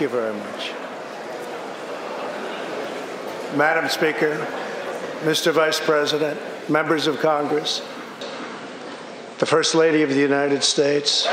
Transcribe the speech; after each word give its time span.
Thank 0.00 0.12
you 0.12 0.18
very 0.18 0.34
much. 0.34 0.72
Madam 3.54 3.86
Speaker, 3.90 4.46
Mr. 5.24 5.52
Vice 5.52 5.78
President, 5.78 6.40
members 6.70 7.06
of 7.06 7.18
Congress, 7.18 7.80
the 9.40 9.44
First 9.44 9.74
Lady 9.74 10.00
of 10.00 10.08
the 10.08 10.18
United 10.18 10.62
States. 10.64 11.26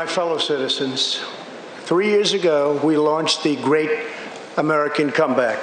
My 0.00 0.06
fellow 0.06 0.38
citizens, 0.38 1.22
three 1.80 2.08
years 2.08 2.32
ago, 2.32 2.80
we 2.82 2.96
launched 2.96 3.42
the 3.42 3.54
Great 3.56 3.90
American 4.56 5.10
Comeback. 5.10 5.62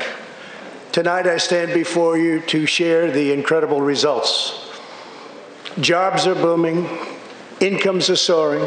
Tonight, 0.92 1.26
I 1.26 1.38
stand 1.38 1.74
before 1.74 2.20
you 2.20 2.42
to 2.42 2.68
share 2.68 3.10
the 3.10 3.34
incredible 3.34 3.82
results. 3.82 4.70
Jobs 5.80 6.28
are 6.28 6.36
booming, 6.36 6.88
incomes 7.60 8.12
are 8.12 8.16
soaring, 8.16 8.64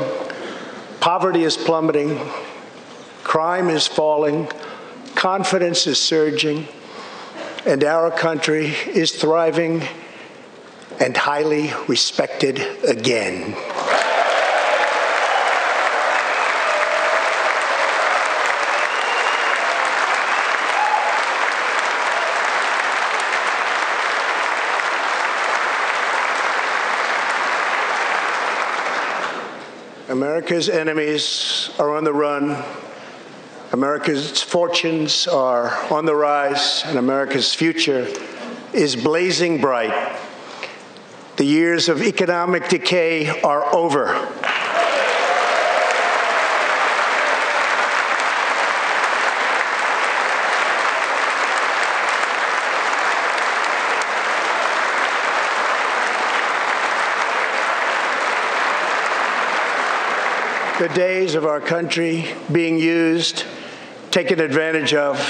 poverty 0.99 1.45
is 1.45 1.57
plummeting, 1.57 2.19
crime 3.23 3.71
is 3.71 3.87
falling, 3.87 4.49
confidence 5.15 5.87
is 5.87 6.01
surging, 6.01 6.67
and 7.65 7.85
our 7.85 8.11
country 8.11 8.75
is 8.89 9.13
thriving 9.13 9.85
and 10.99 11.17
highly 11.17 11.71
respected 11.87 12.59
again. 12.83 13.55
America's 30.51 30.69
enemies 30.69 31.71
are 31.79 31.97
on 31.97 32.03
the 32.03 32.13
run. 32.13 32.61
America's 33.71 34.43
fortunes 34.43 35.29
are 35.29 35.71
on 35.93 36.07
the 36.07 36.15
rise, 36.17 36.83
and 36.87 36.99
America's 36.99 37.55
future 37.55 38.09
is 38.73 38.97
blazing 38.97 39.61
bright. 39.61 40.19
The 41.37 41.45
years 41.45 41.89
of 41.89 42.03
economic 42.03 42.69
decay 42.69 43.29
are 43.43 43.73
over. 43.73 44.09
The 60.81 60.89
days 60.89 61.35
of 61.35 61.45
our 61.45 61.61
country 61.61 62.25
being 62.51 62.79
used, 62.79 63.45
taken 64.11 64.41
advantage 64.41 64.95
of, 64.95 65.21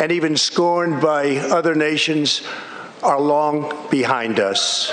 and 0.00 0.10
even 0.10 0.34
scorned 0.34 0.98
by 0.98 1.36
other 1.36 1.74
nations 1.74 2.40
are 3.02 3.20
long 3.20 3.86
behind 3.90 4.40
us. 4.40 4.90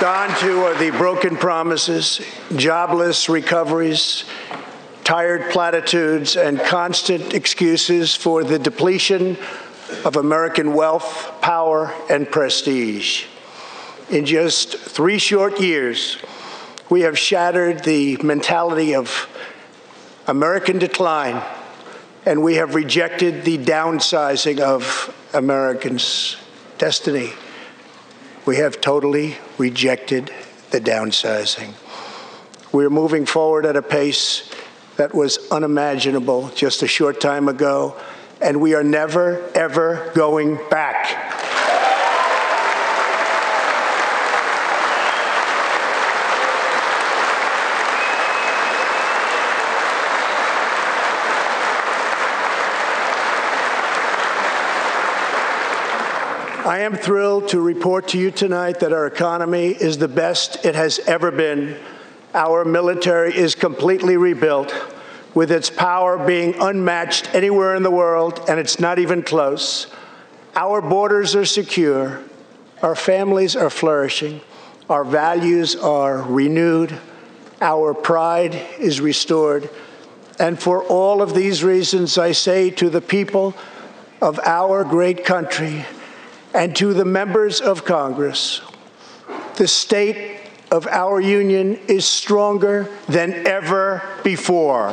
Gone 0.00 0.32
too 0.38 0.60
are 0.60 0.78
the 0.78 0.92
broken 0.96 1.36
promises, 1.36 2.20
jobless 2.54 3.28
recoveries, 3.28 4.22
tired 5.02 5.50
platitudes, 5.50 6.36
and 6.36 6.60
constant 6.60 7.34
excuses 7.34 8.14
for 8.14 8.44
the 8.44 8.60
depletion 8.60 9.36
of 10.04 10.14
American 10.14 10.72
wealth, 10.72 11.32
power, 11.40 11.92
and 12.08 12.30
prestige. 12.30 13.24
In 14.10 14.26
just 14.26 14.76
three 14.76 15.18
short 15.18 15.60
years, 15.60 16.18
we 16.90 17.02
have 17.02 17.18
shattered 17.18 17.84
the 17.84 18.16
mentality 18.18 18.94
of 18.94 19.28
American 20.26 20.78
decline, 20.78 21.42
and 22.26 22.42
we 22.42 22.56
have 22.56 22.74
rejected 22.74 23.44
the 23.44 23.58
downsizing 23.58 24.60
of 24.60 25.14
Americans' 25.32 26.36
destiny. 26.78 27.30
We 28.44 28.56
have 28.56 28.80
totally 28.80 29.36
rejected 29.56 30.30
the 30.70 30.80
downsizing. 30.80 31.72
We're 32.72 32.90
moving 32.90 33.24
forward 33.24 33.64
at 33.64 33.76
a 33.76 33.82
pace 33.82 34.50
that 34.96 35.14
was 35.14 35.50
unimaginable 35.50 36.50
just 36.54 36.82
a 36.82 36.88
short 36.88 37.20
time 37.20 37.48
ago, 37.48 37.96
and 38.40 38.60
we 38.60 38.74
are 38.74 38.84
never, 38.84 39.42
ever 39.54 40.10
going 40.14 40.58
back. 40.68 41.41
I 56.72 56.78
am 56.78 56.96
thrilled 56.96 57.48
to 57.48 57.60
report 57.60 58.08
to 58.08 58.18
you 58.18 58.30
tonight 58.30 58.80
that 58.80 58.94
our 58.94 59.06
economy 59.06 59.72
is 59.72 59.98
the 59.98 60.08
best 60.08 60.64
it 60.64 60.74
has 60.74 61.00
ever 61.00 61.30
been. 61.30 61.76
Our 62.32 62.64
military 62.64 63.36
is 63.36 63.54
completely 63.54 64.16
rebuilt, 64.16 64.74
with 65.34 65.52
its 65.52 65.68
power 65.68 66.16
being 66.16 66.54
unmatched 66.58 67.34
anywhere 67.34 67.74
in 67.74 67.82
the 67.82 67.90
world, 67.90 68.40
and 68.48 68.58
it's 68.58 68.80
not 68.80 68.98
even 68.98 69.22
close. 69.22 69.88
Our 70.54 70.80
borders 70.80 71.36
are 71.36 71.44
secure, 71.44 72.22
our 72.80 72.96
families 72.96 73.54
are 73.54 73.68
flourishing, 73.68 74.40
our 74.88 75.04
values 75.04 75.76
are 75.76 76.22
renewed, 76.22 76.98
our 77.60 77.92
pride 77.92 78.54
is 78.78 78.98
restored. 78.98 79.68
And 80.38 80.58
for 80.58 80.82
all 80.84 81.20
of 81.20 81.34
these 81.34 81.62
reasons, 81.62 82.16
I 82.16 82.32
say 82.32 82.70
to 82.70 82.88
the 82.88 83.02
people 83.02 83.54
of 84.22 84.40
our 84.46 84.84
great 84.84 85.26
country, 85.26 85.84
and 86.54 86.74
to 86.76 86.92
the 86.94 87.04
members 87.04 87.60
of 87.60 87.84
Congress, 87.84 88.60
the 89.56 89.68
state 89.68 90.40
of 90.70 90.86
our 90.86 91.20
union 91.20 91.78
is 91.88 92.04
stronger 92.04 92.88
than 93.08 93.46
ever 93.46 94.02
before. 94.22 94.88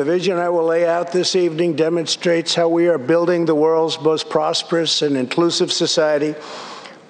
The 0.00 0.06
vision 0.06 0.38
I 0.38 0.48
will 0.48 0.64
lay 0.64 0.86
out 0.86 1.12
this 1.12 1.36
evening 1.36 1.76
demonstrates 1.76 2.54
how 2.54 2.70
we 2.70 2.88
are 2.88 2.96
building 2.96 3.44
the 3.44 3.54
world's 3.54 4.00
most 4.00 4.30
prosperous 4.30 5.02
and 5.02 5.14
inclusive 5.14 5.70
society, 5.70 6.34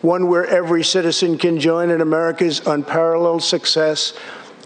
one 0.01 0.27
where 0.27 0.45
every 0.45 0.83
citizen 0.83 1.39
can 1.39 1.61
join 1.61 1.91
in 1.91 2.01
America's 2.01 2.67
unparalleled 2.67 3.45
success 3.45 4.13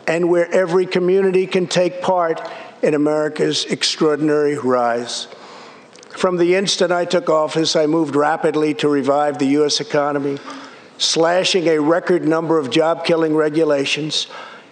and 0.06 0.30
where 0.30 0.50
every 0.52 0.86
community 0.86 1.46
can 1.46 1.66
take 1.66 2.00
part 2.00 2.40
in 2.80 2.94
America's 2.94 3.66
extraordinary 3.66 4.56
rise. 4.56 5.28
From 6.08 6.38
the 6.38 6.54
instant 6.54 6.92
I 6.92 7.04
took 7.04 7.28
office, 7.28 7.76
I 7.76 7.84
moved 7.84 8.16
rapidly 8.16 8.72
to 8.76 8.88
revive 8.88 9.38
the 9.38 9.48
U.S. 9.58 9.80
economy, 9.80 10.38
slashing 10.96 11.68
a 11.68 11.78
record 11.78 12.26
number 12.26 12.58
of 12.58 12.70
job 12.70 13.04
killing 13.04 13.34
regulations 13.34 14.28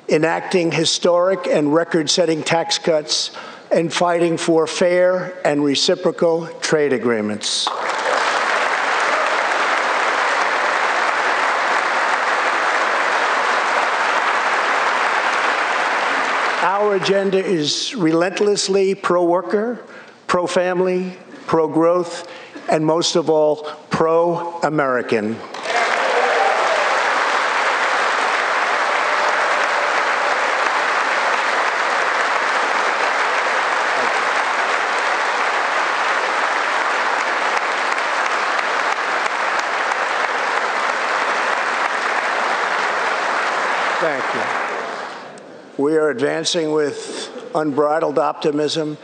enacting 0.09 0.73
historic 0.73 1.47
and 1.47 1.73
record 1.73 2.11
setting 2.11 2.43
tax 2.43 2.79
cuts, 2.79 3.31
and 3.71 3.93
fighting 3.93 4.37
for 4.37 4.67
fair 4.67 5.35
and 5.47 5.65
reciprocal 5.65 6.47
trade 6.61 6.93
agreements. 6.93 7.67
Our 16.63 16.97
agenda 16.97 17.39
is 17.39 17.95
relentlessly 17.95 18.95
pro 18.95 19.25
worker, 19.25 19.83
pro 20.27 20.47
family, 20.47 21.17
pro 21.47 21.67
growth, 21.67 22.31
and 22.69 22.85
most 22.85 23.17
of 23.17 23.31
all, 23.31 23.65
pro 23.91 24.61
American. 24.63 25.37
Thank 44.01 44.35
you. 44.35 44.43
We 45.79 45.97
are 45.97 46.01
advancing 46.13 46.71
with 46.73 47.51
unbridled 47.55 48.19
optimism 48.19 48.97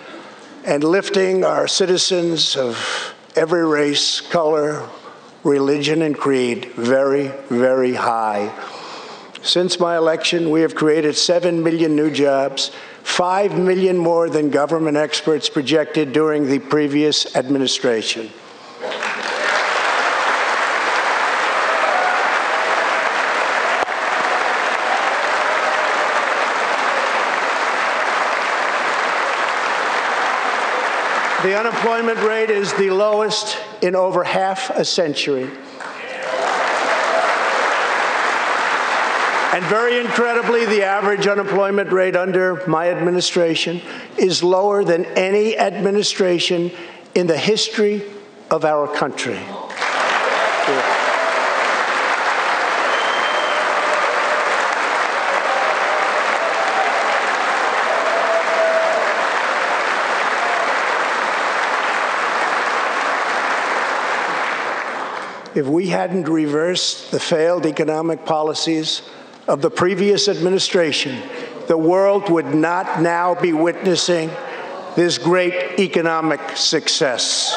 and 0.64 0.84
lifting 0.84 1.43
our 1.43 1.66
citizens 1.66 2.55
of 2.55 3.14
every 3.34 3.66
race, 3.66 4.20
color, 4.20 4.88
religion, 5.43 6.02
and 6.02 6.16
creed 6.16 6.66
very, 6.76 7.28
very 7.49 7.94
high. 7.94 8.52
Since 9.43 9.81
my 9.81 9.96
election, 9.96 10.50
we 10.50 10.60
have 10.60 10.75
created 10.75 11.16
7 11.16 11.62
million 11.62 11.96
new 11.96 12.10
jobs, 12.10 12.70
5 13.05 13.58
million 13.58 13.96
more 13.96 14.28
than 14.28 14.50
government 14.50 14.99
experts 14.99 15.49
projected 15.49 16.12
during 16.12 16.46
the 16.46 16.58
previous 16.58 17.34
administration. 17.34 18.31
The 31.58 31.66
unemployment 31.66 32.20
rate 32.20 32.50
is 32.50 32.72
the 32.75 32.90
lowest 32.90 33.58
in 33.82 33.96
over 33.96 34.22
half 34.22 34.70
a 34.70 34.84
century. 34.84 35.43
And 39.52 39.64
very 39.64 39.99
incredibly, 39.99 40.66
the 40.66 40.84
average 40.84 41.26
unemployment 41.26 41.90
rate 41.90 42.14
under 42.14 42.64
my 42.69 42.90
administration 42.90 43.81
is 44.16 44.44
lower 44.44 44.84
than 44.84 45.05
any 45.16 45.58
administration 45.58 46.70
in 47.16 47.26
the 47.26 47.37
history 47.37 48.05
of 48.52 48.64
our 48.64 48.87
country. 48.87 49.40
If 65.58 65.66
we 65.66 65.88
hadn't 65.88 66.28
reversed 66.28 67.10
the 67.10 67.19
failed 67.19 67.66
economic 67.66 68.25
policies 68.25 69.02
of 69.49 69.60
the 69.60 69.69
previous 69.69 70.28
administration, 70.28 71.20
the 71.66 71.76
world 71.76 72.31
would 72.31 72.55
not 72.55 73.02
now 73.02 73.34
be 73.34 73.52
witnessing 73.52 74.31
this 74.94 75.19
great 75.19 75.81
economic 75.81 76.40
success. 76.56 77.56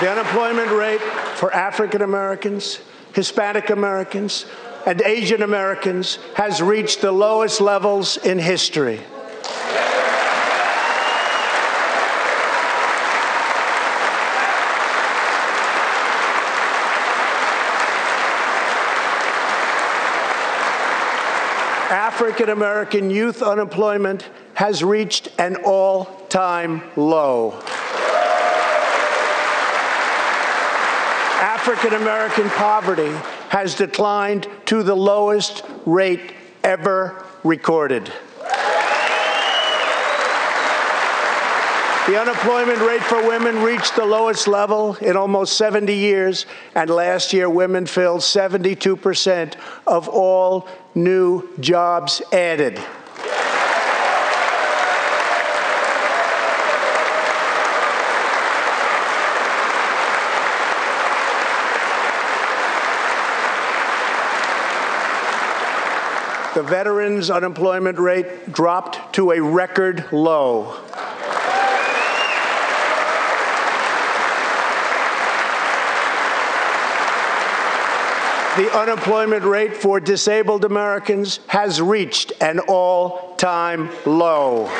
The 0.00 0.10
unemployment 0.10 0.70
rate 0.72 1.00
for 1.36 1.50
African 1.54 2.02
Americans 2.02 2.80
Hispanic 3.14 3.70
Americans, 3.70 4.44
and 4.86 5.00
Asian 5.02 5.42
Americans 5.42 6.18
has 6.34 6.60
reached 6.60 7.00
the 7.00 7.12
lowest 7.12 7.60
levels 7.60 8.16
in 8.18 8.38
history. 8.38 9.00
African 21.90 22.48
American 22.48 23.10
youth 23.10 23.42
unemployment 23.42 24.28
has 24.54 24.84
reached 24.84 25.28
an 25.38 25.56
all 25.64 26.04
time 26.28 26.82
low. 26.96 27.60
African 31.40 31.94
American 31.94 32.48
poverty 32.50 33.12
has 33.48 33.74
declined 33.74 34.48
to 34.66 34.82
the 34.82 34.94
lowest 34.94 35.62
rate 35.84 36.34
ever 36.62 37.24
recorded. 37.42 38.12
The 42.06 42.20
unemployment 42.20 42.80
rate 42.80 43.02
for 43.02 43.26
women 43.26 43.62
reached 43.62 43.96
the 43.96 44.04
lowest 44.04 44.46
level 44.46 44.94
in 44.96 45.16
almost 45.16 45.56
70 45.56 45.94
years, 45.94 46.44
and 46.74 46.90
last 46.90 47.32
year 47.32 47.48
women 47.48 47.86
filled 47.86 48.20
72% 48.20 49.54
of 49.86 50.08
all 50.10 50.68
new 50.94 51.48
jobs 51.60 52.20
added. 52.30 52.78
The 66.54 66.62
veterans' 66.62 67.30
unemployment 67.30 67.98
rate 67.98 68.52
dropped 68.52 69.14
to 69.14 69.32
a 69.32 69.40
record 69.40 70.10
low. 70.12 70.80
The 78.56 78.70
unemployment 78.72 79.44
rate 79.44 79.76
for 79.76 79.98
disabled 79.98 80.64
Americans 80.64 81.40
has 81.48 81.82
reached 81.82 82.32
an 82.40 82.60
all 82.60 83.34
time 83.34 83.90
low. 84.06 84.70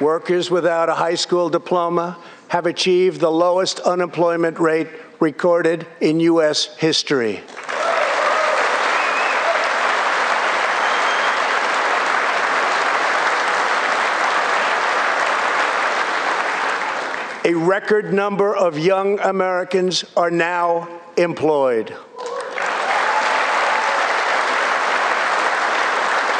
Workers 0.00 0.50
without 0.50 0.88
a 0.88 0.94
high 0.94 1.14
school 1.14 1.50
diploma 1.50 2.16
have 2.48 2.64
achieved 2.64 3.20
the 3.20 3.30
lowest 3.30 3.80
unemployment 3.80 4.58
rate 4.58 4.88
recorded 5.20 5.86
in 6.00 6.20
U.S. 6.20 6.74
history. 6.78 7.42
A 17.44 17.54
record 17.54 18.12
number 18.12 18.56
of 18.56 18.78
young 18.78 19.18
Americans 19.20 20.04
are 20.16 20.30
now 20.30 20.88
employed. 21.16 21.94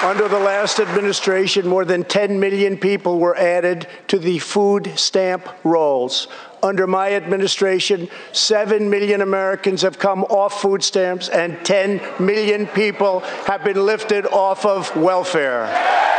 Under 0.02 0.28
the 0.28 0.38
last 0.38 0.80
administration, 0.80 1.69
more 1.69 1.85
than 1.85 2.04
10 2.04 2.40
million 2.40 2.78
people 2.78 3.19
were 3.19 3.37
added 3.37 3.87
to 4.09 4.19
the 4.19 4.38
food 4.38 4.99
stamp 4.99 5.47
rolls. 5.62 6.26
Under 6.62 6.87
my 6.87 7.12
administration, 7.12 8.09
7 8.33 8.88
million 8.88 9.21
Americans 9.21 9.83
have 9.83 9.99
come 9.99 10.25
off 10.25 10.62
food 10.62 10.83
stamps, 10.83 11.28
and 11.28 11.62
10 11.66 12.00
million 12.19 12.66
people 12.66 13.21
have 13.45 13.62
been 13.62 13.85
lifted 13.85 14.25
off 14.25 14.64
of 14.64 14.97
welfare. 14.97 16.10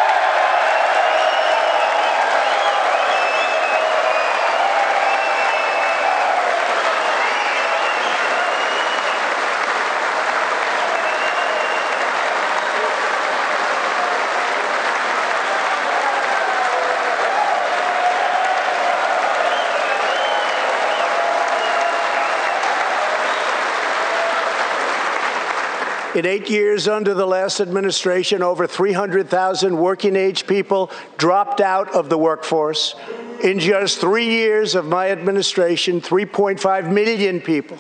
In 26.14 26.26
eight 26.26 26.50
years 26.50 26.90
under 26.90 27.14
the 27.14 27.26
last 27.26 27.62
administration, 27.62 28.44
over 28.44 28.68
300,000 28.68 29.78
working 29.78 30.18
age 30.18 30.46
people 30.46 30.92
dropped 31.18 31.62
out 31.62 31.96
of 31.96 32.10
the 32.10 32.18
workforce. 32.18 32.96
In 33.42 33.60
just 33.60 34.00
three 34.00 34.26
years 34.26 34.76
of 34.76 34.86
my 34.86 35.10
administration, 35.10 36.02
3.5 36.02 36.92
million 36.92 37.40
people, 37.40 37.78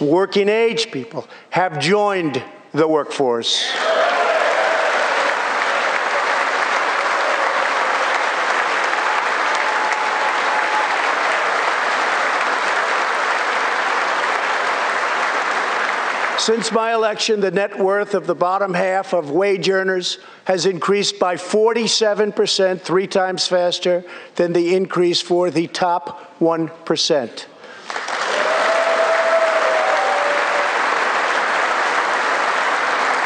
working 0.00 0.48
age 0.48 0.90
people, 0.90 1.28
have 1.50 1.78
joined 1.78 2.42
the 2.72 2.88
workforce. 2.88 3.64
Since 16.48 16.72
my 16.72 16.94
election, 16.94 17.40
the 17.40 17.50
net 17.50 17.78
worth 17.78 18.14
of 18.14 18.26
the 18.26 18.34
bottom 18.34 18.72
half 18.72 19.12
of 19.12 19.30
wage 19.30 19.68
earners 19.68 20.16
has 20.44 20.64
increased 20.64 21.18
by 21.18 21.34
47%, 21.34 22.80
three 22.80 23.06
times 23.06 23.46
faster 23.46 24.02
than 24.36 24.54
the 24.54 24.74
increase 24.74 25.20
for 25.20 25.50
the 25.50 25.66
top 25.66 26.38
1%. 26.40 27.44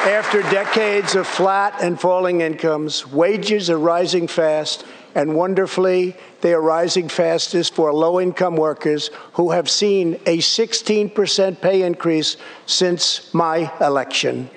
After 0.05 0.43
decades 0.51 1.15
of 1.15 1.29
flat 1.29 1.81
and 1.81 2.01
falling 2.01 2.41
incomes, 2.41 3.07
wages 3.07 3.71
are 3.71 3.79
rising 3.79 4.27
fast, 4.27 4.85
and 5.15 5.35
wonderfully, 5.35 6.17
they 6.41 6.55
are 6.55 6.61
rising 6.61 7.09
fastest 7.09 7.75
for 7.75 7.93
low 7.93 8.21
income 8.21 8.57
workers 8.57 9.11
who 9.35 9.51
have 9.51 9.69
seen 9.69 10.15
a 10.27 10.39
16% 10.39 11.61
pay 11.61 11.83
increase 11.83 12.37
since 12.67 13.33
my 13.35 13.73
election. 13.81 14.49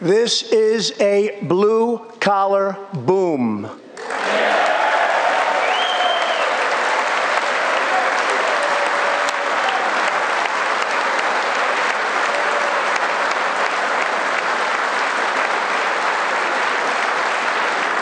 This 0.00 0.42
is 0.52 0.92
a 1.00 1.36
blue 1.42 1.98
collar 2.20 2.76
boom. 2.94 3.68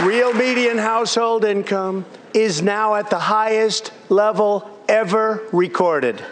Real 0.04 0.34
median 0.34 0.76
household 0.76 1.46
income 1.46 2.04
is 2.34 2.60
now 2.60 2.94
at 2.94 3.08
the 3.08 3.18
highest 3.18 3.90
level 4.10 4.70
ever 4.86 5.42
recorded. 5.50 6.22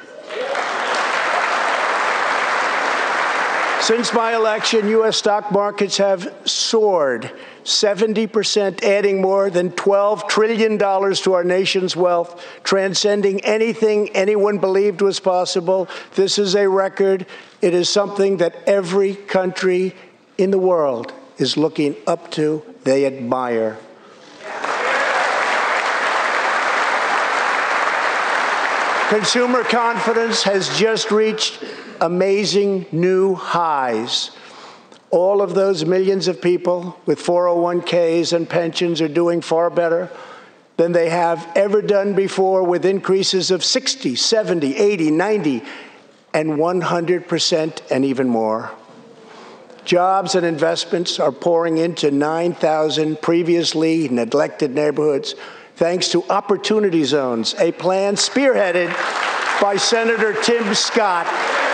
Since 3.81 4.13
my 4.13 4.35
election, 4.37 4.89
U.S. 4.89 5.17
stock 5.17 5.51
markets 5.51 5.97
have 5.97 6.33
soared 6.45 7.33
70%, 7.65 8.85
adding 8.85 9.23
more 9.23 9.49
than 9.49 9.71
$12 9.71 10.29
trillion 10.29 10.79
to 10.79 11.33
our 11.33 11.43
nation's 11.43 11.97
wealth, 11.97 12.45
transcending 12.65 13.43
anything 13.43 14.11
anyone 14.11 14.59
believed 14.59 15.01
was 15.01 15.19
possible. 15.19 15.89
This 16.15 16.39
is 16.39 16.55
a 16.55 16.69
record. 16.69 17.25
It 17.63 17.73
is 17.73 17.89
something 17.89 18.37
that 18.37 18.55
every 18.67 19.15
country 19.15 19.97
in 20.37 20.51
the 20.51 20.59
world 20.59 21.15
is 21.39 21.57
looking 21.57 21.97
up 22.07 22.31
to, 22.33 22.63
they 22.85 23.07
admire. 23.07 23.79
Consumer 29.09 29.63
confidence 29.65 30.43
has 30.45 30.77
just 30.79 31.11
reached 31.11 31.63
amazing 32.01 32.87
new 32.93 33.35
highs. 33.35 34.31
All 35.11 35.43
of 35.43 35.55
those 35.55 35.85
millions 35.85 36.29
of 36.29 36.41
people 36.41 36.99
with 37.05 37.19
401ks 37.19 38.33
and 38.33 38.49
pensions 38.49 39.03
are 39.03 39.09
doing 39.09 39.43
far 39.43 39.69
better 39.69 40.11
than 40.79 40.93
they 40.93 41.11
have 41.11 41.47
ever 41.55 41.83
done 41.83 42.15
before, 42.15 42.63
with 42.63 42.87
increases 42.87 43.51
of 43.51 43.63
60, 43.63 44.17
70, 44.17 44.75
80, 44.77 45.11
90, 45.11 45.63
and 46.33 46.53
100% 46.53 47.91
and 47.91 48.05
even 48.07 48.29
more. 48.29 48.71
Jobs 49.85 50.35
and 50.35 50.47
investments 50.47 51.19
are 51.19 51.33
pouring 51.33 51.79
into 51.79 52.11
9,000 52.11 53.21
previously 53.21 54.09
neglected 54.09 54.75
neighborhoods 54.75 55.35
thanks 55.77 56.09
to 56.11 56.23
Opportunity 56.31 57.03
Zones, 57.03 57.55
a 57.59 57.73
plan 57.73 58.15
spearheaded 58.15 58.89
by 59.61 59.77
Senator 59.77 60.35
Tim 60.43 60.75
Scott 60.75 61.27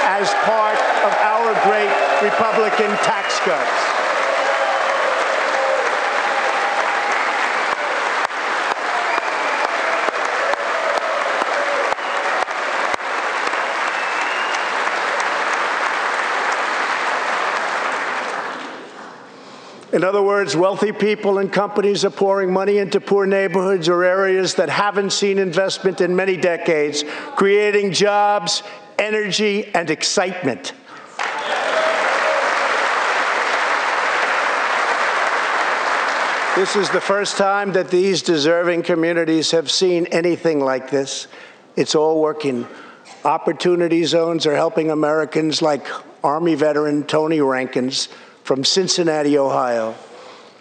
as 0.04 0.32
part 0.44 0.78
of 1.04 1.12
our 1.20 1.52
great 1.64 1.92
Republican 2.22 2.90
tax 3.04 3.38
cuts. 3.40 3.97
In 19.98 20.04
other 20.04 20.22
words, 20.22 20.54
wealthy 20.54 20.92
people 20.92 21.38
and 21.38 21.52
companies 21.52 22.04
are 22.04 22.10
pouring 22.10 22.52
money 22.52 22.78
into 22.78 23.00
poor 23.00 23.26
neighborhoods 23.26 23.88
or 23.88 24.04
areas 24.04 24.54
that 24.54 24.68
haven't 24.68 25.10
seen 25.10 25.38
investment 25.40 26.00
in 26.00 26.14
many 26.14 26.36
decades, 26.36 27.02
creating 27.34 27.90
jobs, 27.90 28.62
energy, 28.96 29.74
and 29.74 29.90
excitement. 29.90 30.72
This 36.54 36.76
is 36.76 36.88
the 36.90 37.02
first 37.02 37.36
time 37.36 37.72
that 37.72 37.88
these 37.90 38.22
deserving 38.22 38.84
communities 38.84 39.50
have 39.50 39.68
seen 39.68 40.06
anything 40.12 40.60
like 40.60 40.90
this. 40.90 41.26
It's 41.74 41.96
all 41.96 42.20
working. 42.20 42.68
Opportunity 43.24 44.04
zones 44.04 44.46
are 44.46 44.54
helping 44.54 44.92
Americans 44.92 45.60
like 45.60 45.88
Army 46.22 46.54
veteran 46.54 47.02
Tony 47.02 47.40
Rankins 47.40 48.08
from 48.48 48.64
Cincinnati, 48.64 49.36
Ohio. 49.36 49.94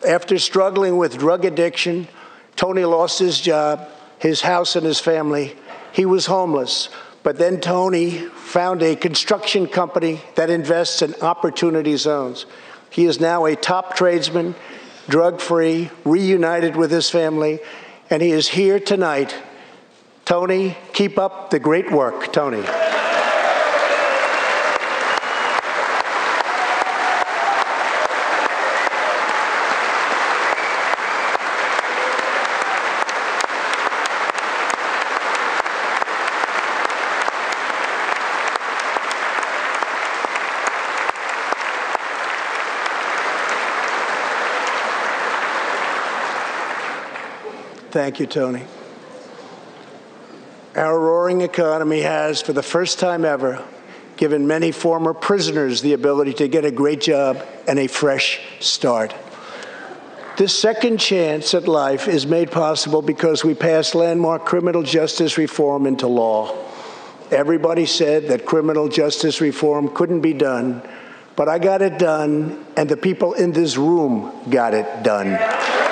After 0.05 0.37
struggling 0.39 0.97
with 0.97 1.17
drug 1.17 1.45
addiction, 1.45 2.09
Tony 2.57 2.83
lost 2.83 3.17
his 3.17 3.39
job, 3.39 3.87
his 4.19 4.41
house, 4.41 4.75
and 4.75 4.85
his 4.85 4.99
family. 4.99 5.55
He 5.93 6.05
was 6.05 6.25
homeless. 6.25 6.89
But 7.23 7.37
then 7.37 7.61
Tony 7.61 8.17
found 8.17 8.83
a 8.83 8.97
construction 8.97 9.67
company 9.67 10.19
that 10.35 10.49
invests 10.49 11.01
in 11.01 11.15
opportunity 11.21 11.95
zones. 11.95 12.45
He 12.89 13.05
is 13.05 13.21
now 13.21 13.45
a 13.45 13.55
top 13.55 13.95
tradesman, 13.95 14.55
drug 15.07 15.39
free, 15.39 15.89
reunited 16.03 16.75
with 16.75 16.91
his 16.91 17.09
family, 17.09 17.61
and 18.09 18.21
he 18.21 18.31
is 18.31 18.49
here 18.49 18.81
tonight. 18.81 19.33
Tony, 20.25 20.75
keep 20.91 21.17
up 21.17 21.51
the 21.51 21.59
great 21.59 21.89
work, 21.89 22.33
Tony. 22.33 22.65
Thank 47.97 48.19
you, 48.19 48.27
Tony. 48.27 48.61
Our 50.75 50.99
roaring 50.99 51.41
economy 51.41 52.01
has, 52.01 52.43
for 52.43 52.53
the 52.53 52.61
first 52.61 52.99
time 52.99 53.25
ever, 53.25 53.65
given 54.17 54.45
many 54.45 54.71
former 54.71 55.15
prisoners 55.15 55.81
the 55.81 55.93
ability 55.93 56.33
to 56.35 56.47
get 56.47 56.63
a 56.63 56.69
great 56.69 57.01
job 57.01 57.43
and 57.67 57.79
a 57.79 57.87
fresh 57.87 58.39
start. 58.59 59.15
This 60.37 60.55
second 60.55 60.99
chance 60.99 61.55
at 61.55 61.67
life 61.67 62.07
is 62.07 62.27
made 62.27 62.51
possible 62.51 63.01
because 63.01 63.43
we 63.43 63.55
passed 63.55 63.95
landmark 63.95 64.45
criminal 64.45 64.83
justice 64.83 65.39
reform 65.39 65.87
into 65.87 66.05
law. 66.05 66.55
Everybody 67.31 67.87
said 67.87 68.27
that 68.27 68.45
criminal 68.45 68.89
justice 68.89 69.41
reform 69.41 69.89
couldn't 69.95 70.21
be 70.21 70.33
done, 70.33 70.83
but 71.35 71.49
I 71.49 71.57
got 71.57 71.81
it 71.81 71.97
done, 71.97 72.63
and 72.77 72.87
the 72.87 72.95
people 72.95 73.33
in 73.33 73.53
this 73.53 73.75
room 73.75 74.31
got 74.51 74.75
it 74.75 75.01
done. 75.01 75.86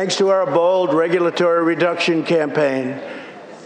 Thanks 0.00 0.16
to 0.16 0.30
our 0.30 0.46
bold 0.46 0.94
regulatory 0.94 1.62
reduction 1.62 2.24
campaign, 2.24 2.98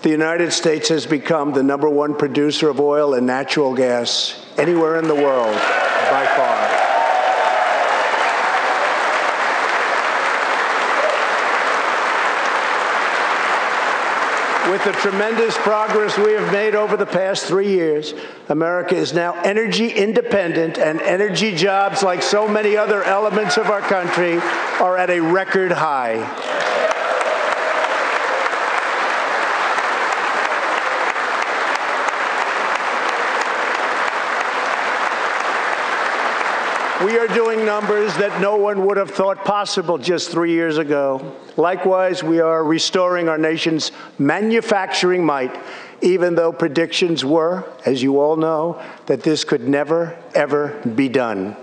the 0.02 0.08
United 0.08 0.52
States 0.52 0.88
has 0.88 1.06
become 1.06 1.52
the 1.52 1.62
number 1.62 1.88
one 1.88 2.16
producer 2.16 2.68
of 2.68 2.80
oil 2.80 3.14
and 3.14 3.24
natural 3.24 3.72
gas 3.72 4.44
anywhere 4.58 4.98
in 4.98 5.06
the 5.06 5.14
world 5.14 5.54
by 5.54 6.26
far. 6.34 6.73
With 14.74 14.82
the 14.86 14.92
tremendous 14.94 15.56
progress 15.58 16.18
we 16.18 16.32
have 16.32 16.52
made 16.52 16.74
over 16.74 16.96
the 16.96 17.06
past 17.06 17.46
three 17.46 17.68
years, 17.68 18.12
America 18.48 18.96
is 18.96 19.14
now 19.14 19.40
energy 19.42 19.88
independent, 19.88 20.78
and 20.78 21.00
energy 21.00 21.54
jobs, 21.54 22.02
like 22.02 22.24
so 22.24 22.48
many 22.48 22.76
other 22.76 23.04
elements 23.04 23.56
of 23.56 23.66
our 23.66 23.82
country, 23.82 24.38
are 24.80 24.96
at 24.96 25.10
a 25.10 25.20
record 25.20 25.70
high. 25.70 26.16
We 37.14 37.20
are 37.20 37.28
doing 37.28 37.64
numbers 37.64 38.12
that 38.16 38.40
no 38.40 38.56
one 38.56 38.86
would 38.86 38.96
have 38.96 39.12
thought 39.12 39.44
possible 39.44 39.98
just 39.98 40.32
three 40.32 40.50
years 40.50 40.78
ago. 40.78 41.36
Likewise, 41.56 42.24
we 42.24 42.40
are 42.40 42.64
restoring 42.64 43.28
our 43.28 43.38
nation's 43.38 43.92
manufacturing 44.18 45.24
might, 45.24 45.56
even 46.02 46.34
though 46.34 46.52
predictions 46.52 47.24
were, 47.24 47.70
as 47.86 48.02
you 48.02 48.18
all 48.18 48.34
know, 48.34 48.82
that 49.06 49.22
this 49.22 49.44
could 49.44 49.68
never, 49.68 50.18
ever 50.34 50.70
be 50.96 51.08
done 51.08 51.56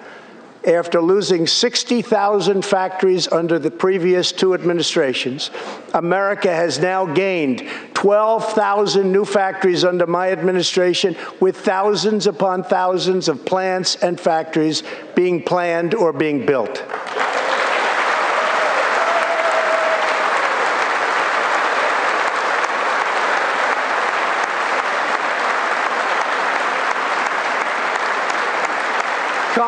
after 0.66 1.02
losing 1.02 1.48
60,000 1.48 2.64
factories 2.64 3.28
under 3.28 3.58
the 3.58 3.72
previous 3.72 4.32
two 4.32 4.54
administrations, 4.54 5.50
America 5.94 6.54
has 6.54 6.80
now 6.80 7.06
gained 7.06 7.68
12,000 7.94 9.12
new 9.12 9.26
factories 9.26 9.84
under 9.84 10.06
my 10.08 10.32
administration, 10.32 11.16
with 11.40 11.58
thousands 11.58 12.28
upon 12.28 12.64
thousands 12.64 13.28
of 13.28 13.46
plants 13.46 13.96
and 13.98 14.20
factories 14.20 14.84
being 15.16 15.42
planned 15.42 15.94
or 15.94 16.14
being 16.14 16.46
built. 16.46 16.84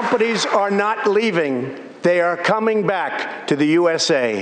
Companies 0.01 0.43
are 0.47 0.71
not 0.71 1.05
leaving, 1.05 1.79
they 2.01 2.19
are 2.19 2.35
coming 2.35 2.88
back 2.88 3.45
to 3.45 3.55
the 3.55 3.67
USA. 3.67 4.41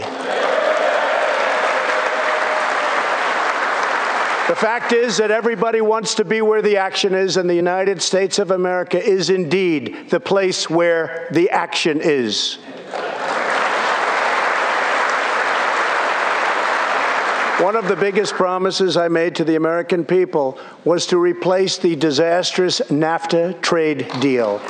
The 4.48 4.56
fact 4.56 4.94
is 4.94 5.18
that 5.18 5.30
everybody 5.30 5.82
wants 5.82 6.16
to 6.16 6.24
be 6.24 6.42
where 6.42 6.62
the 6.62 6.78
action 6.78 7.14
is, 7.14 7.36
and 7.36 7.50
the 7.50 7.54
United 7.54 8.02
States 8.02 8.40
of 8.40 8.52
America 8.52 9.06
is 9.06 9.30
indeed 9.30 10.10
the 10.10 10.22
place 10.22 10.70
where 10.70 11.28
the 11.32 11.50
action 11.50 12.00
is. 12.02 12.56
One 17.60 17.76
of 17.76 17.90
the 17.90 17.98
biggest 18.00 18.36
promises 18.36 18.96
I 18.96 19.10
made 19.10 19.36
to 19.36 19.44
the 19.44 19.58
American 19.58 20.06
people 20.06 20.58
was 20.86 21.06
to 21.08 21.18
replace 21.18 21.78
the 21.78 21.98
disastrous 21.98 22.80
NAFTA 22.90 23.62
trade 23.62 24.10
deal. 24.22 24.62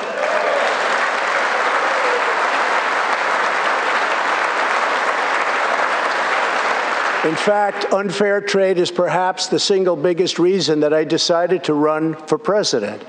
In 7.23 7.35
fact, 7.35 7.93
unfair 7.93 8.41
trade 8.41 8.79
is 8.79 8.89
perhaps 8.89 9.45
the 9.45 9.59
single 9.59 9.95
biggest 9.95 10.39
reason 10.39 10.79
that 10.79 10.91
I 10.91 11.03
decided 11.03 11.63
to 11.65 11.75
run 11.75 12.15
for 12.15 12.39
president. 12.39 13.03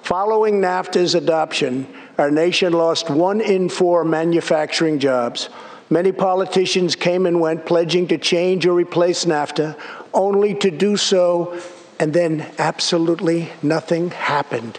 Following 0.00 0.62
NAFTA's 0.62 1.14
adoption, 1.14 1.86
our 2.16 2.30
nation 2.30 2.72
lost 2.72 3.10
one 3.10 3.42
in 3.42 3.68
four 3.68 4.02
manufacturing 4.02 4.98
jobs. 4.98 5.50
Many 5.90 6.10
politicians 6.10 6.96
came 6.96 7.26
and 7.26 7.38
went 7.38 7.66
pledging 7.66 8.08
to 8.08 8.16
change 8.16 8.64
or 8.64 8.72
replace 8.72 9.26
NAFTA, 9.26 9.78
only 10.14 10.54
to 10.54 10.70
do 10.70 10.96
so, 10.96 11.60
and 12.00 12.14
then 12.14 12.50
absolutely 12.58 13.52
nothing 13.62 14.10
happened. 14.10 14.78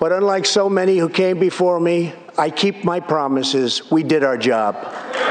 But 0.00 0.10
unlike 0.10 0.46
so 0.46 0.68
many 0.68 0.98
who 0.98 1.08
came 1.08 1.38
before 1.38 1.78
me, 1.78 2.12
I 2.36 2.50
keep 2.50 2.82
my 2.82 2.98
promises. 2.98 3.88
We 3.88 4.02
did 4.02 4.24
our 4.24 4.36
job. 4.36 5.27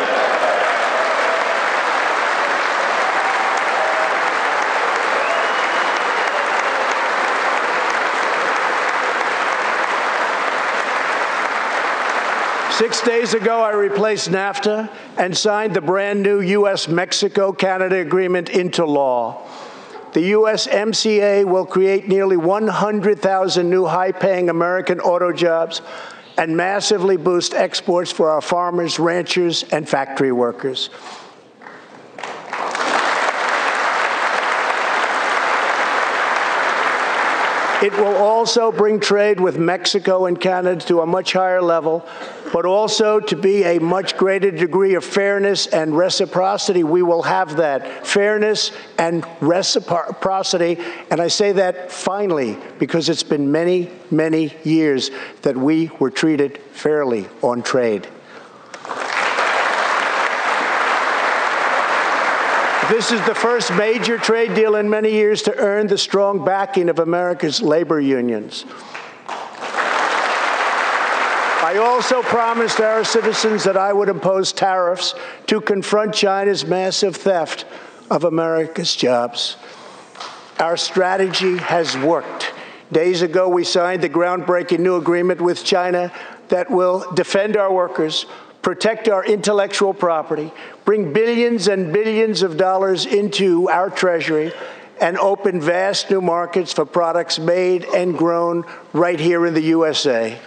Six 12.78 13.02
days 13.02 13.34
ago, 13.34 13.64
I 13.64 13.72
replaced 13.72 14.30
NAFTA 14.30 14.96
and 15.18 15.36
signed 15.36 15.74
the 15.74 15.82
brand 15.82 16.22
new 16.22 16.42
U.S. 16.42 16.88
Mexico 16.88 17.52
Canada 17.52 17.96
agreement 17.96 18.50
into 18.52 18.86
law. 18.86 19.42
The 20.14 20.34
USMCA 20.34 21.44
will 21.46 21.66
create 21.66 22.08
nearly 22.08 22.38
100,000 22.38 23.68
new 23.68 23.88
high 23.88 24.12
paying 24.12 24.52
American 24.52 25.00
auto 25.00 25.32
jobs 25.32 25.82
and 26.38 26.56
massively 26.56 27.18
boost 27.18 27.56
exports 27.56 28.12
for 28.12 28.30
our 28.30 28.42
farmers, 28.42 29.00
ranchers, 29.00 29.64
and 29.72 29.90
factory 29.90 30.32
workers. 30.32 30.92
It 37.80 37.94
will 37.94 38.16
also 38.16 38.72
bring 38.72 39.00
trade 39.00 39.40
with 39.40 39.60
Mexico 39.60 40.26
and 40.26 40.42
Canada 40.42 40.84
to 40.88 41.02
a 41.02 41.06
much 41.06 41.34
higher 41.34 41.62
level, 41.62 42.04
but 42.52 42.66
also 42.66 43.20
to 43.20 43.36
be 43.36 43.66
a 43.66 43.80
much 43.80 44.18
greater 44.18 44.50
degree 44.50 44.96
of 44.96 45.06
fairness 45.06 45.68
and 45.68 45.96
reciprocity. 45.96 46.84
We 46.84 47.04
will 47.04 47.22
have 47.22 47.58
that 47.58 48.08
fairness 48.08 48.72
and 48.98 49.24
reciprocity. 49.42 50.80
And 51.12 51.22
I 51.22 51.28
say 51.28 51.52
that 51.52 51.92
finally 51.92 52.58
because 52.80 53.10
it's 53.10 53.22
been 53.22 53.52
many, 53.52 53.92
many 54.10 54.56
years 54.64 55.12
that 55.44 55.56
we 55.56 55.92
were 56.00 56.10
treated 56.10 56.58
fairly 56.72 57.28
on 57.44 57.62
trade. 57.62 58.08
This 62.90 63.12
is 63.12 63.20
the 63.26 63.36
first 63.36 63.74
major 63.74 64.18
trade 64.18 64.56
deal 64.56 64.78
in 64.78 64.90
many 64.90 65.12
years 65.12 65.42
to 65.42 65.56
earn 65.58 65.88
the 65.88 65.98
strong 65.98 66.46
backing 66.46 66.88
of 66.88 67.00
America's 67.00 67.62
labor 67.62 68.00
unions. 68.00 68.64
I 71.60 71.80
also 71.82 72.22
promised 72.22 72.80
our 72.80 73.04
citizens 73.04 73.66
that 73.66 73.76
I 73.76 73.92
would 73.92 74.08
impose 74.08 74.54
tariffs 74.54 75.16
to 75.48 75.60
confront 75.60 76.16
China's 76.16 76.66
massive 76.66 77.18
theft 77.18 77.66
of 78.10 78.24
America's 78.24 78.96
jobs. 78.96 79.58
Our 80.58 80.78
strategy 80.78 81.58
has 81.58 81.98
worked. 81.98 82.54
Days 82.94 83.22
ago, 83.22 83.50
we 83.50 83.66
signed 83.66 84.02
the 84.02 84.10
groundbreaking 84.10 84.80
new 84.80 84.96
agreement 84.96 85.42
with 85.42 85.66
China 85.66 86.10
that 86.48 86.72
will 86.72 87.12
defend 87.16 87.58
our 87.58 87.74
workers, 87.74 88.28
protect 88.68 89.08
our 89.08 89.24
intellectual 89.24 89.94
property, 89.94 90.52
bring 90.84 91.14
billions 91.14 91.70
and 91.70 91.94
billions 91.94 92.42
of 92.42 92.58
dollars 92.58 93.06
into 93.06 93.70
our 93.70 93.90
treasury, 93.90 94.52
and 95.00 95.18
open 95.20 95.62
vast 95.62 96.12
new 96.12 96.20
markets 96.20 96.74
for 96.74 96.86
products 96.86 97.40
made 97.40 97.86
and 97.86 98.18
grown 98.18 98.66
right 98.92 99.22
here 99.22 99.46
in 99.46 99.54
the 99.54 99.62
USA. 99.62 100.38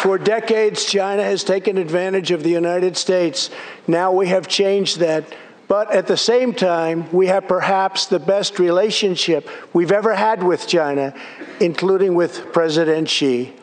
For 0.00 0.18
decades, 0.18 0.84
China 0.84 1.22
has 1.22 1.44
taken 1.44 1.78
advantage 1.78 2.32
of 2.32 2.42
the 2.42 2.50
United 2.50 2.96
States. 2.96 3.50
Now 3.86 4.10
we 4.10 4.26
have 4.26 4.48
changed 4.48 4.98
that 4.98 5.24
but 5.70 5.92
at 5.92 6.08
the 6.08 6.16
same 6.16 6.52
time, 6.52 7.08
we 7.12 7.28
have 7.28 7.46
perhaps 7.46 8.06
the 8.06 8.18
best 8.18 8.58
relationship 8.58 9.48
we've 9.72 9.92
ever 9.92 10.16
had 10.16 10.42
with 10.42 10.66
China, 10.66 11.14
including 11.60 12.16
with 12.16 12.52
President 12.52 13.08
Xi. 13.08 13.54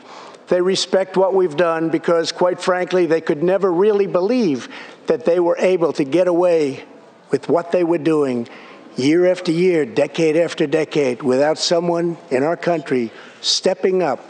They 0.48 0.62
respect 0.62 1.18
what 1.18 1.34
we've 1.34 1.58
done 1.58 1.90
because, 1.90 2.32
quite 2.32 2.62
frankly, 2.62 3.08
they 3.08 3.20
could 3.20 3.44
never 3.44 3.70
really 3.70 4.08
believe 4.08 4.70
that 5.08 5.26
they 5.26 5.42
were 5.42 5.58
able 5.60 5.92
to 5.92 6.06
get 6.06 6.30
away 6.30 6.86
with 7.30 7.50
what 7.50 7.74
they 7.74 7.84
were 7.84 7.98
doing 7.98 8.48
year 8.96 9.30
after 9.30 9.52
year, 9.52 9.86
decade 9.86 10.38
after 10.38 10.66
decade, 10.66 11.22
without 11.22 11.58
someone 11.58 12.16
in 12.32 12.42
our 12.42 12.56
country 12.56 13.12
stepping 13.42 14.02
up 14.02 14.22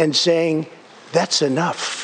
and 0.00 0.16
saying, 0.16 0.66
that's 1.12 1.42
enough. 1.42 2.03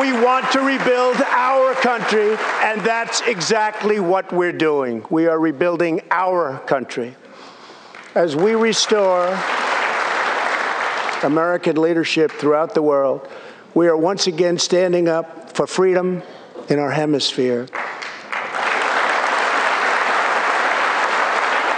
We 0.00 0.12
want 0.12 0.50
to 0.52 0.60
rebuild 0.60 1.16
our 1.22 1.74
country, 1.74 2.36
and 2.62 2.80
that's 2.82 3.20
exactly 3.22 4.00
what 4.00 4.32
we're 4.32 4.52
doing. 4.52 5.04
We 5.10 5.26
are 5.26 5.38
rebuilding 5.38 6.00
our 6.10 6.58
country. 6.60 7.16
As 8.14 8.36
we 8.36 8.54
restore 8.54 9.26
American 11.22 11.76
leadership 11.76 12.32
throughout 12.32 12.74
the 12.74 12.82
world, 12.82 13.28
we 13.74 13.88
are 13.88 13.96
once 13.96 14.26
again 14.26 14.58
standing 14.58 15.08
up 15.08 15.56
for 15.56 15.66
freedom, 15.66 16.22
in 16.68 16.78
our 16.78 16.90
hemisphere. 16.90 17.66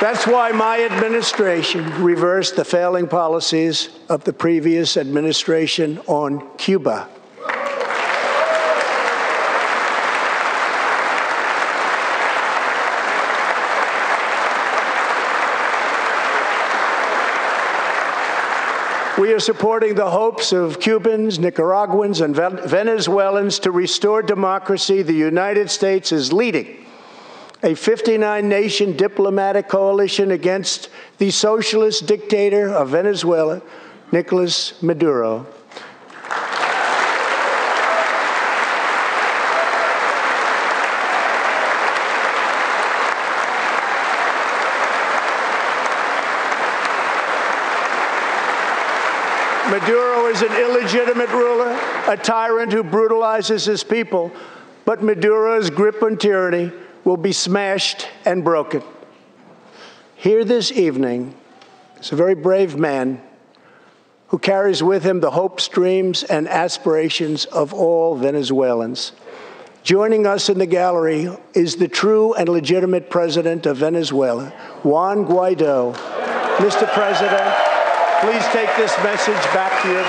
That's 0.00 0.26
why 0.26 0.52
my 0.52 0.84
administration 0.84 2.02
reversed 2.02 2.56
the 2.56 2.64
failing 2.64 3.08
policies 3.08 3.88
of 4.08 4.24
the 4.24 4.32
previous 4.32 4.96
administration 4.96 5.98
on 6.06 6.46
Cuba. 6.58 7.08
Are 19.36 19.40
supporting 19.40 19.94
the 19.94 20.10
hopes 20.10 20.50
of 20.50 20.80
Cubans, 20.80 21.38
Nicaraguans, 21.38 22.22
and 22.22 22.34
Venezuelans 22.34 23.58
to 23.58 23.70
restore 23.70 24.22
democracy. 24.22 25.02
The 25.02 25.12
United 25.12 25.70
States 25.70 26.10
is 26.10 26.32
leading 26.32 26.86
a 27.62 27.74
59 27.74 28.48
nation 28.48 28.96
diplomatic 28.96 29.68
coalition 29.68 30.30
against 30.30 30.88
the 31.18 31.30
socialist 31.30 32.06
dictator 32.06 32.70
of 32.70 32.88
Venezuela, 32.88 33.60
Nicolas 34.10 34.82
Maduro. 34.82 35.46
Maduro 49.68 50.28
is 50.28 50.42
an 50.42 50.52
illegitimate 50.86 51.30
ruler, 51.30 51.76
a 52.06 52.16
tyrant 52.16 52.72
who 52.72 52.84
brutalizes 52.84 53.64
his 53.64 53.82
people, 53.82 54.30
but 54.84 55.02
Maduro's 55.02 55.68
grip 55.68 56.00
on 56.00 56.16
tyranny 56.16 56.70
will 57.02 57.16
be 57.16 57.32
smashed 57.32 58.06
and 58.24 58.44
broken. 58.44 58.82
Here 60.14 60.44
this 60.44 60.70
evening 60.70 61.34
is 61.98 62.12
a 62.12 62.16
very 62.16 62.36
brave 62.36 62.76
man 62.76 63.20
who 64.28 64.38
carries 64.38 64.80
with 64.80 65.02
him 65.02 65.18
the 65.18 65.32
hopes, 65.32 65.66
dreams, 65.66 66.22
and 66.22 66.46
aspirations 66.46 67.46
of 67.46 67.74
all 67.74 68.16
Venezuelans. 68.16 69.10
Joining 69.82 70.24
us 70.24 70.48
in 70.48 70.58
the 70.58 70.66
gallery 70.66 71.28
is 71.52 71.76
the 71.76 71.88
true 71.88 72.32
and 72.34 72.48
legitimate 72.48 73.10
president 73.10 73.66
of 73.66 73.78
Venezuela, 73.78 74.50
Juan 74.84 75.26
Guaido. 75.26 75.94
Mr. 76.58 76.88
President, 76.92 77.66
Please 78.20 78.46
take 78.48 78.74
this 78.76 78.96
message 79.04 79.44
back 79.52 79.82
to 79.82 79.88
your 79.92 80.02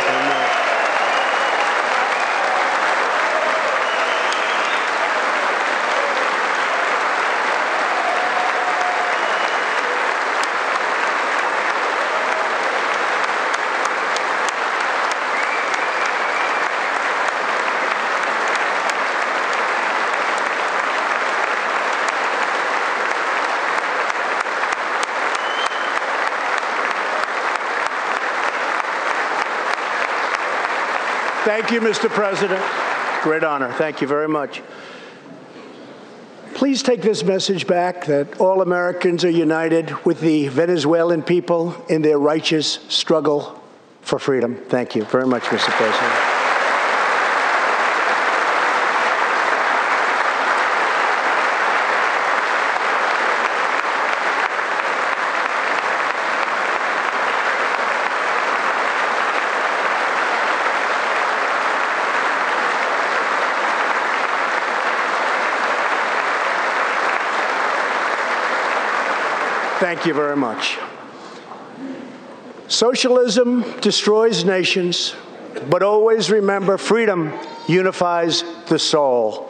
Thank 31.48 31.72
you, 31.72 31.80
Mr. 31.80 32.10
President. 32.10 32.62
Great 33.24 33.42
honor. 33.42 33.72
Thank 33.72 34.02
you 34.02 34.08
very 34.08 34.28
much. 34.28 34.62
Please 36.56 36.84
take 36.84 37.02
this 37.02 37.24
message 37.24 37.66
back 37.66 38.06
that 38.08 38.42
all 38.42 38.62
Americans 38.62 39.24
are 39.24 39.30
united 39.30 39.92
with 40.06 40.20
the 40.20 40.50
Venezuelan 40.50 41.24
people 41.24 41.74
in 41.88 42.02
their 42.02 42.20
righteous 42.20 42.80
struggle 42.90 43.64
for 44.02 44.20
freedom. 44.20 44.58
Thank 44.68 44.94
you 44.94 45.06
very 45.06 45.26
much, 45.26 45.44
Mr. 45.44 45.70
President. 45.70 46.37
You 70.08 70.14
very 70.14 70.38
much. 70.38 70.78
Socialism 72.68 73.64
destroys 73.82 74.44
nations, 74.46 75.16
but 75.70 75.84
always 75.84 76.32
remember 76.32 76.78
freedom 76.78 77.34
unifies 77.68 78.44
the 78.68 78.80
soul. 78.80 79.50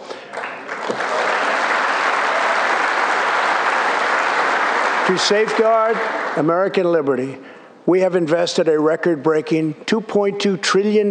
To 5.07 5.17
safeguard 5.17 5.97
American 6.37 6.91
liberty, 6.91 7.37
we 7.85 8.01
have 8.01 8.15
invested 8.15 8.67
a 8.67 8.79
record 8.79 9.23
breaking 9.23 9.73
$2.2 9.85 10.61
trillion 10.61 11.07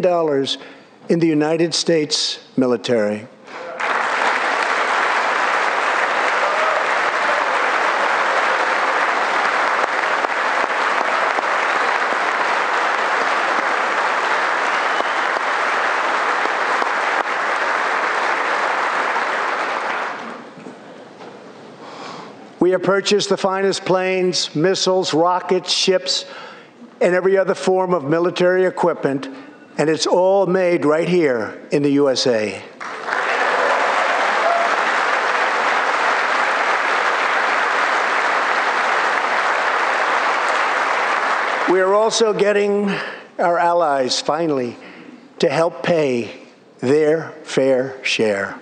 in 1.08 1.18
the 1.18 1.26
United 1.26 1.72
States 1.72 2.40
military. 2.56 3.26
We 22.66 22.72
have 22.72 22.82
purchased 22.82 23.28
the 23.28 23.36
finest 23.36 23.84
planes, 23.84 24.52
missiles, 24.56 25.14
rockets, 25.14 25.72
ships, 25.72 26.24
and 27.00 27.14
every 27.14 27.38
other 27.38 27.54
form 27.54 27.94
of 27.94 28.02
military 28.02 28.64
equipment, 28.64 29.28
and 29.78 29.88
it's 29.88 30.04
all 30.04 30.46
made 30.46 30.84
right 30.84 31.06
here 31.08 31.64
in 31.70 31.84
the 31.84 31.90
USA. 31.90 32.60
We 41.70 41.80
are 41.80 41.94
also 41.94 42.32
getting 42.32 42.90
our 43.38 43.60
allies, 43.60 44.20
finally, 44.20 44.76
to 45.38 45.48
help 45.48 45.84
pay 45.84 46.32
their 46.80 47.30
fair 47.44 48.04
share. 48.04 48.58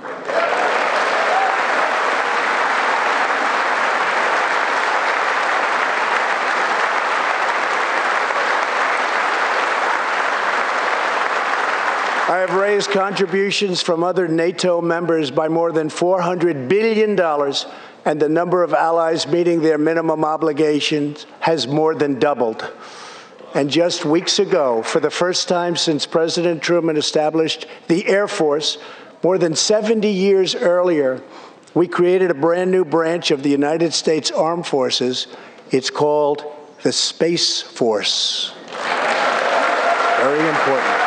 I 12.35 12.39
have 12.39 12.55
raised 12.55 12.91
contributions 12.91 13.81
from 13.81 14.03
other 14.03 14.27
NATO 14.27 14.81
members 14.81 15.31
by 15.31 15.47
more 15.47 15.71
than 15.71 15.89
$400 15.89 16.69
billion, 16.69 17.11
and 18.05 18.21
the 18.21 18.29
number 18.29 18.65
of 18.65 18.75
allies 18.75 19.29
meeting 19.29 19.63
their 19.63 19.79
minimum 19.79 20.25
obligations 20.25 21.27
has 21.39 21.69
more 21.69 21.95
than 21.95 22.19
doubled. 22.19 22.73
And 23.55 23.71
just 23.71 24.05
weeks 24.05 24.41
ago, 24.41 24.83
for 24.83 24.99
the 24.99 25.13
first 25.13 25.47
time 25.47 25.77
since 25.77 26.07
President 26.07 26.61
Truman 26.61 26.97
established 26.97 27.67
the 27.87 28.05
Air 28.09 28.27
Force, 28.27 28.79
more 29.23 29.39
than 29.39 29.55
70 29.55 30.09
years 30.09 30.57
earlier, 30.57 31.23
we 31.73 31.87
created 31.87 32.33
a 32.33 32.35
brand 32.35 32.73
new 32.73 32.85
branch 32.85 33.31
of 33.31 33.45
the 33.45 33.51
United 33.51 33.95
States 33.95 34.33
Armed 34.33 34.67
Forces. 34.67 35.29
It's 35.71 35.89
called 35.89 36.43
the 36.83 36.91
Space 36.91 37.63
Force. 37.63 38.53
Very 40.19 40.49
important. 40.49 41.04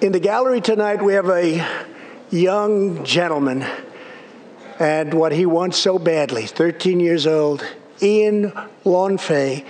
In 0.00 0.12
the 0.12 0.20
gallery 0.20 0.60
tonight, 0.60 1.02
we 1.02 1.14
have 1.14 1.28
a 1.28 1.66
young 2.30 3.04
gentleman 3.04 3.66
and 4.78 5.12
what 5.12 5.32
he 5.32 5.44
wants 5.44 5.76
so 5.76 5.98
badly 5.98 6.46
13 6.46 7.00
years 7.00 7.26
old, 7.26 7.66
Ian 8.00 8.52
Lanphier. 8.84 9.64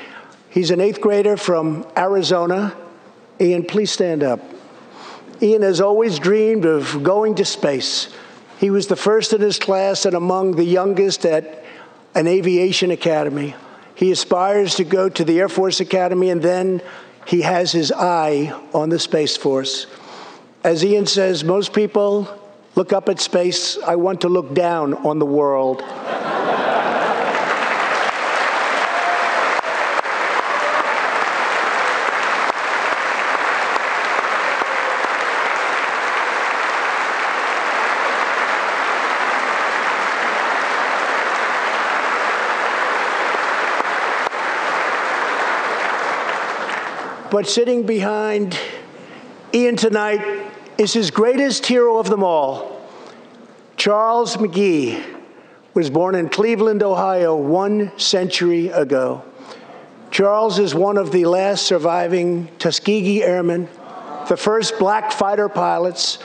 He's 0.50 0.70
an 0.70 0.82
eighth 0.82 1.00
grader 1.00 1.38
from 1.38 1.86
Arizona. 1.96 2.76
Ian, 3.40 3.64
please 3.64 3.90
stand 3.90 4.22
up. 4.22 4.40
Ian 5.40 5.62
has 5.62 5.80
always 5.80 6.18
dreamed 6.18 6.66
of 6.66 7.02
going 7.02 7.34
to 7.36 7.46
space, 7.46 8.14
He 8.58 8.68
was 8.68 8.86
the 8.86 8.96
first 8.96 9.32
in 9.32 9.40
his 9.40 9.58
class 9.58 10.04
and 10.04 10.14
among 10.14 10.56
the 10.56 10.64
youngest 10.64 11.24
at 11.24 11.64
an 12.14 12.26
aviation 12.26 12.90
academy. 12.90 13.54
He 13.94 14.12
aspires 14.12 14.74
to 14.74 14.84
go 14.84 15.08
to 15.08 15.24
the 15.24 15.38
Air 15.40 15.48
Force 15.48 15.80
Academy 15.80 16.28
and 16.28 16.42
then 16.42 16.82
he 17.24 17.40
has 17.42 17.72
his 17.72 17.92
eye 17.92 18.54
on 18.74 18.90
the 18.90 18.98
Space 18.98 19.34
Force. 19.34 19.86
As 20.64 20.84
Ian 20.84 21.06
says, 21.06 21.44
most 21.44 21.72
people 21.72 22.26
look 22.74 22.92
up 22.92 23.08
at 23.08 23.20
space. 23.20 23.78
I 23.78 23.94
want 23.94 24.22
to 24.22 24.28
look 24.28 24.54
down 24.54 24.94
on 24.94 25.20
the 25.20 25.26
world. 25.26 25.82
But 47.30 47.46
sitting 47.46 47.84
behind 47.84 48.58
Ian 49.54 49.76
tonight 49.76 50.37
is 50.78 50.92
his 50.92 51.10
greatest 51.10 51.66
hero 51.66 51.98
of 51.98 52.08
them 52.08 52.22
all. 52.22 52.80
Charles 53.76 54.36
McGee 54.36 55.04
was 55.74 55.90
born 55.90 56.14
in 56.14 56.28
Cleveland, 56.28 56.82
Ohio, 56.82 57.36
one 57.36 57.96
century 57.98 58.68
ago. 58.68 59.24
Charles 60.10 60.58
is 60.58 60.74
one 60.74 60.96
of 60.96 61.12
the 61.12 61.26
last 61.26 61.66
surviving 61.66 62.48
Tuskegee 62.58 63.22
Airmen, 63.22 63.68
the 64.28 64.36
first 64.36 64.78
black 64.78 65.12
fighter 65.12 65.48
pilots, 65.48 66.18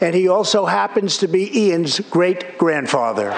and 0.00 0.14
he 0.14 0.28
also 0.28 0.66
happens 0.66 1.18
to 1.18 1.28
be 1.28 1.66
Ian's 1.66 2.00
great 2.00 2.58
grandfather. 2.58 3.32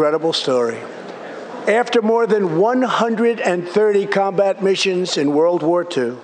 Incredible 0.00 0.32
story. 0.32 0.78
After 1.68 2.00
more 2.00 2.26
than 2.26 2.58
130 2.58 4.06
combat 4.06 4.62
missions 4.62 5.18
in 5.18 5.34
World 5.34 5.62
War 5.62 5.86
II, 5.94 6.16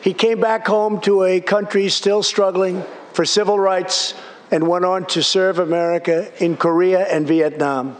he 0.00 0.14
came 0.14 0.40
back 0.40 0.66
home 0.66 0.98
to 1.02 1.22
a 1.24 1.38
country 1.38 1.90
still 1.90 2.22
struggling 2.22 2.82
for 3.12 3.26
civil 3.26 3.58
rights 3.58 4.14
and 4.50 4.66
went 4.66 4.86
on 4.86 5.04
to 5.08 5.22
serve 5.22 5.58
America 5.58 6.32
in 6.42 6.56
Korea 6.56 7.00
and 7.00 7.28
Vietnam. 7.28 7.98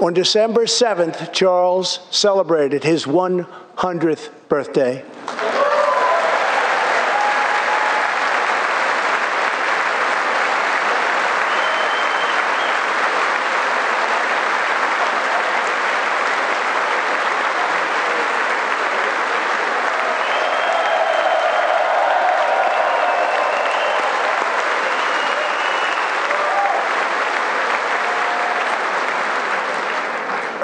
On 0.00 0.12
December 0.14 0.64
7th, 0.64 1.32
Charles 1.32 2.00
celebrated 2.10 2.82
his 2.82 3.04
100th 3.04 4.30
birthday. 4.48 5.04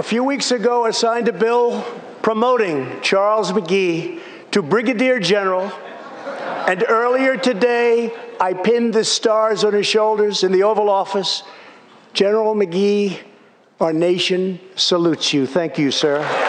Few 0.05 0.23
weeks 0.23 0.51
ago, 0.51 0.85
I 0.85 0.91
signed 0.91 1.29
a 1.29 1.33
bill 1.33 1.83
promoting 2.21 3.01
Charles 3.01 3.51
McGee 3.53 4.21
to 4.51 4.61
Brigadier 4.61 5.19
General. 5.19 5.73
And 6.69 6.85
earlier 6.87 7.39
today, 7.39 8.15
I 8.39 8.53
pinned 8.53 8.93
the 8.93 9.05
stars 9.05 9.65
on 9.65 9.73
his 9.73 9.87
shoulders 9.87 10.45
in 10.45 10.53
the 10.53 10.63
Oval 10.63 10.91
Office. 10.91 11.43
General 12.13 12.55
McGee, 12.55 13.19
our 13.81 13.95
nation 13.95 14.61
salutes 14.77 15.33
you. 15.33 15.47
Thank 15.47 15.79
you, 15.79 15.91
sir. 15.91 16.44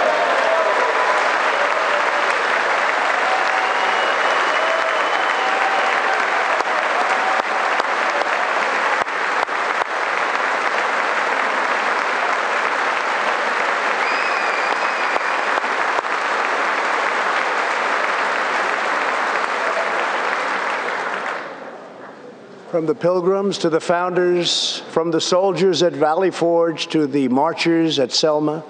The 22.86 22.94
pilgrims 22.94 23.58
to 23.60 23.72
the 23.72 23.80
founders, 23.80 24.84
from 24.92 25.10
the 25.10 25.20
soldiers 25.20 25.82
at 25.82 25.94
Valley 25.94 26.30
Forge 26.30 26.88
to 26.90 27.08
the 27.08 27.28
marchers 27.30 27.98
at 27.98 28.12
Selma, 28.12 28.64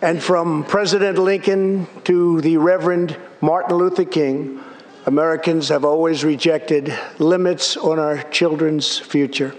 and 0.00 0.20
from 0.20 0.64
President 0.64 1.18
Lincoln 1.18 1.86
to 2.02 2.40
the 2.40 2.56
Reverend 2.56 3.16
Martin 3.40 3.76
Luther 3.76 4.04
King, 4.04 4.58
Americans 5.06 5.68
have 5.68 5.84
always 5.84 6.24
rejected 6.24 6.98
limits 7.20 7.76
on 7.76 8.00
our 8.00 8.24
children's 8.24 8.98
future. 8.98 9.54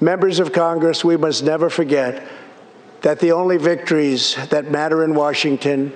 Members 0.00 0.40
of 0.40 0.52
Congress, 0.52 1.04
we 1.04 1.16
must 1.16 1.44
never 1.44 1.70
forget 1.70 2.26
that 3.02 3.20
the 3.20 3.30
only 3.30 3.56
victories 3.56 4.34
that 4.48 4.68
matter 4.68 5.04
in 5.04 5.14
Washington 5.14 5.92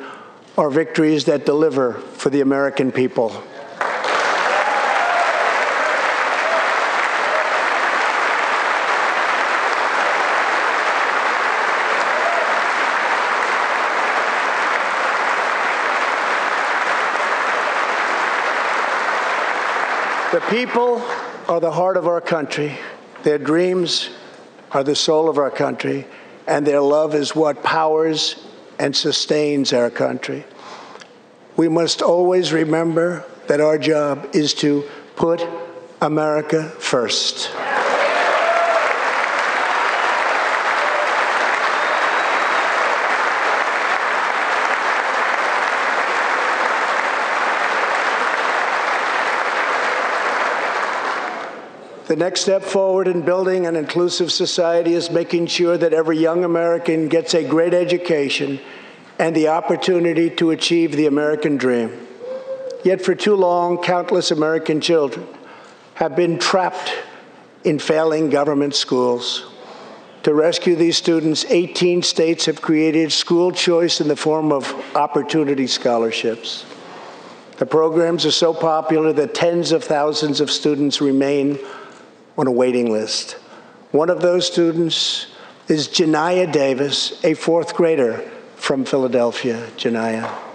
are 0.56 0.70
victories 0.70 1.24
that 1.24 1.44
deliver 1.44 1.94
for 1.94 2.30
the 2.30 2.40
American 2.40 2.92
people. 2.92 3.42
People 20.54 21.02
are 21.48 21.58
the 21.58 21.72
heart 21.72 21.96
of 21.96 22.06
our 22.06 22.20
country. 22.20 22.78
Their 23.24 23.38
dreams 23.38 24.08
are 24.70 24.84
the 24.84 24.94
soul 24.94 25.28
of 25.28 25.36
our 25.36 25.50
country, 25.50 26.06
and 26.46 26.64
their 26.64 26.80
love 26.80 27.16
is 27.16 27.34
what 27.34 27.64
powers 27.64 28.36
and 28.78 28.94
sustains 28.94 29.72
our 29.72 29.90
country. 29.90 30.44
We 31.56 31.68
must 31.68 32.02
always 32.02 32.52
remember 32.52 33.24
that 33.48 33.60
our 33.60 33.78
job 33.78 34.28
is 34.32 34.54
to 34.54 34.88
put 35.16 35.44
America 36.00 36.68
first. 36.78 37.50
The 52.06 52.16
next 52.16 52.42
step 52.42 52.62
forward 52.62 53.08
in 53.08 53.22
building 53.22 53.66
an 53.66 53.76
inclusive 53.76 54.30
society 54.30 54.92
is 54.92 55.10
making 55.10 55.46
sure 55.46 55.78
that 55.78 55.94
every 55.94 56.18
young 56.18 56.44
American 56.44 57.08
gets 57.08 57.32
a 57.32 57.42
great 57.42 57.72
education 57.72 58.60
and 59.18 59.34
the 59.34 59.48
opportunity 59.48 60.28
to 60.30 60.50
achieve 60.50 60.92
the 60.92 61.06
American 61.06 61.56
dream. 61.56 62.06
Yet, 62.84 63.00
for 63.00 63.14
too 63.14 63.36
long, 63.36 63.78
countless 63.78 64.30
American 64.30 64.82
children 64.82 65.26
have 65.94 66.14
been 66.14 66.38
trapped 66.38 66.92
in 67.64 67.78
failing 67.78 68.28
government 68.28 68.74
schools. 68.74 69.46
To 70.24 70.34
rescue 70.34 70.76
these 70.76 70.98
students, 70.98 71.46
18 71.48 72.02
states 72.02 72.44
have 72.44 72.60
created 72.60 73.12
school 73.12 73.50
choice 73.50 74.02
in 74.02 74.08
the 74.08 74.16
form 74.16 74.52
of 74.52 74.70
opportunity 74.94 75.66
scholarships. 75.66 76.66
The 77.56 77.66
programs 77.66 78.26
are 78.26 78.30
so 78.30 78.52
popular 78.52 79.14
that 79.14 79.34
tens 79.34 79.72
of 79.72 79.84
thousands 79.84 80.42
of 80.42 80.50
students 80.50 81.00
remain 81.00 81.58
on 82.36 82.46
a 82.46 82.52
waiting 82.52 82.90
list. 82.90 83.32
One 83.90 84.10
of 84.10 84.20
those 84.20 84.46
students 84.46 85.26
is 85.68 85.88
Janiyah 85.88 86.52
Davis, 86.52 87.24
a 87.24 87.34
fourth 87.34 87.74
grader 87.74 88.28
from 88.56 88.84
Philadelphia. 88.84 89.66
Janiyah. 89.76 90.53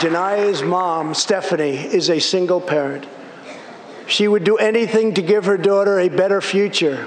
Janiyah's 0.00 0.62
mom, 0.62 1.12
Stephanie, 1.12 1.76
is 1.76 2.08
a 2.08 2.20
single 2.20 2.58
parent. 2.58 3.06
She 4.06 4.26
would 4.26 4.44
do 4.44 4.56
anything 4.56 5.12
to 5.12 5.20
give 5.20 5.44
her 5.44 5.58
daughter 5.58 6.00
a 6.00 6.08
better 6.08 6.40
future. 6.40 7.06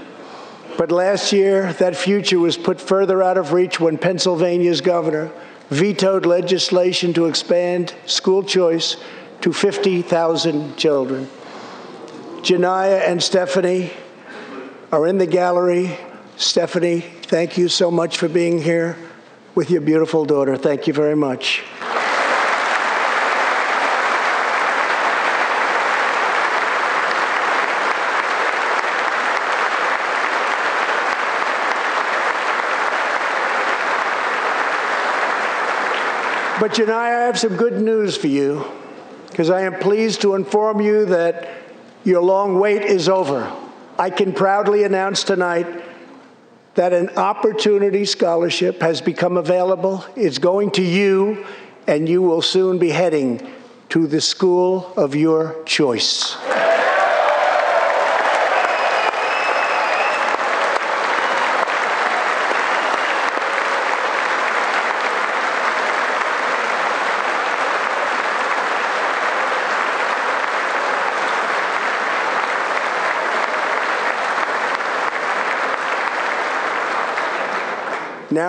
But 0.77 0.91
last 0.91 1.33
year, 1.33 1.73
that 1.73 1.95
future 1.95 2.37
was 2.37 2.55
put 2.55 2.79
further 2.79 3.23
out 3.23 3.39
of 3.39 3.51
reach 3.51 3.79
when 3.79 3.97
Pennsylvania's 3.97 4.81
governor 4.81 5.31
vetoed 5.69 6.27
legislation 6.27 7.13
to 7.13 7.25
expand 7.25 7.95
school 8.05 8.43
choice 8.43 8.97
to 9.41 9.51
50,000 9.51 10.77
children. 10.77 11.27
Janiyah 12.43 13.09
and 13.09 13.23
Stephanie 13.23 13.91
are 14.91 15.07
in 15.07 15.17
the 15.17 15.25
gallery. 15.25 15.97
Stephanie, 16.37 16.99
thank 16.99 17.57
you 17.57 17.69
so 17.69 17.89
much 17.89 18.19
for 18.19 18.29
being 18.29 18.61
here 18.61 18.95
with 19.55 19.71
your 19.71 19.81
beautiful 19.81 20.25
daughter. 20.25 20.55
Thank 20.57 20.85
you 20.85 20.93
very 20.93 21.15
much. 21.15 21.63
But 36.63 36.75
Janiyah, 36.75 36.93
I 36.93 37.09
have 37.25 37.37
some 37.37 37.57
good 37.57 37.81
news 37.81 38.15
for 38.15 38.27
you 38.27 38.63
because 39.27 39.49
I 39.49 39.63
am 39.63 39.79
pleased 39.79 40.21
to 40.21 40.33
inform 40.35 40.79
you 40.79 41.03
that 41.07 41.49
your 42.05 42.21
long 42.21 42.57
wait 42.57 42.83
is 42.83 43.09
over. 43.09 43.51
I 43.99 44.09
can 44.09 44.31
proudly 44.31 44.85
announce 44.85 45.25
tonight 45.25 45.67
that 46.75 46.93
an 46.93 47.09
opportunity 47.17 48.05
scholarship 48.05 48.81
has 48.81 49.01
become 49.01 49.35
available. 49.35 50.05
It's 50.15 50.37
going 50.37 50.71
to 50.79 50.81
you, 50.81 51.45
and 51.85 52.07
you 52.07 52.21
will 52.21 52.41
soon 52.41 52.79
be 52.79 52.91
heading 52.91 53.45
to 53.89 54.07
the 54.07 54.21
school 54.21 54.93
of 54.95 55.15
your 55.15 55.61
choice. 55.65 56.37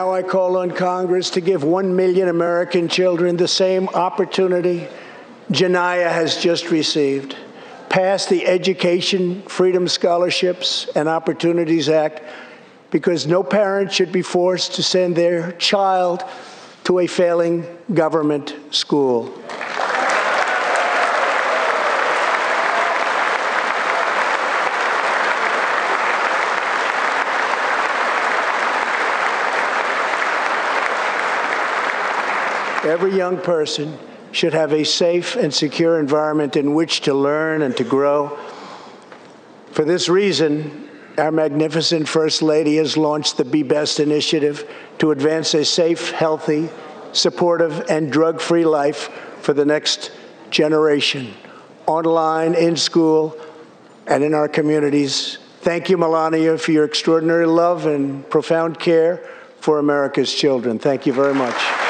Now 0.05 0.13
I 0.13 0.23
call 0.23 0.59
on 0.59 0.71
Congress 0.71 1.31
to 1.31 1.41
give 1.41 1.65
one 1.65 1.97
million 1.97 2.29
American 2.29 2.89
children 2.89 3.39
the 3.39 3.49
same 3.49 3.89
opportunity 3.89 4.87
Janiyah 5.51 6.13
has 6.13 6.37
just 6.37 6.71
received. 6.71 7.35
Pass 7.89 8.27
the 8.27 8.47
Education 8.47 9.41
Freedom 9.45 9.89
Scholarships 9.89 10.91
and 10.95 11.09
Opportunities 11.09 11.89
Act 11.89 12.21
because 12.91 13.27
no 13.27 13.43
parent 13.43 13.91
should 13.91 14.13
be 14.13 14.21
forced 14.21 14.75
to 14.75 14.83
send 14.83 15.17
their 15.17 15.53
child 15.53 16.23
to 16.85 16.99
a 16.99 17.07
failing 17.07 17.67
government 17.95 18.55
school. 18.73 19.33
Every 32.85 33.17
young 33.17 33.39
person 33.39 33.99
should 34.31 34.53
have 34.53 34.73
a 34.73 34.85
safe 34.85 35.37
and 35.37 35.55
secure 35.55 35.99
environment 35.99 36.57
in 36.57 36.75
which 36.75 37.01
to 37.03 37.15
learn 37.15 37.63
and 37.63 37.75
to 37.79 37.85
grow. 37.85 38.37
For 39.73 39.85
this 39.85 40.09
reason, 40.09 40.89
our 41.17 41.31
magnificent 41.31 42.09
First 42.09 42.43
Lady 42.43 42.77
has 42.77 42.97
launched 42.97 43.37
the 43.39 43.45
Be 43.45 43.63
Best 43.63 44.01
initiative 44.01 44.69
to 44.99 45.13
advance 45.13 45.55
a 45.55 45.65
safe, 45.65 46.11
healthy, 46.11 46.69
supportive, 47.13 47.89
and 47.89 48.13
drug 48.13 48.41
free 48.41 48.67
life 48.67 49.09
for 49.41 49.55
the 49.55 49.65
next 49.65 50.11
generation, 50.51 51.33
online, 51.87 52.55
in 52.55 52.77
school, 52.77 53.37
and 54.07 54.23
in 54.23 54.35
our 54.35 54.49
communities. 54.49 55.39
Thank 55.61 55.89
you, 55.89 55.97
Melania, 55.97 56.59
for 56.59 56.73
your 56.73 56.85
extraordinary 56.85 57.47
love 57.47 57.87
and 57.87 58.29
profound 58.29 58.79
care 58.79 59.27
for 59.61 59.79
America's 59.79 60.33
children. 60.35 60.79
Thank 60.79 61.07
you 61.07 61.13
very 61.13 61.35
much. 61.35 61.84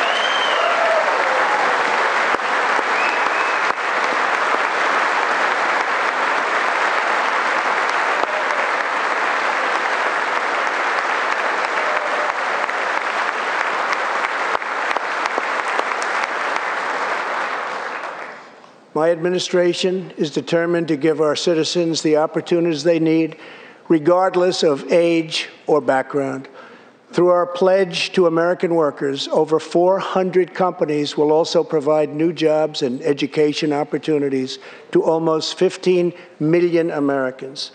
My 19.04 19.10
administration 19.10 20.14
is 20.16 20.30
determined 20.30 20.88
to 20.88 20.96
give 20.96 21.20
our 21.20 21.36
citizens 21.36 22.00
the 22.00 22.16
opportunities 22.16 22.84
they 22.84 22.98
need, 22.98 23.36
regardless 23.86 24.62
of 24.62 24.90
age 24.90 25.50
or 25.66 25.82
background. 25.82 26.48
Through 27.12 27.28
our 27.28 27.46
pledge 27.46 28.12
to 28.12 28.26
American 28.26 28.74
workers, 28.74 29.28
over 29.28 29.60
400 29.60 30.54
companies 30.54 31.18
will 31.18 31.32
also 31.32 31.62
provide 31.62 32.14
new 32.14 32.32
jobs 32.32 32.80
and 32.80 33.02
education 33.02 33.74
opportunities 33.74 34.58
to 34.92 35.02
almost 35.02 35.58
15 35.58 36.14
million 36.40 36.90
Americans. 36.90 37.72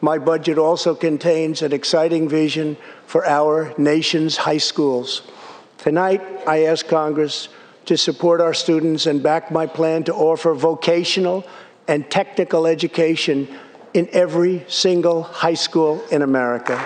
My 0.00 0.16
budget 0.16 0.56
also 0.56 0.94
contains 0.94 1.60
an 1.60 1.74
exciting 1.74 2.26
vision 2.26 2.78
for 3.04 3.26
our 3.26 3.74
nation's 3.76 4.38
high 4.38 4.56
schools. 4.72 5.30
Tonight, 5.76 6.22
I 6.46 6.64
ask 6.64 6.88
Congress 6.88 7.50
to 7.86 7.96
support 7.96 8.40
our 8.40 8.54
students 8.54 9.06
and 9.06 9.22
back 9.22 9.50
my 9.50 9.66
plan 9.66 10.04
to 10.04 10.14
offer 10.14 10.54
vocational 10.54 11.44
and 11.88 12.08
technical 12.10 12.66
education 12.66 13.48
in 13.94 14.08
every 14.12 14.64
single 14.68 15.22
high 15.22 15.54
school 15.54 16.02
in 16.10 16.22
America. 16.22 16.78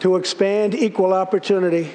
to 0.00 0.16
expand 0.16 0.74
equal 0.74 1.12
opportunity 1.12 1.88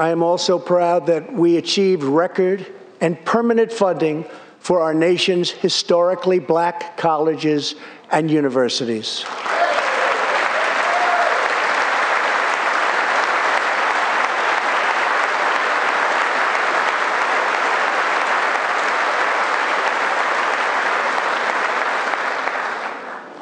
I 0.00 0.08
am 0.08 0.22
also 0.22 0.58
proud 0.58 1.04
that 1.08 1.30
we 1.30 1.58
achieved 1.58 2.04
record 2.04 2.66
and 3.02 3.22
permanent 3.26 3.70
funding 3.70 4.24
for 4.58 4.80
our 4.80 4.94
nation's 4.94 5.50
historically 5.50 6.38
black 6.38 6.96
colleges 6.96 7.74
and 8.10 8.30
universities. 8.30 9.26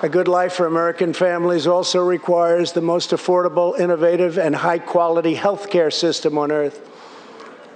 A 0.09 0.11
good 0.11 0.27
life 0.27 0.55
for 0.55 0.65
American 0.65 1.13
families 1.13 1.67
also 1.67 1.99
requires 1.99 2.73
the 2.73 2.81
most 2.81 3.11
affordable, 3.11 3.79
innovative, 3.79 4.39
and 4.39 4.57
high 4.57 4.79
quality 4.79 5.35
health 5.35 5.69
care 5.69 5.91
system 5.91 6.39
on 6.39 6.51
earth. 6.51 6.81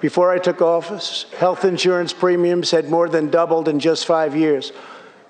Before 0.01 0.31
I 0.33 0.39
took 0.39 0.63
office, 0.63 1.27
health 1.37 1.63
insurance 1.63 2.15
premiums 2.15 2.71
had 2.71 2.89
more 2.89 3.11
than 3.11 3.29
doubled 3.29 3.69
in 3.69 3.79
just 3.79 4.07
five 4.07 4.35
years. 4.35 4.73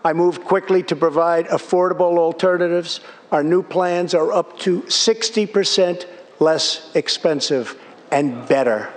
I 0.04 0.12
moved 0.12 0.44
quickly 0.44 0.84
to 0.84 0.94
provide 0.94 1.48
affordable 1.48 2.18
alternatives. 2.18 3.00
Our 3.32 3.42
new 3.42 3.64
plans 3.64 4.14
are 4.14 4.30
up 4.30 4.60
to 4.60 4.82
60% 4.82 6.06
less 6.38 6.88
expensive 6.94 7.76
and 8.12 8.46
better. 8.46 8.94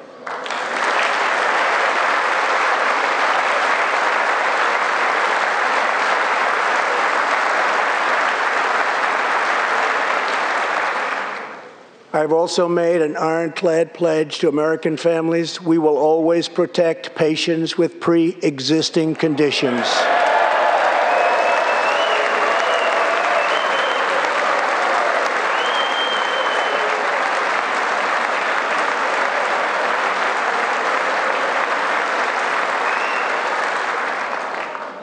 I've 12.15 12.31
also 12.31 12.69
made 12.69 13.01
an 13.01 13.17
ironclad 13.17 13.93
pledge 13.93 14.39
to 14.39 14.47
American 14.47 14.95
families 14.95 15.59
we 15.59 15.77
will 15.77 15.97
always 15.97 16.47
protect 16.47 17.13
patients 17.13 17.77
with 17.77 17.99
pre 17.99 18.37
existing 18.41 19.15
conditions. 19.15 19.85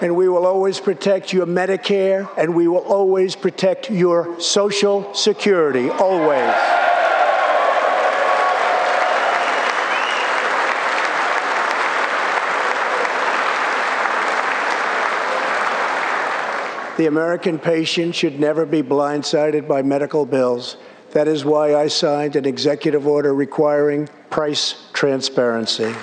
and 0.01 0.17
we 0.17 0.29
will 0.29 0.47
always 0.47 0.81
protect 0.81 1.33
your 1.33 1.47
Medicare, 1.47 2.29
and 2.37 2.57
we 2.57 2.67
will 2.67 2.79
always 2.79 3.37
protect 3.37 3.89
your 3.89 4.41
Social 4.41 5.15
Security, 5.15 5.91
always. 5.91 6.82
The 16.99 17.07
American 17.07 17.59
patient 17.59 18.15
should 18.15 18.39
never 18.39 18.67
be 18.67 18.83
blindsided 18.83 19.67
by 19.67 19.81
medical 19.81 20.27
bills. 20.27 20.77
That 21.13 21.27
is 21.27 21.43
why 21.43 21.75
I 21.75 21.89
signed 21.89 22.37
an 22.37 22.45
executive 22.45 23.07
order 23.07 23.35
requiring 23.35 24.11
price 24.29 24.75
transparency. 24.93 25.95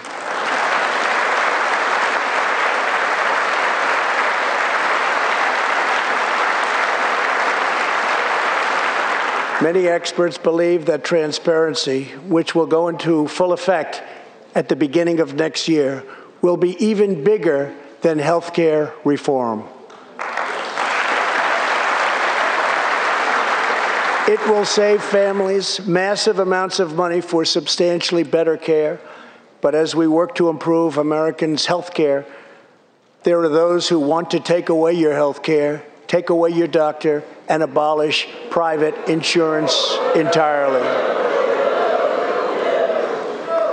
Many 9.61 9.87
experts 9.87 10.39
believe 10.39 10.87
that 10.87 11.03
transparency, 11.03 12.05
which 12.27 12.55
will 12.55 12.65
go 12.65 12.87
into 12.87 13.27
full 13.27 13.53
effect 13.53 14.01
at 14.55 14.69
the 14.69 14.75
beginning 14.75 15.19
of 15.19 15.35
next 15.35 15.67
year, 15.67 16.03
will 16.41 16.57
be 16.57 16.83
even 16.83 17.23
bigger 17.23 17.75
than 18.01 18.17
health 18.17 18.55
care 18.55 18.91
reform. 19.03 19.65
It 24.30 24.39
will 24.47 24.65
save 24.65 25.01
families 25.01 25.86
massive 25.86 26.39
amounts 26.39 26.80
of 26.80 26.95
money 26.95 27.19
for 27.19 27.43
substantially 27.45 28.23
better 28.23 28.57
care. 28.57 28.99
But 29.61 29.75
as 29.75 29.95
we 29.95 30.07
work 30.07 30.36
to 30.36 30.49
improve 30.49 30.97
Americans' 30.97 31.65
health 31.65 31.93
care, 31.93 32.25
there 33.23 33.41
are 33.41 33.49
those 33.49 33.89
who 33.89 33.99
want 33.99 34.32
to 34.32 34.39
take 34.39 34.69
away 34.69 34.93
your 34.93 35.13
health 35.13 35.43
care 35.43 35.84
take 36.09 36.32
away 36.32 36.49
your 36.49 36.67
doctor, 36.67 37.23
and 37.47 37.61
abolish 37.61 38.27
private 38.49 38.95
insurance 39.07 39.95
entirely. 40.15 41.18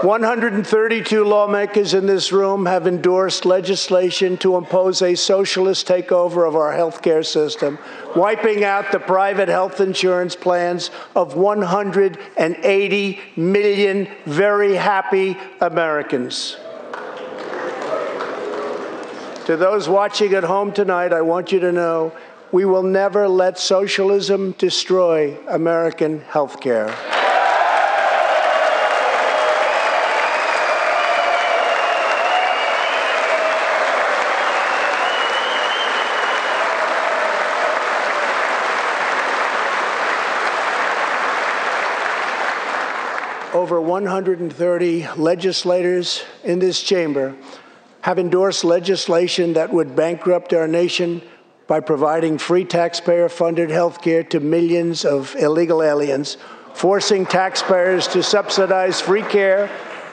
132 0.02 1.24
lawmakers 1.24 1.94
in 1.94 2.06
this 2.06 2.30
room 2.30 2.66
have 2.66 2.86
endorsed 2.86 3.46
legislation 3.46 4.36
to 4.36 4.56
impose 4.56 5.00
a 5.00 5.14
socialist 5.14 5.88
takeover 5.88 6.46
of 6.46 6.54
our 6.54 6.72
health 6.72 7.00
care 7.00 7.22
system, 7.22 7.78
wiping 8.14 8.62
out 8.62 8.92
the 8.92 8.98
private 8.98 9.48
health 9.48 9.80
insurance 9.80 10.36
plans 10.36 10.90
of 11.14 11.34
180 11.34 13.20
million 13.36 14.08
very 14.26 14.74
happy 14.74 15.36
Americans. 15.60 16.58
To 19.46 19.56
those 19.56 19.88
watching 19.88 20.34
at 20.34 20.44
home 20.44 20.72
tonight, 20.72 21.12
I 21.14 21.22
want 21.22 21.52
you 21.52 21.60
to 21.60 21.72
know 21.72 22.12
we 22.52 22.64
will 22.64 22.82
never 22.82 23.28
let 23.28 23.58
socialism 23.58 24.52
destroy 24.52 25.38
American 25.48 26.20
health 26.20 26.60
care. 26.60 27.15
Over 43.66 43.80
130 43.80 45.08
legislators 45.16 46.22
in 46.44 46.60
this 46.60 46.80
chamber 46.80 47.34
have 48.02 48.16
endorsed 48.16 48.62
legislation 48.62 49.54
that 49.54 49.72
would 49.72 49.96
bankrupt 49.96 50.54
our 50.54 50.68
nation 50.68 51.20
by 51.66 51.80
providing 51.80 52.38
free 52.38 52.64
taxpayer 52.64 53.28
funded 53.28 53.70
health 53.70 54.00
care 54.00 54.22
to 54.22 54.38
millions 54.38 55.04
of 55.04 55.34
illegal 55.34 55.82
aliens, 55.82 56.36
forcing 56.74 57.26
taxpayers 57.26 58.06
to 58.06 58.22
subsidize 58.22 59.00
free 59.00 59.22
care 59.22 59.66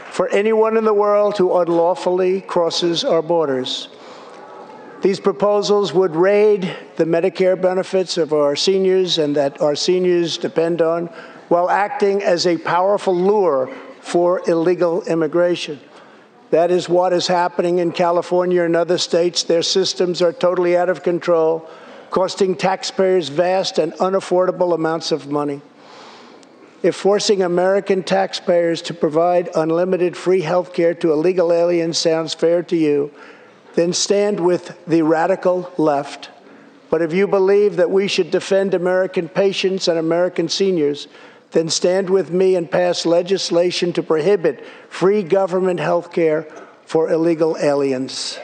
for 0.10 0.28
anyone 0.30 0.76
in 0.76 0.84
the 0.84 0.92
world 0.92 1.38
who 1.38 1.56
unlawfully 1.56 2.42
crosses 2.42 3.04
our 3.04 3.22
borders. 3.22 3.88
These 5.04 5.20
proposals 5.20 5.94
would 5.94 6.16
raid 6.16 6.76
the 6.96 7.06
Medicare 7.06 7.62
benefits 7.62 8.18
of 8.18 8.34
our 8.34 8.56
seniors 8.56 9.20
and 9.20 9.36
that 9.36 9.62
our 9.62 9.76
seniors 9.76 10.40
depend 10.40 10.82
on 10.82 11.14
while 11.54 11.70
acting 11.70 12.24
as 12.24 12.48
a 12.48 12.58
powerful 12.58 13.16
lure 13.16 13.72
for 14.02 14.42
illegal 14.50 15.04
immigration. 15.04 15.80
That 16.50 16.72
is 16.72 16.90
what 16.90 17.14
is 17.14 17.28
happening 17.28 17.78
in 17.78 17.92
California 17.92 18.64
and 18.64 18.76
other 18.76 18.98
states. 18.98 19.44
Their 19.44 19.62
systems 19.62 20.20
are 20.24 20.34
totally 20.34 20.76
out 20.76 20.90
of 20.90 21.04
control, 21.04 21.70
costing 22.10 22.56
taxpayers 22.56 23.30
vast 23.30 23.78
and 23.78 23.94
unaffordable 23.94 24.74
amounts 24.74 25.12
of 25.12 25.30
money. 25.30 25.62
If 26.82 26.96
forcing 26.96 27.44
American 27.44 28.02
taxpayers 28.02 28.82
to 28.82 28.96
provide 28.96 29.52
unlimited 29.54 30.18
free 30.18 30.42
health 30.42 30.74
care 30.74 30.96
to 30.96 31.12
illegal 31.12 31.54
aliens 31.54 32.00
sounds 32.00 32.34
fair 32.34 32.64
to 32.64 32.76
you, 32.76 33.12
then 33.76 33.94
stand 33.94 34.40
with 34.40 34.76
the 34.88 35.04
radical 35.04 35.72
left. 35.78 36.32
But 36.90 37.04
if 37.04 37.14
you 37.14 37.28
believe 37.28 37.76
that 37.76 37.92
we 37.92 38.08
should 38.08 38.32
defend 38.32 38.74
American 38.74 39.30
patients 39.30 39.88
and 39.88 40.00
American 40.00 40.50
seniors, 40.50 41.08
then 41.54 41.70
stand 41.70 42.10
with 42.10 42.32
me 42.32 42.56
and 42.56 42.70
pass 42.70 43.06
legislation 43.06 43.94
to 43.94 44.04
prohibit 44.04 44.66
free 44.90 45.24
government 45.24 45.80
health 45.80 46.12
care 46.12 46.44
for 46.84 47.12
illegal 47.12 47.56
aliens. 47.58 48.40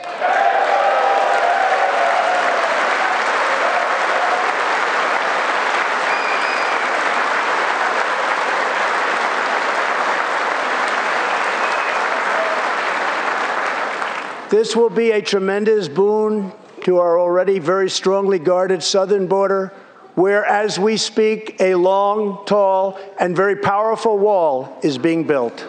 This 14.49 14.75
will 14.75 14.89
be 14.89 15.11
a 15.11 15.21
tremendous 15.21 15.87
boon 15.87 16.51
to 16.83 16.97
our 16.97 17.19
already 17.19 17.59
very 17.59 17.89
strongly 17.89 18.39
guarded 18.39 18.81
southern 18.81 19.27
border 19.27 19.73
where, 20.19 20.43
as 20.43 20.77
we 20.77 20.97
speak, 20.97 21.55
a 21.61 21.75
long, 21.75 22.43
tall, 22.45 22.99
and 23.21 23.33
very 23.33 23.55
powerful 23.55 24.19
wall 24.19 24.77
is 24.83 24.97
being 24.97 25.23
built. 25.23 25.65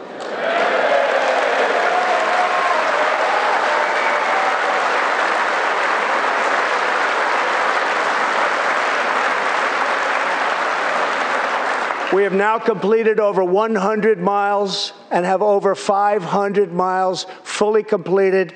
We 12.12 12.24
have 12.24 12.32
now 12.32 12.58
completed 12.58 13.20
over 13.20 13.44
100 13.44 14.18
miles 14.18 14.92
and 15.12 15.24
have 15.24 15.42
over 15.42 15.76
500 15.76 16.72
miles 16.72 17.24
fully 17.44 17.84
completed 17.84 18.52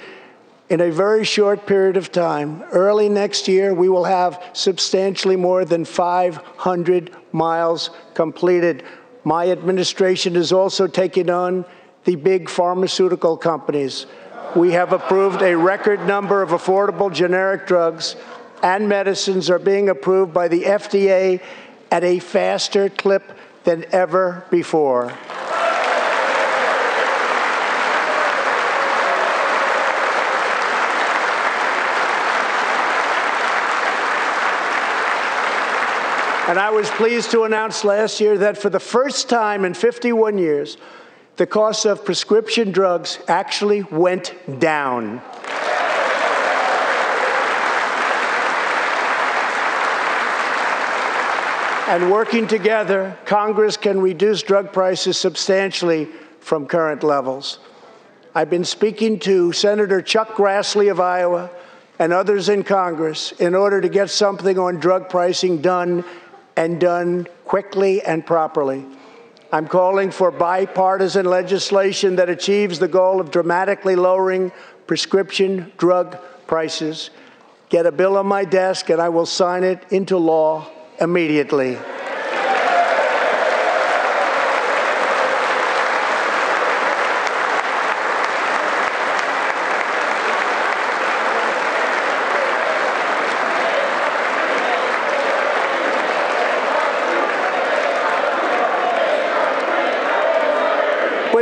in 0.68 0.80
a 0.80 0.90
very 0.90 1.24
short 1.24 1.66
period 1.66 1.96
of 1.96 2.10
time. 2.10 2.62
Early 2.72 3.08
next 3.08 3.48
year, 3.48 3.74
we 3.74 3.88
will 3.88 4.04
have 4.04 4.42
substantially 4.54 5.36
more 5.36 5.64
than 5.64 5.84
500 5.84 7.10
miles 7.32 7.90
completed. 8.14 8.82
My 9.24 9.50
administration 9.50 10.36
is 10.36 10.52
also 10.52 10.86
taking 10.86 11.28
on 11.28 11.64
the 12.04 12.16
big 12.16 12.48
pharmaceutical 12.48 13.36
companies. 13.36 14.06
We 14.56 14.72
have 14.72 14.92
approved 14.92 15.42
a 15.42 15.56
record 15.56 16.06
number 16.06 16.42
of 16.42 16.50
affordable 16.50 17.12
generic 17.12 17.66
drugs, 17.66 18.16
and 18.62 18.88
medicines 18.88 19.50
are 19.50 19.58
being 19.58 19.88
approved 19.88 20.32
by 20.32 20.48
the 20.48 20.62
FDA 20.62 21.40
at 21.90 22.04
a 22.04 22.18
faster 22.18 22.88
clip 22.88 23.22
than 23.64 23.84
ever 23.92 24.44
before. 24.50 25.12
And 36.54 36.60
I 36.60 36.70
was 36.70 36.88
pleased 36.90 37.32
to 37.32 37.42
announce 37.42 37.82
last 37.82 38.20
year 38.20 38.38
that 38.38 38.56
for 38.56 38.70
the 38.70 38.78
first 38.78 39.28
time 39.28 39.64
in 39.64 39.74
51 39.74 40.38
years, 40.38 40.76
the 41.34 41.48
cost 41.48 41.84
of 41.84 42.04
prescription 42.04 42.70
drugs 42.70 43.18
actually 43.26 43.82
went 43.82 44.36
down. 44.60 45.20
and 51.88 52.12
working 52.12 52.46
together, 52.46 53.18
Congress 53.24 53.76
can 53.76 54.00
reduce 54.00 54.44
drug 54.44 54.72
prices 54.72 55.18
substantially 55.18 56.06
from 56.38 56.68
current 56.68 57.02
levels. 57.02 57.58
I've 58.32 58.48
been 58.48 58.64
speaking 58.64 59.18
to 59.18 59.50
Senator 59.50 60.00
Chuck 60.00 60.36
Grassley 60.36 60.88
of 60.88 61.00
Iowa 61.00 61.50
and 61.98 62.12
others 62.12 62.48
in 62.48 62.62
Congress 62.62 63.32
in 63.32 63.56
order 63.56 63.80
to 63.80 63.88
get 63.88 64.08
something 64.08 64.56
on 64.56 64.78
drug 64.78 65.08
pricing 65.08 65.60
done 65.60 66.04
and 66.56 66.80
done 66.80 67.26
quickly 67.44 68.02
and 68.02 68.24
properly. 68.24 68.84
I'm 69.52 69.68
calling 69.68 70.10
for 70.10 70.30
bipartisan 70.30 71.26
legislation 71.26 72.16
that 72.16 72.28
achieves 72.28 72.78
the 72.78 72.88
goal 72.88 73.20
of 73.20 73.30
dramatically 73.30 73.96
lowering 73.96 74.52
prescription 74.86 75.72
drug 75.76 76.18
prices. 76.46 77.10
get 77.68 77.86
a 77.86 77.92
bill 77.92 78.16
on 78.16 78.26
my 78.26 78.44
desk 78.44 78.90
and 78.90 79.00
I 79.00 79.08
will 79.08 79.26
sign 79.26 79.64
it 79.64 79.82
into 79.90 80.18
law 80.18 80.68
immediately. 81.00 81.78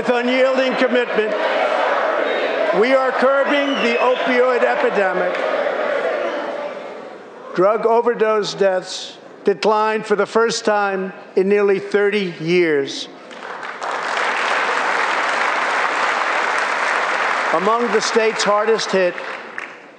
with 0.02 0.08
unyielding 0.08 0.74
commitment, 1.06 2.80
we 2.80 2.94
are 2.94 3.10
curbing 3.12 3.68
the 3.82 3.98
opioid 3.98 4.62
epidemic. 4.62 5.34
Drug 7.54 7.84
overdose 7.86 8.54
deaths 8.54 9.18
declined 9.44 10.06
for 10.06 10.16
the 10.16 10.26
first 10.26 10.64
time 10.64 11.12
in 11.36 11.48
nearly 11.48 11.78
30 11.78 12.34
years. 12.40 13.08
Among 17.52 17.82
the 17.92 18.00
states 18.00 18.42
hardest 18.44 18.92
hit, 18.92 19.14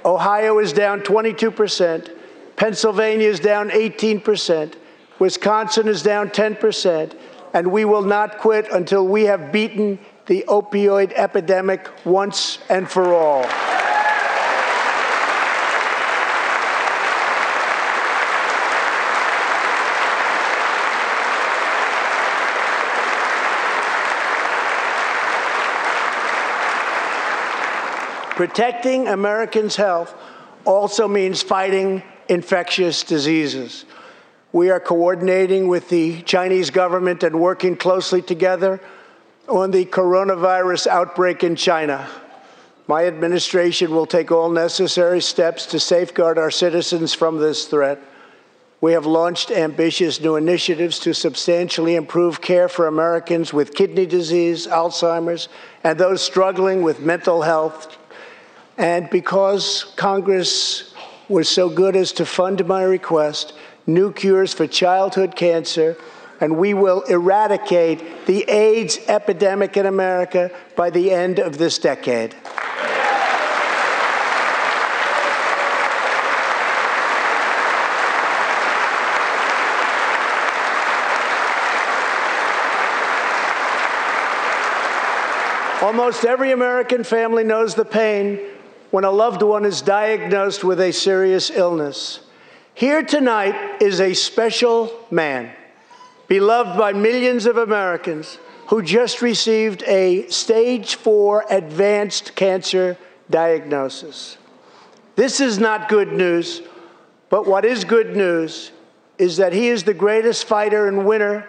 Ohio 0.04 0.58
is 0.58 0.74
down 0.74 1.01
22%, 1.01 2.10
Pennsylvania 2.56 3.28
is 3.28 3.39
down 3.39 3.70
18%, 3.70 4.74
Wisconsin 5.20 5.88
is 5.88 6.01
down 6.01 6.30
10%, 6.30 7.16
and 7.54 7.68
we 7.68 7.86
will 7.86 8.01
not 8.01 8.39
quit 8.39 8.68
until 8.72 9.08
we 9.08 9.26
have 9.26 9.51
beaten 9.51 9.99
the 10.26 10.45
opioid 10.47 11.11
epidemic 11.13 11.89
once 12.05 12.59
and 12.69 12.89
for 12.89 13.13
all. 13.13 13.43
Protecting 28.36 29.07
Americans' 29.07 29.76
health 29.76 30.15
also 30.65 31.07
means 31.07 31.43
fighting 31.43 32.01
infectious 32.28 33.03
diseases. 33.03 33.86
We 34.51 34.71
are 34.71 34.80
coordinating 34.80 35.67
with 35.67 35.89
the 35.89 36.24
Chinese 36.24 36.71
government 36.71 37.24
and 37.24 37.39
working 37.39 37.76
closely 37.76 38.21
together 38.24 38.82
on 39.47 39.71
the 39.71 39.85
coronavirus 39.85 40.87
outbreak 40.87 41.43
in 41.43 41.55
China. 41.55 42.07
My 42.87 43.05
administration 43.05 43.91
will 43.91 44.05
take 44.05 44.31
all 44.31 44.49
necessary 44.49 45.21
steps 45.21 45.65
to 45.67 45.79
safeguard 45.79 46.37
our 46.37 46.51
citizens 46.51 47.13
from 47.13 47.37
this 47.37 47.65
threat. 47.65 47.99
We 48.81 48.91
have 48.93 49.05
launched 49.05 49.51
ambitious 49.51 50.19
new 50.19 50.35
initiatives 50.35 50.99
to 50.99 51.13
substantially 51.13 51.95
improve 51.95 52.41
care 52.41 52.67
for 52.67 52.87
Americans 52.87 53.53
with 53.53 53.73
kidney 53.73 54.05
disease, 54.05 54.67
Alzheimer's, 54.67 55.47
and 55.83 55.97
those 55.97 56.21
struggling 56.21 56.81
with 56.81 56.99
mental 56.99 57.41
health. 57.41 57.97
And 58.77 59.09
because 59.09 59.85
Congress 59.95 60.93
was 61.29 61.47
so 61.47 61.69
good 61.69 61.95
as 61.95 62.11
to 62.13 62.25
fund 62.25 62.65
my 62.67 62.83
request, 62.83 63.53
new 63.87 64.11
cures 64.11 64.53
for 64.53 64.67
childhood 64.67 65.35
cancer, 65.37 65.95
and 66.43 66.57
we 66.57 66.73
will 66.73 67.03
eradicate 67.03 68.25
the 68.25 68.43
AIDS 68.49 68.99
epidemic 69.07 69.77
in 69.77 69.85
America 69.85 70.51
by 70.75 70.89
the 70.89 71.09
end 71.09 71.39
of 71.39 71.57
this 71.57 71.79
decade. 71.79 72.35
Almost 85.81 86.25
every 86.25 86.51
American 86.51 87.05
family 87.05 87.45
knows 87.45 87.73
the 87.73 87.85
pain 87.85 88.37
when 88.91 89.05
a 89.05 89.11
loved 89.11 89.41
one 89.41 89.63
is 89.63 89.81
diagnosed 89.81 90.65
with 90.65 90.81
a 90.81 90.91
serious 90.91 91.49
illness. 91.49 92.19
Here 92.73 93.01
tonight 93.01 93.81
is 93.81 94.01
a 94.01 94.13
special 94.13 94.91
man, 95.09 95.53
beloved 96.28 96.78
by 96.78 96.93
millions 96.93 97.45
of 97.45 97.57
Americans, 97.57 98.38
who 98.67 98.82
just 98.82 99.21
received 99.21 99.84
a 99.84 100.28
stage 100.30 100.95
four 100.95 101.45
advanced 101.49 102.36
cancer 102.36 102.97
diagnosis. 103.30 104.38
This 105.15 105.39
is 105.39 105.59
not 105.59 105.89
good 105.89 106.11
news, 106.11 106.61
but 107.30 107.45
what 107.45 107.65
is 107.65 107.84
good 107.84 108.15
news 108.15 108.71
is 109.17 109.38
that 109.38 109.53
he 109.53 109.67
is 109.67 109.84
the 109.84 109.93
greatest 109.93 110.45
fighter 110.45 110.88
and 110.88 111.05
winner 111.05 111.47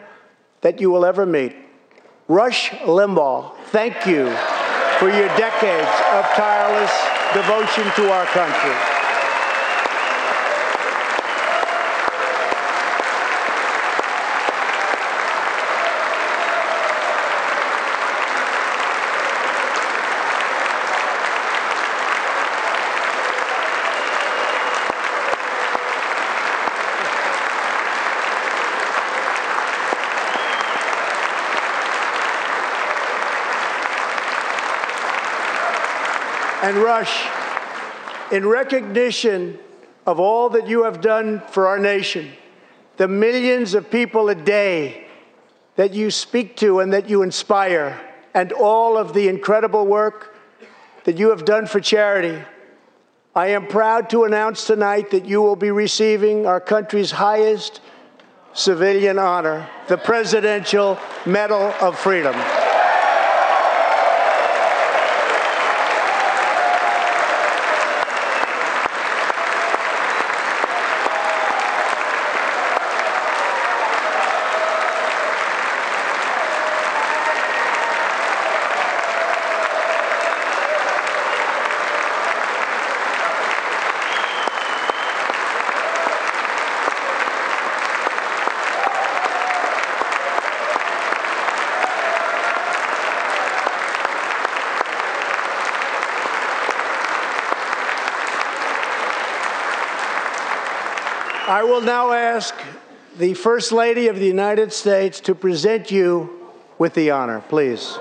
that 0.61 0.81
you 0.81 0.91
will 0.91 1.05
ever 1.05 1.25
meet. 1.25 1.57
Rush 2.29 2.71
Limbaugh, 2.71 3.55
thank 3.67 4.07
you 4.07 4.27
for 4.99 5.09
your 5.09 5.29
decades 5.37 5.89
of 6.13 6.25
tireless 6.37 6.93
devotion 7.33 7.85
to 7.97 8.13
our 8.13 8.27
country. 8.27 9.04
And 36.65 36.79
Rush, 36.79 37.27
in 38.33 38.47
recognition 38.47 39.59
of 40.07 40.19
all 40.19 40.49
that 40.49 40.67
you 40.67 40.85
have 40.85 41.03
done 41.03 41.43
for 41.51 41.67
our 41.67 41.79
nation, 41.79 42.33
the 42.97 43.07
millions 43.07 43.75
of 43.75 43.91
people 43.91 44.31
a 44.31 44.35
day 44.35 45.07
that 45.77 45.93
you 45.93 46.11
speak 46.11 46.57
to 46.57 46.81
and 46.81 46.91
that 46.95 47.07
you 47.07 47.21
inspire, 47.21 48.01
and 48.33 48.51
all 48.51 48.97
of 48.97 49.13
the 49.13 49.29
incredible 49.29 49.85
work 49.85 50.35
that 51.05 51.19
you 51.19 51.29
have 51.29 51.45
done 51.45 51.67
for 51.67 51.81
charity, 51.81 52.43
I 53.35 53.49
am 53.49 53.67
proud 53.67 54.09
to 54.11 54.25
announce 54.25 54.67
tonight 54.67 55.11
that 55.11 55.27
you 55.27 55.43
will 55.43 55.57
be 55.57 55.71
receiving 55.71 56.47
our 56.47 56.61
country's 56.61 57.11
highest 57.11 57.83
civilian 58.55 59.19
honor, 59.19 59.69
the 59.89 59.99
Presidential 59.99 60.99
Medal 61.27 61.75
of 61.83 61.99
Freedom. 61.99 62.35
I 101.55 101.63
will 101.63 101.83
now 101.83 102.11
ask 102.11 102.53
the 103.17 103.35
First 103.35 103.71
Lady 103.71 104.09
of 104.09 104.17
the 104.17 104.27
United 104.27 104.73
States 104.73 105.21
to 105.21 105.37
present 105.37 105.89
you 105.89 106.51
with 106.79 106.95
the 106.95 107.13
honor, 107.13 107.45
please. 107.49 107.97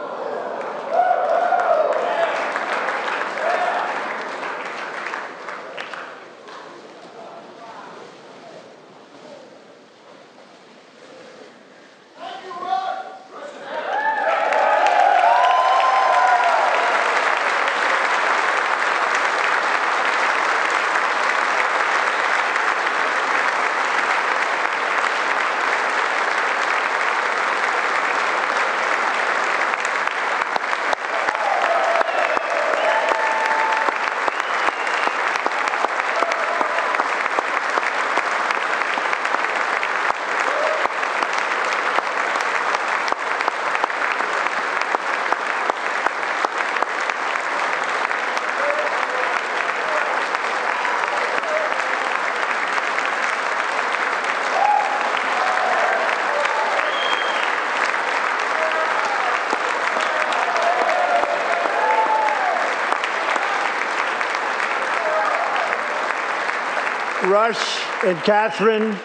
Rush 67.43 67.83
and 68.05 68.17
Kathryn, 68.19 68.97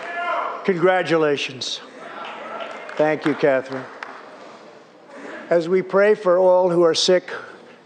congratulations. 0.65 1.81
Thank 2.91 3.27
you, 3.27 3.35
Kathryn. 3.35 3.85
As 5.51 5.69
we 5.69 5.83
pray 5.83 6.15
for 6.15 6.39
all 6.39 6.71
who 6.71 6.85
are 6.85 6.95
sick, 6.95 7.33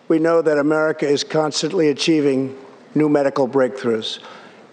we 0.09 0.18
know 0.18 0.42
that 0.42 0.59
America 0.59 1.09
is 1.09 1.24
constantly 1.24 1.88
achieving 1.88 2.55
new 2.94 3.09
medical 3.09 3.48
breakthroughs. 3.48 4.18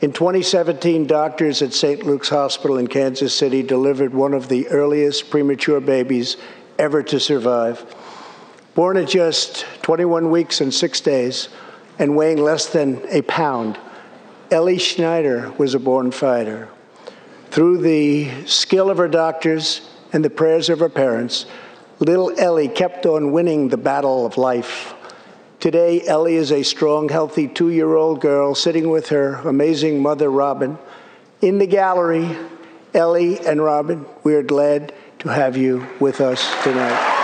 In 0.01 0.11
2017, 0.11 1.07
doctors 1.07 1.61
at 1.61 1.71
St. 1.71 2.05
Luke's 2.05 2.27
Hospital 2.27 2.77
in 2.77 2.87
Kansas 2.87 3.33
City 3.33 3.63
delivered 3.63 4.13
one 4.13 4.33
of 4.33 4.49
the 4.49 4.67
earliest 4.67 5.29
premature 5.29 5.79
babies 5.79 6.35
ever 6.77 7.01
to 7.03 7.21
survive. 7.21 7.85
Born 8.75 8.97
at 8.97 9.07
just 9.07 9.65
21 9.83 10.29
weeks 10.29 10.59
and 10.59 10.73
six 10.73 10.99
days 10.99 11.47
and 11.97 12.17
weighing 12.17 12.39
less 12.39 12.65
than 12.65 13.01
a 13.07 13.21
pound, 13.21 13.79
Ellie 14.51 14.79
Schneider 14.79 15.53
was 15.59 15.75
a 15.75 15.79
born 15.79 16.09
fighter. 16.09 16.69
Through 17.51 17.79
the 17.79 18.45
skill 18.47 18.89
of 18.89 18.97
her 18.97 19.07
doctors 19.07 19.87
and 20.11 20.25
the 20.25 20.29
prayers 20.31 20.69
of 20.69 20.79
her 20.79 20.89
parents, 20.89 21.45
little 21.99 22.31
Ellie 22.39 22.67
kept 22.67 23.05
on 23.05 23.31
winning 23.31 23.69
the 23.69 23.77
battle 23.77 24.25
of 24.25 24.39
life. 24.39 24.95
Today, 25.59 26.01
Ellie 26.07 26.35
is 26.35 26.51
a 26.51 26.63
strong, 26.63 27.09
healthy 27.09 27.47
two 27.47 27.69
year 27.69 27.95
old 27.95 28.21
girl 28.21 28.55
sitting 28.55 28.89
with 28.89 29.09
her 29.09 29.35
amazing 29.35 30.01
mother, 30.01 30.31
Robin. 30.31 30.79
In 31.41 31.59
the 31.59 31.67
gallery, 31.67 32.35
Ellie 32.95 33.39
and 33.45 33.63
Robin, 33.63 34.03
we 34.23 34.33
are 34.33 34.43
glad 34.43 34.93
to 35.19 35.29
have 35.29 35.57
you 35.57 35.85
with 35.99 36.21
us 36.21 36.51
tonight. 36.63 37.17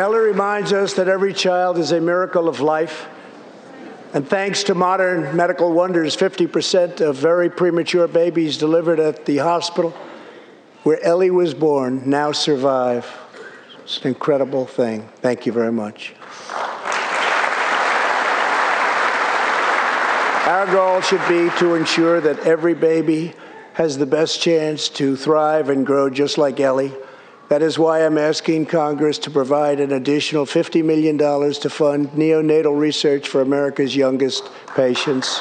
Ellie 0.00 0.18
reminds 0.72 0.92
us 0.92 0.96
that 0.96 1.08
every 1.08 1.32
child 1.32 1.78
is 1.78 1.92
a 1.92 2.00
miracle 2.00 2.48
of 2.48 2.60
life. 2.60 3.08
And 4.12 4.26
thanks 4.28 4.64
to 4.64 4.74
modern 4.74 5.36
medical 5.36 5.72
wonders, 5.72 6.16
50% 6.16 7.00
of 7.00 7.16
very 7.16 7.48
premature 7.48 8.08
babies 8.08 8.58
delivered 8.58 9.00
at 9.00 9.24
the 9.24 9.38
hospital 9.38 9.90
where 10.82 11.02
Ellie 11.02 11.30
was 11.30 11.54
born 11.54 12.08
now 12.08 12.32
survive. 12.32 13.06
It's 13.84 14.00
an 14.02 14.08
incredible 14.08 14.66
thing. 14.66 15.08
Thank 15.20 15.46
you 15.46 15.52
very 15.52 15.72
much. 15.72 16.14
Our 20.46 20.66
goal 20.66 21.00
should 21.00 21.26
be 21.28 21.50
to 21.58 21.74
ensure 21.74 22.20
that 22.20 22.40
every 22.40 22.74
baby 22.74 23.34
has 23.74 23.98
the 23.98 24.06
best 24.06 24.40
chance 24.40 24.88
to 24.90 25.16
thrive 25.16 25.68
and 25.68 25.86
grow 25.86 26.10
just 26.10 26.38
like 26.38 26.58
Ellie. 26.60 26.92
That 27.50 27.62
is 27.62 27.80
why 27.80 28.06
I'm 28.06 28.16
asking 28.16 28.66
Congress 28.66 29.18
to 29.18 29.30
provide 29.30 29.80
an 29.80 29.90
additional 29.90 30.46
$50 30.46 30.84
million 30.84 31.18
to 31.18 31.68
fund 31.68 32.10
neonatal 32.10 32.78
research 32.78 33.26
for 33.26 33.40
America's 33.40 33.96
youngest 33.96 34.48
patients. 34.76 35.40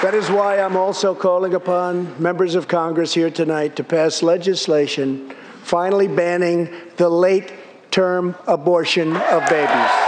That 0.00 0.14
is 0.14 0.30
why 0.30 0.60
I'm 0.60 0.78
also 0.78 1.14
calling 1.14 1.52
upon 1.52 2.22
members 2.22 2.54
of 2.54 2.68
Congress 2.68 3.12
here 3.12 3.28
tonight 3.28 3.76
to 3.76 3.84
pass 3.84 4.22
legislation 4.22 5.34
finally 5.66 6.06
banning 6.06 6.70
the 6.96 7.08
late 7.08 7.52
term 7.96 8.36
abortion 8.46 9.16
of 9.16 9.48
babies. 9.48 10.05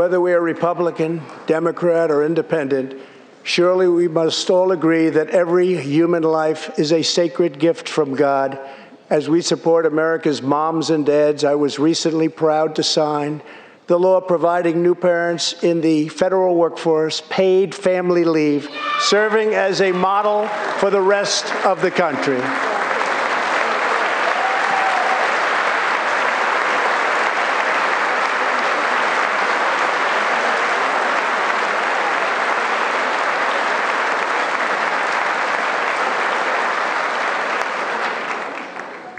Whether 0.00 0.18
we 0.18 0.32
are 0.32 0.40
Republican, 0.40 1.20
Democrat, 1.46 2.10
or 2.10 2.24
Independent, 2.24 2.94
surely 3.42 3.86
we 3.86 4.08
must 4.08 4.48
all 4.48 4.72
agree 4.72 5.10
that 5.10 5.28
every 5.28 5.76
human 5.76 6.22
life 6.22 6.78
is 6.78 6.90
a 6.90 7.02
sacred 7.02 7.58
gift 7.58 7.86
from 7.86 8.14
God. 8.14 8.58
As 9.10 9.28
we 9.28 9.42
support 9.42 9.84
America's 9.84 10.40
moms 10.40 10.88
and 10.88 11.04
dads, 11.04 11.44
I 11.44 11.54
was 11.54 11.78
recently 11.78 12.30
proud 12.30 12.76
to 12.76 12.82
sign 12.82 13.42
the 13.88 13.98
law 13.98 14.22
providing 14.22 14.82
new 14.82 14.94
parents 14.94 15.62
in 15.62 15.82
the 15.82 16.08
federal 16.08 16.54
workforce 16.54 17.20
paid 17.28 17.74
family 17.74 18.24
leave, 18.24 18.70
serving 19.00 19.52
as 19.52 19.82
a 19.82 19.92
model 19.92 20.48
for 20.78 20.88
the 20.88 21.02
rest 21.02 21.54
of 21.66 21.82
the 21.82 21.90
country. 21.90 22.40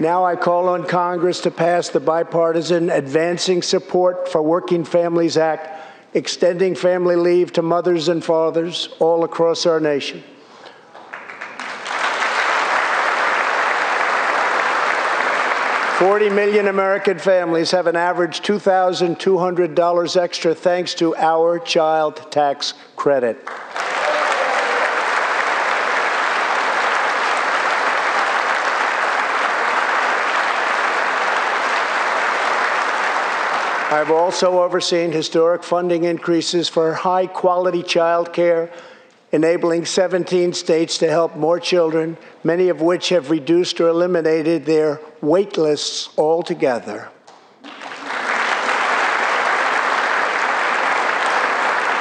Now 0.02 0.24
I 0.24 0.34
call 0.34 0.68
on 0.68 0.84
Congress 0.84 1.42
to 1.42 1.52
pass 1.52 1.88
the 1.88 2.00
bipartisan 2.00 2.90
Advancing 2.90 3.62
Support 3.62 4.26
for 4.28 4.42
Working 4.42 4.84
Families 4.84 5.36
Act, 5.36 5.68
extending 6.12 6.74
family 6.74 7.14
leave 7.14 7.52
to 7.52 7.62
mothers 7.62 8.08
and 8.08 8.24
fathers 8.24 8.88
all 8.98 9.22
across 9.22 9.64
our 9.64 9.78
nation. 9.78 10.24
Forty 16.00 16.30
million 16.30 16.66
American 16.66 17.20
families 17.20 17.70
have 17.70 17.86
an 17.86 17.94
average 17.94 18.40
$2,200 18.40 20.16
extra 20.16 20.52
thanks 20.52 20.94
to 20.94 21.14
our 21.14 21.60
child 21.60 22.28
tax 22.32 22.74
credit. 22.96 23.38
I've 33.92 34.10
also 34.10 34.62
overseen 34.62 35.12
historic 35.12 35.62
funding 35.62 36.04
increases 36.04 36.66
for 36.66 36.94
high 36.94 37.26
quality 37.26 37.82
child 37.82 38.32
care, 38.32 38.70
enabling 39.32 39.84
17 39.84 40.54
states 40.54 40.96
to 40.96 41.10
help 41.10 41.36
more 41.36 41.60
children, 41.60 42.16
many 42.42 42.70
of 42.70 42.80
which 42.80 43.10
have 43.10 43.30
reduced 43.30 43.82
or 43.82 43.88
eliminated 43.88 44.64
their 44.64 44.98
wait 45.20 45.58
lists 45.58 46.08
altogether. 46.16 47.10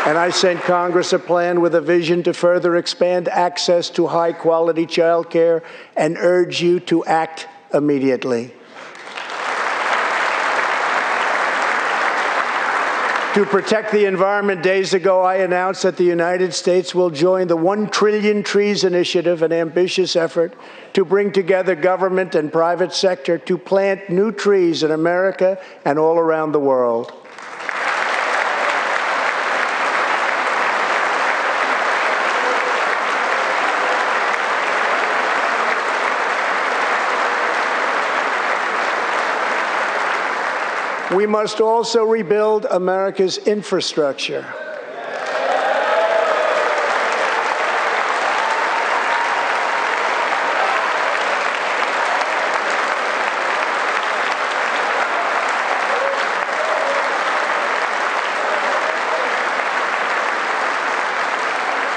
And 0.05 0.17
I 0.17 0.29
sent 0.29 0.61
Congress 0.61 1.11
a 1.11 1.19
plan 1.19 1.59
with 1.59 1.75
a 1.75 1.81
vision 1.81 2.23
to 2.23 2.33
further 2.33 2.77
expand 2.77 3.27
access 3.27 3.89
to 3.89 4.07
high 4.07 4.31
quality 4.31 4.85
child 4.85 5.29
care 5.29 5.61
and 5.97 6.15
urge 6.17 6.61
you 6.61 6.79
to 6.79 7.03
act 7.03 7.49
immediately. 7.73 8.53
To 13.35 13.45
protect 13.45 13.93
the 13.93 14.03
environment, 14.07 14.61
days 14.61 14.93
ago 14.93 15.21
I 15.21 15.35
announced 15.37 15.83
that 15.83 15.95
the 15.95 16.03
United 16.03 16.53
States 16.53 16.93
will 16.93 17.09
join 17.09 17.47
the 17.47 17.55
One 17.55 17.89
Trillion 17.89 18.43
Trees 18.43 18.83
Initiative, 18.83 19.41
an 19.41 19.53
ambitious 19.53 20.17
effort 20.17 20.53
to 20.91 21.05
bring 21.05 21.31
together 21.31 21.73
government 21.73 22.35
and 22.35 22.51
private 22.51 22.91
sector 22.91 23.37
to 23.37 23.57
plant 23.57 24.09
new 24.09 24.33
trees 24.33 24.83
in 24.83 24.91
America 24.91 25.57
and 25.85 25.97
all 25.97 26.19
around 26.19 26.51
the 26.51 26.59
world. 26.59 27.20
We 41.15 41.27
must 41.27 41.59
also 41.59 42.05
rebuild 42.05 42.65
America's 42.71 43.37
infrastructure. 43.37 44.45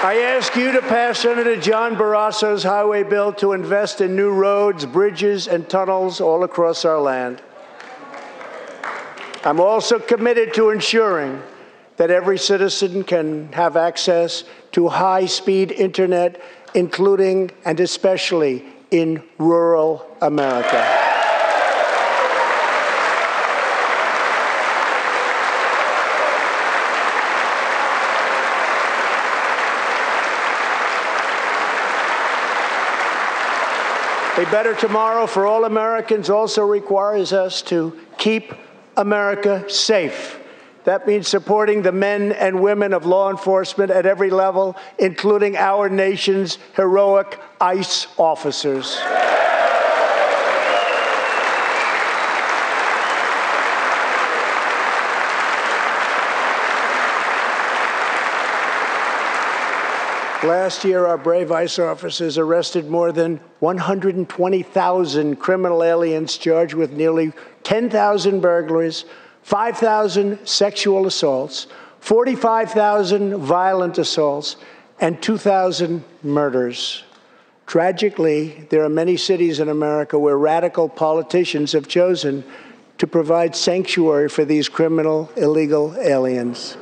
I 0.02 0.18
ask 0.22 0.56
you 0.56 0.72
to 0.72 0.82
pass 0.82 1.20
Senator 1.20 1.54
John 1.54 1.94
Barrasso's 1.96 2.64
highway 2.64 3.04
bill 3.04 3.32
to 3.34 3.52
invest 3.52 4.00
in 4.00 4.16
new 4.16 4.32
roads, 4.32 4.84
bridges, 4.84 5.46
and 5.46 5.68
tunnels 5.68 6.20
all 6.20 6.42
across 6.42 6.84
our 6.84 7.00
land. 7.00 7.40
I'm 9.46 9.60
also 9.60 9.98
committed 9.98 10.54
to 10.54 10.70
ensuring 10.70 11.42
that 11.98 12.10
every 12.10 12.38
citizen 12.38 13.04
can 13.04 13.52
have 13.52 13.76
access 13.76 14.44
to 14.72 14.88
high 14.88 15.26
speed 15.26 15.70
internet, 15.70 16.40
including 16.74 17.50
and 17.66 17.78
especially 17.78 18.64
in 18.90 19.22
rural 19.36 20.16
America. 20.22 21.10
A 34.36 34.50
better 34.50 34.74
tomorrow 34.74 35.26
for 35.26 35.46
all 35.46 35.66
Americans 35.66 36.30
also 36.30 36.64
requires 36.64 37.34
us 37.34 37.60
to 37.62 38.00
keep 38.16 38.54
America 38.96 39.68
safe. 39.68 40.40
That 40.84 41.06
means 41.06 41.28
supporting 41.28 41.82
the 41.82 41.92
men 41.92 42.32
and 42.32 42.60
women 42.60 42.92
of 42.92 43.06
law 43.06 43.30
enforcement 43.30 43.90
at 43.90 44.04
every 44.04 44.30
level, 44.30 44.76
including 44.98 45.56
our 45.56 45.88
nation's 45.88 46.58
heroic 46.76 47.40
ICE 47.60 48.06
officers. 48.18 48.98
Last 60.44 60.84
year, 60.84 61.06
our 61.06 61.16
brave 61.16 61.50
ICE 61.50 61.78
officers 61.78 62.36
arrested 62.36 62.90
more 62.90 63.12
than 63.12 63.40
120,000 63.60 65.36
criminal 65.36 65.82
aliens 65.82 66.36
charged 66.36 66.74
with 66.74 66.92
nearly 66.92 67.32
10,000 67.64 68.40
burglaries, 68.40 69.04
5,000 69.42 70.46
sexual 70.46 71.06
assaults, 71.06 71.66
45,000 72.00 73.36
violent 73.38 73.98
assaults, 73.98 74.56
and 75.00 75.20
2,000 75.22 76.04
murders. 76.22 77.02
Tragically, 77.66 78.66
there 78.70 78.84
are 78.84 78.90
many 78.90 79.16
cities 79.16 79.58
in 79.58 79.68
America 79.68 80.18
where 80.18 80.36
radical 80.36 80.88
politicians 80.88 81.72
have 81.72 81.88
chosen 81.88 82.44
to 82.98 83.06
provide 83.06 83.56
sanctuary 83.56 84.28
for 84.28 84.44
these 84.44 84.68
criminal 84.68 85.30
illegal 85.36 85.94
aliens. 85.98 86.76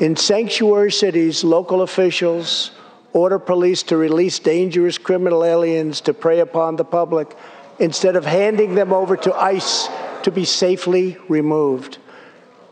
In 0.00 0.16
sanctuary 0.16 0.92
cities, 0.92 1.44
local 1.44 1.82
officials 1.82 2.70
order 3.12 3.38
police 3.38 3.82
to 3.84 3.96
release 3.96 4.38
dangerous 4.38 4.98
criminal 4.98 5.42
aliens 5.42 6.02
to 6.02 6.12
prey 6.12 6.40
upon 6.40 6.76
the 6.76 6.84
public 6.84 7.34
instead 7.78 8.16
of 8.16 8.24
handing 8.24 8.74
them 8.74 8.92
over 8.92 9.16
to 9.16 9.34
ICE 9.34 9.88
to 10.22 10.30
be 10.30 10.44
safely 10.44 11.16
removed. 11.28 11.98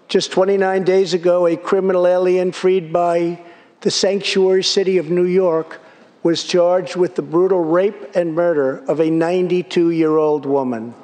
Just 0.09 0.33
29 0.33 0.85
days 0.85 1.15
ago, 1.15 1.47
a 1.47 1.57
criminal 1.57 2.07
alien 2.07 2.53
freed 2.53 2.93
by 2.93 3.41
the 3.81 3.91
sanctuary 3.91 4.65
city 4.65 4.99
of 4.99 5.11
New 5.11 5.25
York 5.25 5.81
was 6.23 6.45
charged 6.45 6.97
with 6.97 7.17
the 7.17 7.23
brutal 7.23 7.61
rape 7.61 8.15
and 8.15 8.35
murder 8.35 8.83
of 8.89 9.01
a 9.01 9.11
92 9.11 9.91
year 9.91 10.17
old 10.17 10.47
woman. 10.47 10.95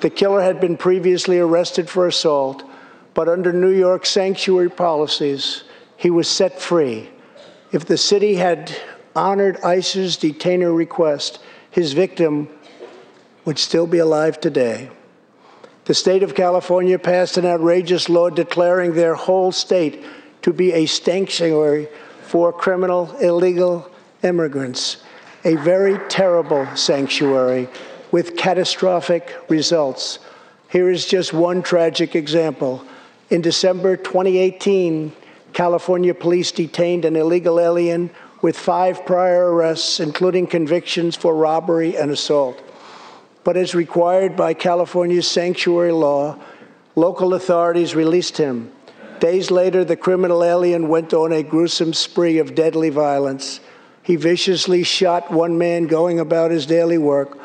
The 0.00 0.10
killer 0.10 0.42
had 0.42 0.60
been 0.60 0.76
previously 0.76 1.38
arrested 1.38 1.88
for 1.88 2.06
assault 2.06 2.64
but 3.14 3.28
under 3.28 3.52
New 3.52 3.70
York 3.70 4.04
sanctuary 4.04 4.68
policies, 4.68 5.62
he 5.96 6.10
was 6.10 6.28
set 6.28 6.60
free. 6.60 7.08
If 7.72 7.86
the 7.86 7.96
city 7.96 8.34
had 8.34 8.76
honored 9.14 9.60
ICE's 9.62 10.16
detainer 10.16 10.72
request, 10.72 11.38
his 11.70 11.92
victim 11.92 12.48
would 13.44 13.58
still 13.58 13.86
be 13.86 13.98
alive 13.98 14.40
today. 14.40 14.90
The 15.84 15.94
state 15.94 16.22
of 16.22 16.34
California 16.34 16.98
passed 16.98 17.36
an 17.36 17.44
outrageous 17.44 18.08
law 18.08 18.30
declaring 18.30 18.94
their 18.94 19.14
whole 19.14 19.52
state 19.52 20.02
to 20.42 20.52
be 20.52 20.72
a 20.72 20.86
sanctuary 20.86 21.88
for 22.22 22.52
criminal 22.52 23.14
illegal 23.20 23.90
immigrants, 24.22 24.96
a 25.44 25.56
very 25.56 25.98
terrible 26.08 26.66
sanctuary 26.74 27.68
with 28.10 28.36
catastrophic 28.36 29.36
results. 29.48 30.18
Here 30.70 30.88
is 30.88 31.04
just 31.04 31.34
one 31.34 31.62
tragic 31.62 32.16
example. 32.16 32.82
In 33.28 33.42
December 33.42 33.96
2018, 33.96 35.12
California 35.52 36.14
police 36.14 36.50
detained 36.50 37.04
an 37.04 37.14
illegal 37.14 37.60
alien 37.60 38.10
with 38.40 38.58
five 38.58 39.04
prior 39.04 39.52
arrests, 39.52 40.00
including 40.00 40.46
convictions 40.46 41.14
for 41.14 41.34
robbery 41.34 41.96
and 41.96 42.10
assault. 42.10 42.60
But 43.44 43.56
as 43.56 43.74
required 43.74 44.36
by 44.36 44.54
California's 44.54 45.28
sanctuary 45.28 45.92
law, 45.92 46.38
local 46.96 47.34
authorities 47.34 47.94
released 47.94 48.38
him. 48.38 48.72
Days 49.20 49.50
later, 49.50 49.84
the 49.84 49.96
criminal 49.96 50.42
alien 50.42 50.88
went 50.88 51.14
on 51.14 51.32
a 51.32 51.42
gruesome 51.42 51.92
spree 51.92 52.38
of 52.38 52.54
deadly 52.54 52.90
violence. 52.90 53.60
He 54.02 54.16
viciously 54.16 54.82
shot 54.82 55.30
one 55.30 55.56
man 55.56 55.86
going 55.86 56.18
about 56.18 56.50
his 56.50 56.66
daily 56.66 56.98
work. 56.98 57.38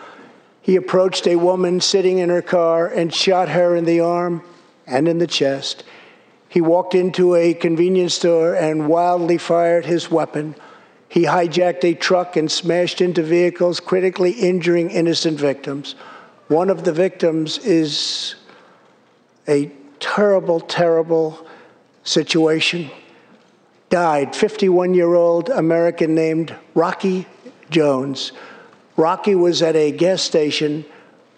He 0.62 0.76
approached 0.76 1.28
a 1.28 1.36
woman 1.36 1.80
sitting 1.82 2.18
in 2.18 2.30
her 2.30 2.41
car 2.41 2.88
and 2.88 3.14
shot 3.14 3.50
her 3.50 3.76
in 3.76 3.86
the 3.86 4.00
arm 4.00 4.43
and 4.88 5.08
in 5.08 5.20
the 5.20 5.28
chest. 5.28 5.84
He 6.47 6.62
walked 6.62 6.95
into 6.95 7.36
a 7.36 7.54
convenience 7.54 8.16
store 8.16 8.56
and 8.56 8.88
wildly 8.88 9.38
fired 9.38 9.86
his 9.86 10.10
weapon. 10.10 10.56
He 11.10 11.24
hijacked 11.24 11.84
a 11.84 11.95
truck 11.95 12.38
and 12.38 12.51
smashed 12.51 13.01
into 13.01 13.24
vehicles, 13.24 13.80
critically 13.80 14.32
injuring 14.32 14.91
innocent 14.91 15.39
victims. 15.39 15.95
One 16.47 16.70
of 16.70 16.84
the 16.84 16.93
victims 16.93 17.57
is 17.57 18.36
a 19.47 19.72
terrible, 19.99 20.60
terrible 20.60 21.45
situation. 22.03 22.91
Died, 23.89 24.36
51 24.36 24.93
year 24.93 25.16
old 25.16 25.49
American 25.49 26.14
named 26.14 26.55
Rocky 26.76 27.26
Jones. 27.72 28.32
Rocky 28.95 29.34
was 29.34 29.64
at 29.64 29.76
a 29.76 29.91
gas 29.91 30.22
station 30.22 30.86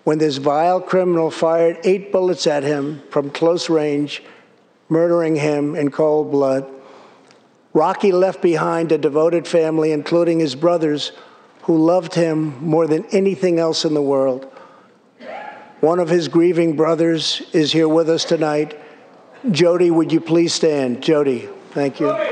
when 0.03 0.17
this 0.17 0.38
vile 0.38 0.82
criminal 0.82 1.32
fired 1.32 1.78
eight 1.84 2.11
bullets 2.11 2.45
at 2.45 2.63
him 2.63 3.01
from 3.09 3.30
close 3.30 3.69
range, 3.69 4.22
murdering 4.89 5.36
him 5.36 5.76
in 5.76 5.91
cold 5.91 6.30
blood. 6.30 6.67
Rocky 7.74 8.11
left 8.11 8.41
behind 8.41 8.91
a 8.91 8.97
devoted 8.97 9.47
family, 9.47 9.91
including 9.91 10.39
his 10.39 10.55
brothers, 10.55 11.11
who 11.63 11.78
loved 11.78 12.15
him 12.15 12.57
more 12.65 12.88
than 12.88 13.05
anything 13.11 13.59
else 13.59 13.86
in 13.86 13.93
the 13.93 14.01
world. 14.01 14.51
One 15.80 15.99
of 15.99 16.09
his 16.09 16.28
grieving 16.28 16.76
brothers 16.76 17.41
is 17.53 17.72
here 17.72 17.88
with 17.88 18.09
us 18.09 18.26
tonight. 18.26 18.80
Jody, 19.49 19.89
would 19.89 20.11
you 20.11 20.22
please 20.22 20.53
stand? 20.53 21.01
Jody, 21.01 21.49
thank 21.72 21.99
you. 21.99 22.30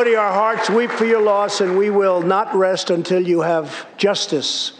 Jody, 0.00 0.16
our 0.16 0.32
hearts 0.32 0.70
weep 0.70 0.90
for 0.90 1.04
your 1.04 1.20
loss, 1.20 1.60
and 1.60 1.76
we 1.76 1.90
will 1.90 2.22
not 2.22 2.54
rest 2.54 2.88
until 2.88 3.20
you 3.20 3.42
have 3.42 3.86
justice. 3.98 4.72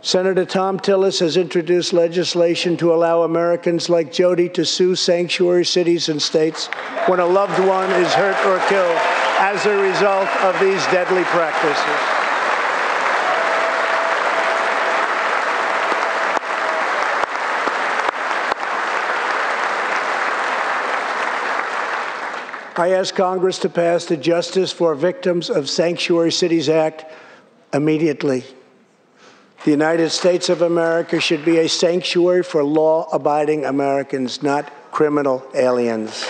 Senator 0.00 0.46
Thom 0.46 0.80
Tillis 0.80 1.20
has 1.20 1.36
introduced 1.36 1.92
legislation 1.92 2.74
to 2.78 2.94
allow 2.94 3.24
Americans 3.24 3.90
like 3.90 4.10
Jody 4.10 4.48
to 4.48 4.64
sue 4.64 4.94
sanctuary 4.94 5.66
cities 5.66 6.08
and 6.08 6.22
states 6.22 6.68
when 7.04 7.20
a 7.20 7.26
loved 7.26 7.58
one 7.68 7.90
is 7.90 8.14
hurt 8.14 8.46
or 8.46 8.66
killed 8.66 8.96
as 9.40 9.66
a 9.66 9.76
result 9.76 10.34
of 10.42 10.58
these 10.58 10.82
deadly 10.86 11.24
practices. 11.24 12.13
I 22.76 22.90
ask 22.90 23.14
Congress 23.14 23.60
to 23.60 23.68
pass 23.68 24.04
the 24.06 24.16
Justice 24.16 24.72
for 24.72 24.96
Victims 24.96 25.48
of 25.48 25.70
Sanctuary 25.70 26.32
Cities 26.32 26.68
Act 26.68 27.04
immediately. 27.72 28.42
The 29.64 29.70
United 29.70 30.10
States 30.10 30.48
of 30.48 30.60
America 30.60 31.20
should 31.20 31.44
be 31.44 31.58
a 31.58 31.68
sanctuary 31.68 32.42
for 32.42 32.64
law 32.64 33.08
abiding 33.12 33.64
Americans, 33.64 34.42
not 34.42 34.72
criminal 34.90 35.44
aliens. 35.54 36.26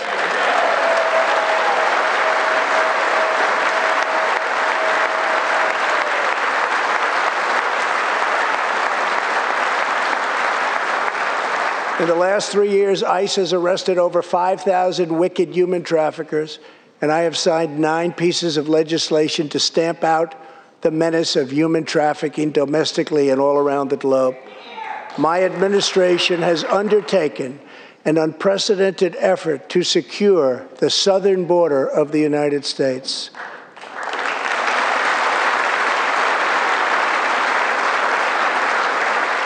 In 11.97 12.07
the 12.07 12.15
last 12.15 12.51
three 12.51 12.71
years, 12.71 13.03
ICE 13.03 13.37
has 13.37 13.53
arrested 13.53 13.97
over 13.97 14.21
5,000 14.21 15.17
wicked 15.17 15.55
human 15.55 15.81
traffickers, 15.81 16.59
and 17.01 17.09
I 17.09 17.21
have 17.21 17.37
signed 17.37 17.79
nine 17.79 18.11
pieces 18.11 18.57
of 18.57 18.67
legislation 18.67 19.47
to 19.49 19.61
stamp 19.61 20.03
out 20.03 20.35
the 20.81 20.91
menace 20.91 21.37
of 21.37 21.53
human 21.53 21.85
trafficking 21.85 22.51
domestically 22.51 23.29
and 23.29 23.39
all 23.39 23.55
around 23.55 23.89
the 23.89 23.97
globe. 23.97 24.35
My 25.17 25.45
administration 25.45 26.41
has 26.41 26.65
undertaken 26.65 27.61
an 28.03 28.17
unprecedented 28.17 29.15
effort 29.17 29.69
to 29.69 29.81
secure 29.81 30.67
the 30.79 30.89
southern 30.89 31.45
border 31.45 31.87
of 31.87 32.11
the 32.11 32.19
United 32.19 32.65
States. 32.65 33.29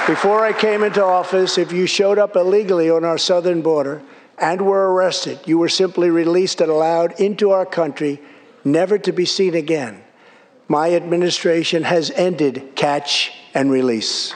Before 0.10 0.43
I 0.43 0.53
came 0.53 0.82
into 0.82 1.05
office, 1.05 1.60
if 1.60 1.72
you 1.72 1.86
showed 1.86 2.18
up 2.18 2.36
illegally 2.36 2.89
on 2.89 3.05
our 3.05 3.20
southern 3.20 3.62
border 3.62 4.01
and 4.39 4.60
were 4.60 4.91
arrested, 4.91 5.39
you 5.45 5.60
were 5.60 5.70
simply 5.70 6.10
released 6.10 6.62
and 6.62 6.72
allowed 6.72 7.20
into 7.20 7.51
our 7.51 7.64
country, 7.64 8.20
never 8.66 8.97
to 8.97 9.12
be 9.12 9.26
seen 9.26 9.53
again. 9.53 10.01
My 10.68 10.95
administration 10.95 11.84
has 11.84 12.10
ended 12.10 12.72
catch 12.76 13.32
and 13.53 13.70
release. 13.70 14.34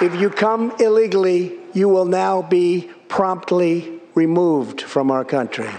If 0.00 0.18
you 0.18 0.30
come 0.30 0.74
illegally, 0.80 1.58
you 1.74 1.90
will 1.90 2.06
now 2.06 2.40
be 2.40 2.90
promptly 3.14 4.00
removed 4.16 4.80
from 4.80 5.08
our 5.08 5.24
country. 5.24 5.70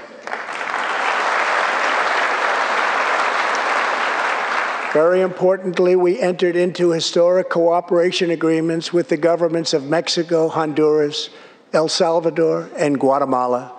Very 4.93 5.19
importantly, 5.19 5.97
we 5.97 6.17
entered 6.17 6.55
into 6.55 6.91
historic 6.91 7.49
cooperation 7.49 8.31
agreements 8.31 8.93
with 8.93 9.09
the 9.09 9.17
governments 9.17 9.73
of 9.73 9.83
Mexico, 9.83 10.47
Honduras, 10.47 11.29
El 11.73 11.89
Salvador, 11.89 12.69
and 12.77 12.97
Guatemala. 12.97 13.73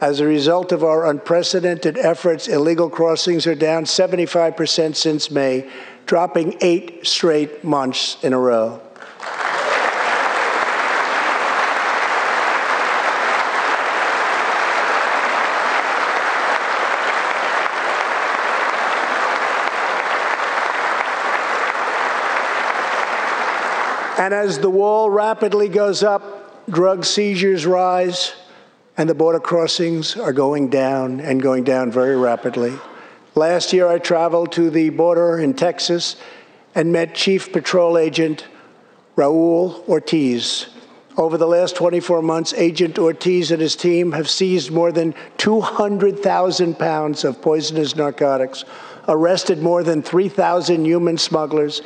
As 0.00 0.20
a 0.20 0.26
result 0.26 0.72
of 0.72 0.82
our 0.82 1.04
unprecedented 1.04 1.98
efforts, 1.98 2.48
illegal 2.48 2.88
crossings 2.88 3.46
are 3.46 3.54
down 3.54 3.84
75% 3.84 4.96
since 4.96 5.30
May, 5.30 5.70
dropping 6.06 6.56
eight 6.62 7.06
straight 7.06 7.64
months 7.64 8.16
in 8.24 8.32
a 8.32 8.38
row. 8.38 8.80
And 24.24 24.32
as 24.32 24.58
the 24.58 24.70
wall 24.70 25.10
rapidly 25.10 25.68
goes 25.68 26.02
up, 26.02 26.66
drug 26.70 27.04
seizures 27.04 27.66
rise, 27.66 28.32
and 28.96 29.06
the 29.06 29.14
border 29.14 29.38
crossings 29.38 30.16
are 30.16 30.32
going 30.32 30.70
down 30.70 31.20
and 31.20 31.42
going 31.42 31.62
down 31.62 31.92
very 31.92 32.16
rapidly. 32.16 32.72
Last 33.34 33.74
year, 33.74 33.86
I 33.86 33.98
traveled 33.98 34.50
to 34.52 34.70
the 34.70 34.88
border 34.88 35.38
in 35.38 35.52
Texas 35.52 36.16
and 36.74 36.90
met 36.90 37.14
Chief 37.14 37.52
Patrol 37.52 37.98
Agent 37.98 38.46
Raul 39.14 39.86
Ortiz. 39.86 40.68
Over 41.18 41.36
the 41.36 41.46
last 41.46 41.76
24 41.76 42.22
months, 42.22 42.54
Agent 42.54 42.98
Ortiz 42.98 43.50
and 43.50 43.60
his 43.60 43.76
team 43.76 44.12
have 44.12 44.30
seized 44.30 44.70
more 44.70 44.90
than 44.90 45.14
200,000 45.36 46.78
pounds 46.78 47.24
of 47.24 47.42
poisonous 47.42 47.94
narcotics, 47.94 48.64
arrested 49.06 49.60
more 49.60 49.82
than 49.82 50.00
3,000 50.00 50.86
human 50.86 51.18
smugglers, 51.18 51.82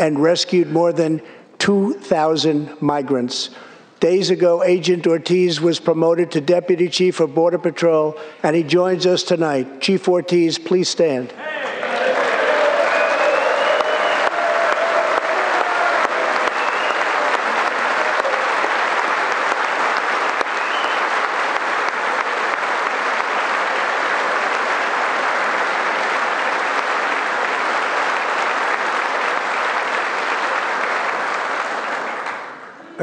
and 0.00 0.20
rescued 0.20 0.72
more 0.72 0.92
than 0.92 1.22
2,000 1.58 2.80
migrants. 2.80 3.50
Days 3.98 4.30
ago, 4.30 4.62
Agent 4.62 5.06
Ortiz 5.06 5.60
was 5.60 5.80
promoted 5.80 6.30
to 6.32 6.40
Deputy 6.40 6.88
Chief 6.88 7.18
of 7.18 7.34
Border 7.34 7.58
Patrol, 7.58 8.16
and 8.42 8.54
he 8.54 8.62
joins 8.62 9.06
us 9.06 9.22
tonight. 9.22 9.80
Chief 9.80 10.06
Ortiz, 10.06 10.58
please 10.58 10.88
stand. 10.88 11.32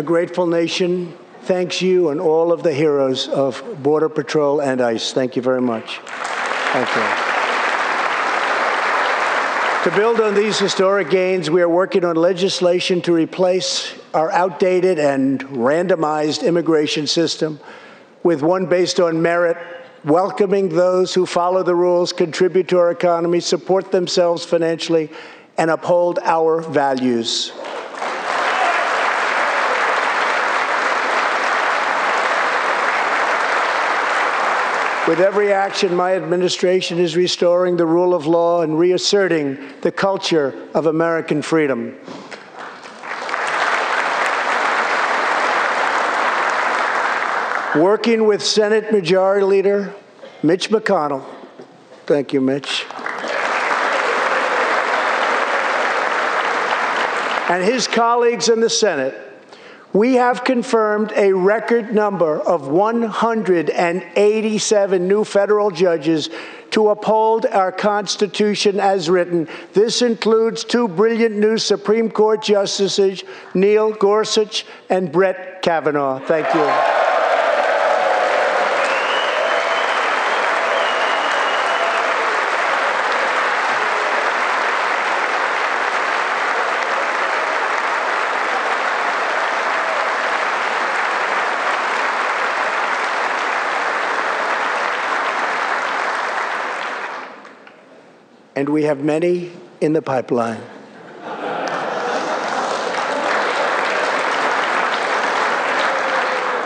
Grateful 0.06 0.48
nation 0.48 1.18
thanks 1.44 1.82
you 1.82 2.10
and 2.10 2.22
all 2.22 2.54
of 2.54 2.64
the 2.64 2.74
heroes 2.74 3.28
of 3.28 3.64
Border 3.84 4.10
Patrol 4.10 4.62
and 4.62 4.82
ICE. 4.82 5.14
Thank 5.14 5.36
you 5.36 5.42
very 5.42 5.62
much. 5.62 6.00
Thank 6.72 6.96
you. 6.96 7.34
To 9.84 9.98
build 9.98 10.22
on 10.22 10.34
these 10.34 10.58
historic 10.58 11.10
gains, 11.10 11.50
we 11.50 11.62
are 11.62 11.68
working 11.68 12.06
on 12.06 12.16
legislation 12.16 13.02
to 13.02 13.14
replace 13.14 13.94
our 14.14 14.32
outdated 14.32 15.00
and 15.00 15.42
randomized 15.42 16.46
immigration 16.46 17.08
system 17.08 17.60
with 18.24 18.42
one 18.42 18.66
based 18.68 19.02
on 19.02 19.22
merit, 19.22 19.58
welcoming 20.06 20.70
those 20.70 21.14
who 21.14 21.26
follow 21.26 21.64
the 21.64 21.76
rules, 21.76 22.14
contribute 22.14 22.70
to 22.70 22.78
our 22.78 22.92
economy, 22.92 23.42
support 23.42 23.92
themselves 23.92 24.46
financially, 24.46 25.12
and 25.58 25.70
uphold 25.70 26.20
our 26.24 26.62
values. 26.62 27.52
With 35.06 35.20
every 35.20 35.52
action, 35.52 35.94
my 35.94 36.16
administration 36.16 36.98
is 36.98 37.18
restoring 37.18 37.76
the 37.76 37.86
rule 37.86 38.14
of 38.14 38.26
law 38.26 38.62
and 38.62 38.80
reasserting 38.80 39.58
the 39.82 39.92
culture 39.92 40.70
of 40.74 40.86
American 40.86 41.42
freedom. 41.42 41.98
Working 47.76 48.28
with 48.28 48.42
Senate 48.42 48.94
Majority 48.94 49.46
Leader 49.46 49.94
Mitch 50.42 50.70
McConnell, 50.70 51.26
thank 52.06 52.32
you, 52.32 52.40
Mitch, 52.40 52.86
and 57.50 57.62
his 57.62 57.90
colleagues 57.90 58.48
in 58.48 58.62
the 58.62 58.70
Senate, 58.70 59.33
we 59.94 60.16
have 60.16 60.44
confirmed 60.44 61.14
a 61.16 61.32
record 61.32 61.94
number 61.94 62.42
of 62.42 62.68
187 62.68 65.08
new 65.08 65.24
federal 65.24 65.72
judges 65.72 66.30
to 66.72 66.90
uphold 66.90 67.46
our 67.46 67.72
Constitution 67.72 68.80
as 68.80 69.08
written. 69.08 69.48
This 69.74 70.02
includes 70.02 70.64
two 70.64 70.88
brilliant 70.88 71.36
new 71.36 71.60
Supreme 71.60 72.10
Court 72.10 72.42
justices, 72.42 73.24
Neil 73.54 73.92
Gorsuch 73.92 74.66
and 74.90 75.12
Brett 75.12 75.62
Kavanaugh. 75.62 76.18
Thank 76.26 76.52
you. 76.56 77.03
and 98.56 98.70
we 98.70 98.84
have 98.84 99.04
many 99.04 99.52
in 99.82 99.94
the 99.94 100.02
pipeline. 100.02 100.62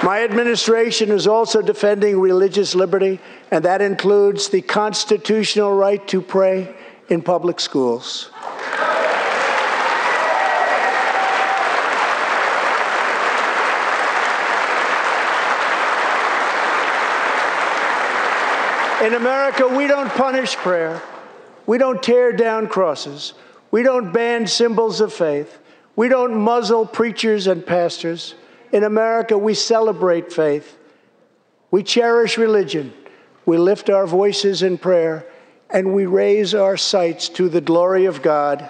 My 0.04 0.24
administration 0.24 1.12
is 1.12 1.28
also 1.28 1.62
defending 1.62 2.20
religious 2.20 2.76
liberty, 2.76 3.20
and 3.52 3.66
that 3.66 3.82
includes 3.82 4.48
the 4.50 4.62
constitutional 4.62 5.74
right 5.74 6.08
to 6.08 6.22
pray 6.22 6.76
in 7.10 7.22
public 7.22 7.60
schools. 7.60 8.30
In 19.04 19.14
America, 19.14 19.68
we 19.68 19.88
don't 19.88 20.10
punish 20.10 20.56
prayer. 20.56 21.02
We 21.68 21.78
don't 21.78 22.02
tear 22.02 22.32
down 22.32 22.68
crosses. 22.68 23.34
We 23.70 23.84
don't 23.84 24.12
ban 24.12 24.48
symbols 24.48 25.02
of 25.02 25.14
faith. 25.14 25.60
We 25.96 26.10
don't 26.10 26.36
muzzle 26.38 26.86
preachers 26.86 27.46
and 27.46 27.64
pastors. 27.66 28.34
In 28.72 28.84
America, 28.84 29.38
we 29.38 29.54
celebrate 29.54 30.34
faith. 30.34 30.78
We 31.70 31.84
cherish 31.84 32.38
religion. 32.38 32.94
We 33.46 33.58
lift 33.58 33.90
our 33.90 34.08
voices 34.08 34.64
in 34.64 34.78
prayer 34.78 35.26
and 35.70 35.94
we 35.94 36.06
raise 36.06 36.56
our 36.56 36.78
sights 36.78 37.28
to 37.30 37.50
the 37.50 37.62
glory 37.62 38.06
of 38.06 38.22
God. 38.22 38.70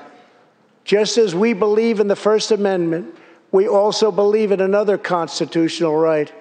Just 0.84 1.18
as 1.18 1.36
we 1.36 1.54
believe 1.54 2.00
in 2.00 2.08
the 2.08 2.16
First 2.16 2.52
Amendment, 2.52 3.16
we 3.52 3.68
also 3.68 4.12
believe 4.12 4.52
in 4.52 4.62
another 4.62 4.98
constitutional 4.98 5.96
right 5.96 6.32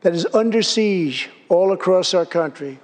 that 0.00 0.14
is 0.14 0.26
under 0.32 0.62
siege 0.62 1.28
all 1.48 1.72
across 1.72 2.14
our 2.14 2.24
country. 2.24 2.78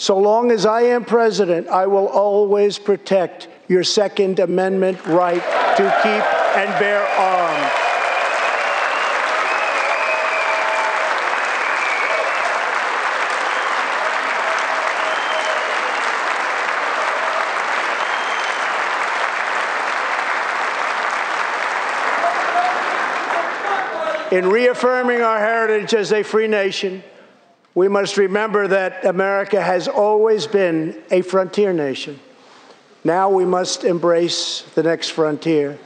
So 0.00 0.16
long 0.16 0.50
as 0.50 0.64
I 0.64 0.80
am 0.80 1.04
president, 1.04 1.68
I 1.68 1.86
will 1.86 2.08
always 2.08 2.78
protect 2.78 3.48
your 3.68 3.84
Second 3.84 4.38
Amendment 4.38 5.04
right 5.04 5.42
to 5.76 5.82
keep 6.02 6.24
and 6.56 6.80
bear 6.80 7.06
arms. 7.18 7.70
In 24.32 24.48
reaffirming 24.48 25.20
our 25.20 25.38
heritage 25.38 25.92
as 25.92 26.10
a 26.10 26.22
free 26.22 26.48
nation, 26.48 27.02
we 27.74 27.88
must 27.88 28.16
remember 28.16 28.68
that 28.68 29.04
America 29.04 29.60
has 29.60 29.86
always 29.88 30.46
been 30.46 31.00
a 31.10 31.22
frontier 31.22 31.72
nation. 31.72 32.18
Now 33.04 33.30
we 33.30 33.44
must 33.44 33.84
embrace 33.84 34.62
the 34.74 34.82
next 34.82 35.10
frontier 35.10 35.78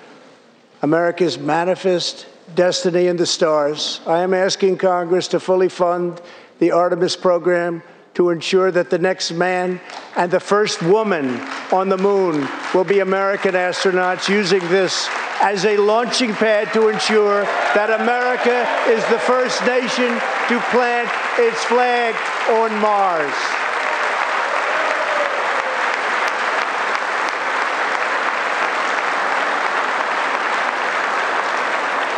America's 0.83 1.39
manifest 1.39 2.27
destiny 2.55 3.07
in 3.07 3.17
the 3.17 3.27
stars. 3.27 4.01
I 4.07 4.21
am 4.21 4.35
asking 4.35 4.77
Congress 4.77 5.29
to 5.29 5.41
fully 5.41 5.69
fund 5.69 6.21
the 6.59 6.73
Artemis 6.73 7.17
program 7.17 7.83
to 8.15 8.31
ensure 8.31 8.71
that 8.71 8.91
the 8.91 8.99
next 8.99 9.33
man 9.33 9.81
and 10.17 10.31
the 10.31 10.41
first 10.41 10.83
woman 10.83 11.41
on 11.73 11.89
the 11.89 11.99
moon 11.99 12.49
will 12.73 12.85
be 12.85 13.01
American 13.01 13.55
astronauts 13.55 14.29
using 14.29 14.61
this 14.69 15.09
as 15.41 15.65
a 15.65 15.77
launching 15.77 16.33
pad 16.33 16.73
to 16.73 16.89
ensure 16.89 17.43
that 17.75 17.91
America 18.01 18.67
is 18.91 19.05
the 19.11 19.19
first 19.19 19.61
nation 19.67 20.09
to 20.49 20.61
plant 20.71 21.11
its 21.39 21.63
flag 21.65 22.15
on 22.49 22.75
Mars. 22.81 23.35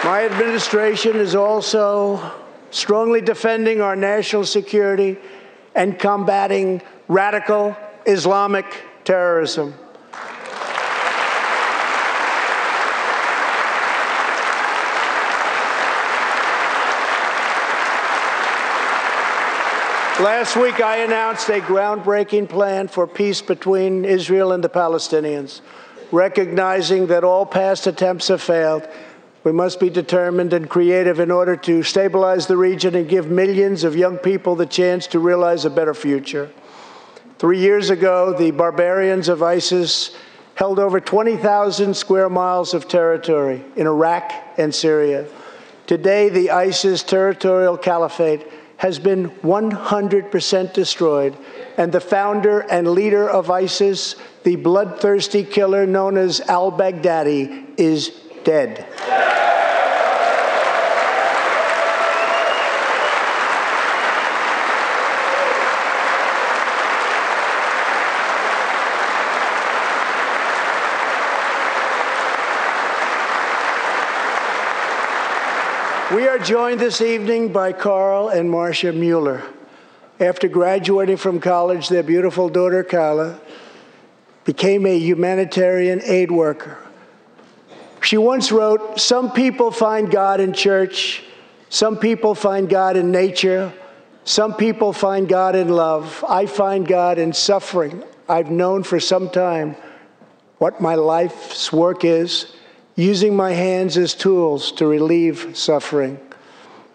My 0.05 0.24
administration 0.24 1.16
is 1.16 1.34
also 1.34 2.32
strongly 2.70 3.20
defending 3.20 3.80
our 3.80 3.97
national 3.97 4.44
security 4.44 5.16
and 5.76 5.98
combating 5.98 6.80
radical 7.06 7.76
Islamic 8.06 8.64
terrorism. 9.04 9.74
Last 20.18 20.56
week, 20.56 20.80
I 20.80 21.00
announced 21.04 21.50
a 21.50 21.60
groundbreaking 21.60 22.48
plan 22.48 22.88
for 22.88 23.06
peace 23.06 23.42
between 23.42 24.06
Israel 24.06 24.52
and 24.52 24.64
the 24.64 24.70
Palestinians. 24.70 25.60
Recognizing 26.10 27.08
that 27.08 27.22
all 27.22 27.44
past 27.44 27.86
attempts 27.86 28.28
have 28.28 28.40
failed, 28.40 28.88
we 29.47 29.53
must 29.53 29.78
be 29.78 29.88
determined 29.88 30.53
and 30.53 30.68
creative 30.68 31.20
in 31.20 31.30
order 31.30 31.57
to 31.57 31.80
stabilize 31.84 32.49
the 32.49 32.57
region 32.57 32.97
and 32.97 33.09
give 33.09 33.30
millions 33.30 33.84
of 33.84 33.94
young 33.94 34.18
people 34.18 34.57
the 34.57 34.66
chance 34.66 35.07
to 35.07 35.20
realize 35.20 35.64
a 35.64 35.70
better 35.70 35.94
future. 35.94 36.51
Three 37.38 37.61
years 37.61 37.90
ago, 37.90 38.34
the 38.36 38.51
barbarians 38.51 39.28
of 39.28 39.44
ISIS 39.44 40.16
held 40.57 40.80
over 40.80 40.99
20,000 40.99 41.94
square 41.94 42.28
miles 42.28 42.74
of 42.74 42.88
territory 42.88 43.62
in 43.76 43.86
Iraq 43.86 44.32
and 44.59 44.74
Syria. 44.74 45.28
Today, 45.86 46.28
the 46.28 46.51
ISIS 46.51 47.05
territorial 47.05 47.78
caliphate 47.78 48.49
has 48.78 48.99
been 48.99 49.30
100% 49.30 50.72
destroyed, 50.72 51.36
and 51.76 51.92
the 51.92 52.01
founder 52.01 52.62
and 52.62 52.88
leader 52.88 53.30
of 53.30 53.49
ISIS, 53.49 54.16
the 54.42 54.57
bloodthirsty 54.57 55.44
killer 55.44 55.86
known 55.86 56.16
as 56.16 56.40
al 56.40 56.72
Baghdadi, 56.72 57.78
is 57.78 58.11
dead. 58.47 58.86
We 76.14 76.28
are 76.28 76.38
joined 76.38 76.78
this 76.78 77.01
evening 77.01 77.53
by 77.53 77.72
Carl 77.72 78.28
and 78.28 78.49
Marsha 78.49 78.94
Mueller. 78.94 79.42
After 80.20 80.47
graduating 80.47 81.16
from 81.16 81.40
college, 81.40 81.88
their 81.88 82.05
beautiful 82.05 82.49
daughter, 82.49 82.84
Kayla, 82.84 83.40
became 84.44 84.86
a 84.86 84.97
humanitarian 84.97 86.01
aid 86.05 86.30
worker. 86.30 86.86
She 88.07 88.18
once 88.18 88.52
wrote 88.52 89.00
Some 89.00 89.32
people 89.32 89.72
find 89.72 90.09
God 90.09 90.38
in 90.38 90.52
church, 90.52 91.24
some 91.70 91.96
people 91.96 92.36
find 92.36 92.68
God 92.68 92.96
in 92.96 93.11
nature, 93.11 93.72
some 94.22 94.54
people 94.54 94.92
find 94.92 95.28
God 95.28 95.57
in 95.57 95.68
love. 95.70 96.24
I 96.28 96.46
find 96.46 96.86
God 96.86 97.18
in 97.18 97.32
suffering. 97.32 98.04
I've 98.28 98.48
known 98.48 98.84
for 98.84 99.00
some 99.00 99.28
time 99.28 99.74
what 100.59 100.80
my 100.80 100.94
life's 100.94 101.72
work 101.72 102.04
is 102.04 102.54
using 102.94 103.34
my 103.34 103.50
hands 103.50 103.98
as 103.98 104.14
tools 104.14 104.70
to 104.78 104.86
relieve 104.86 105.57
suffering. 105.59 106.20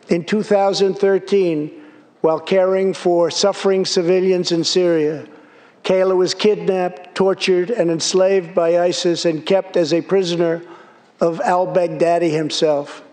In 0.07 0.23
2013, 0.23 1.71
while 2.21 2.39
caring 2.39 2.93
for 2.93 3.29
suffering 3.29 3.83
civilians 3.83 4.53
in 4.53 4.63
Syria, 4.63 5.27
Kayla 5.83 6.15
was 6.15 6.33
kidnapped, 6.33 7.15
tortured, 7.15 7.69
and 7.69 7.91
enslaved 7.91 8.55
by 8.55 8.79
ISIS 8.79 9.25
and 9.25 9.45
kept 9.45 9.75
as 9.75 9.93
a 9.93 10.01
prisoner 10.01 10.63
of 11.21 11.39
al 11.39 11.67
Baghdadi 11.67 12.31
himself. 12.31 13.03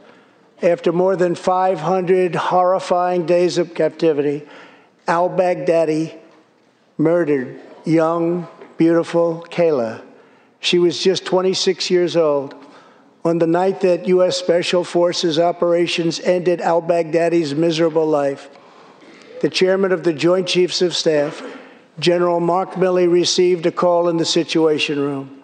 After 0.63 0.91
more 0.91 1.15
than 1.15 1.37
500 1.37 2.35
horrifying 2.35 3.27
days 3.27 3.59
of 3.59 3.75
captivity, 3.75 4.43
al 5.07 5.29
Baghdadi 5.29 6.19
murdered 6.97 7.61
young, 7.85 8.49
beautiful 8.77 9.47
Kayla. 9.51 10.03
She 10.59 10.79
was 10.79 11.01
just 11.01 11.25
26 11.27 11.91
years 11.91 12.17
old 12.17 12.55
on 13.25 13.39
the 13.39 13.47
night 13.47 13.83
that 13.83 14.09
U.S. 14.09 14.37
Special 14.37 14.83
Forces 14.83 15.39
operations 15.39 16.19
ended 16.21 16.61
al 16.61 16.83
Baghdadi's 16.83 17.55
miserable 17.55 18.07
life. 18.07 18.49
The 19.43 19.51
chairman 19.51 19.93
of 19.93 20.03
the 20.03 20.13
Joint 20.13 20.49
Chiefs 20.49 20.83
of 20.83 20.97
Staff, 20.97 21.43
General 22.01 22.41
Mark 22.41 22.73
Milley, 22.73 23.11
received 23.11 23.67
a 23.67 23.71
call 23.71 24.09
in 24.09 24.17
the 24.17 24.25
Situation 24.25 24.99
Room. 24.99 25.38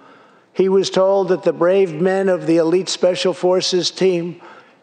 He 0.55 0.69
was 0.69 0.89
told 0.89 1.29
that 1.29 1.43
the 1.43 1.53
brave 1.53 1.93
men 1.93 2.29
of 2.29 2.47
the 2.47 2.57
elite 2.59 2.89
Special 2.89 3.35
Forces 3.35 3.91
team 3.91 4.41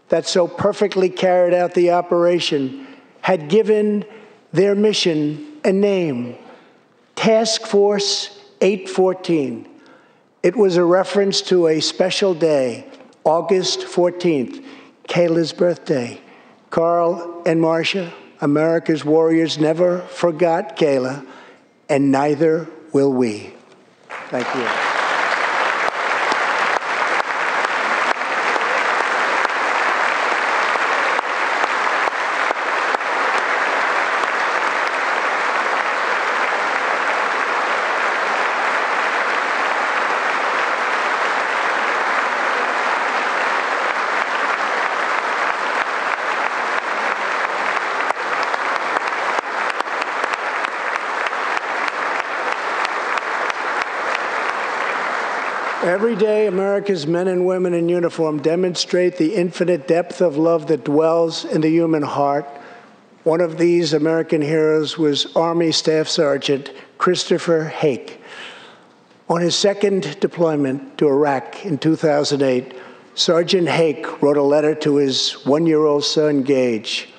that 0.09 0.27
so 0.27 0.47
perfectly 0.47 1.09
carried 1.09 1.53
out 1.53 1.73
the 1.73 1.91
operation 1.91 2.85
had 3.21 3.47
given 3.49 4.03
their 4.51 4.75
mission 4.75 5.59
a 5.63 5.71
name 5.71 6.35
Task 7.15 7.61
Force 7.65 8.37
814. 8.59 9.67
It 10.43 10.55
was 10.55 10.75
a 10.75 10.83
reference 10.83 11.41
to 11.43 11.67
a 11.67 11.79
special 11.79 12.33
day 12.33 12.85
August 13.23 13.81
14th, 13.81 14.63
Kayla's 15.07 15.53
birthday. 15.53 16.19
Carl 16.69 17.43
and 17.45 17.61
Marsha, 17.61 18.11
America's 18.39 19.05
warriors, 19.05 19.59
never 19.59 19.99
forgot 19.99 20.77
Kayla, 20.77 21.25
and 21.89 22.11
neither 22.11 22.67
will 22.91 23.13
we. 23.13 23.53
Thank 24.29 24.47
you. 24.55 24.90
America's 56.81 57.05
men 57.05 57.27
and 57.27 57.45
women 57.45 57.75
in 57.75 57.87
uniform 57.87 58.41
demonstrate 58.41 59.15
the 59.15 59.35
infinite 59.35 59.87
depth 59.87 60.19
of 60.19 60.35
love 60.35 60.65
that 60.65 60.83
dwells 60.83 61.45
in 61.45 61.61
the 61.61 61.69
human 61.69 62.01
heart. 62.01 62.47
One 63.23 63.39
of 63.39 63.59
these 63.59 63.93
American 63.93 64.41
heroes 64.41 64.97
was 64.97 65.31
Army 65.35 65.71
Staff 65.73 66.07
Sergeant 66.07 66.71
Christopher 66.97 67.65
Hake. 67.65 68.19
On 69.29 69.39
his 69.39 69.55
second 69.55 70.19
deployment 70.19 70.97
to 70.97 71.07
Iraq 71.07 71.63
in 71.67 71.77
2008, 71.77 72.73
Sergeant 73.13 73.69
Hake 73.69 74.19
wrote 74.23 74.37
a 74.37 74.41
letter 74.41 74.73
to 74.73 74.95
his 74.95 75.33
one 75.45 75.67
year 75.67 75.85
old 75.85 76.03
son, 76.03 76.41
Gage. 76.41 77.09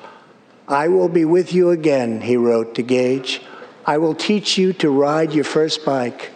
I 0.66 0.88
will 0.88 1.08
be 1.08 1.24
with 1.24 1.52
you 1.52 1.70
again, 1.70 2.20
he 2.20 2.36
wrote 2.36 2.74
to 2.74 2.82
Gage. 2.82 3.42
I 3.86 3.98
will 3.98 4.16
teach 4.16 4.58
you 4.58 4.72
to 4.72 4.90
ride 4.90 5.32
your 5.32 5.44
first 5.44 5.84
bike, 5.84 6.32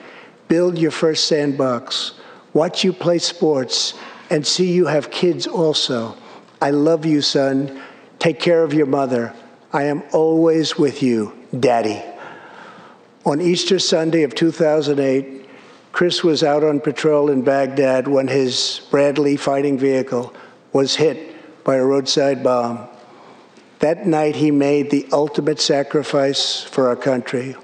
build 0.46 0.78
your 0.78 0.92
first 0.92 1.24
sandbox, 1.24 2.12
watch 2.56 2.82
you 2.84 2.90
play 2.90 3.18
sports, 3.18 3.92
and 4.30 4.46
see 4.46 4.72
you 4.72 4.86
have 4.86 5.10
kids 5.10 5.46
also. 5.46 6.16
I 6.62 6.70
love 6.70 7.04
you, 7.04 7.20
son. 7.20 7.82
Take 8.18 8.40
care 8.40 8.64
of 8.64 8.72
your 8.72 8.86
mother. 8.86 9.34
I 9.74 9.82
am 9.84 10.02
always 10.12 10.78
with 10.78 11.02
you, 11.02 11.36
Daddy. 11.60 12.02
On 13.26 13.42
Easter 13.42 13.78
Sunday 13.78 14.22
of 14.22 14.34
2008, 14.34 15.46
Chris 15.92 16.24
was 16.24 16.42
out 16.42 16.64
on 16.64 16.80
patrol 16.80 17.28
in 17.28 17.42
Baghdad 17.42 18.08
when 18.08 18.26
his 18.26 18.80
Bradley 18.90 19.36
fighting 19.36 19.76
vehicle 19.76 20.32
was 20.72 20.96
hit 20.96 21.62
by 21.62 21.76
a 21.76 21.84
roadside 21.84 22.42
bomb. 22.42 22.88
That 23.80 24.06
night, 24.06 24.34
he 24.34 24.50
made 24.50 24.90
the 24.90 25.06
ultimate 25.12 25.60
sacrifice 25.60 26.62
for 26.62 26.88
our 26.88 26.96
country. 26.96 27.54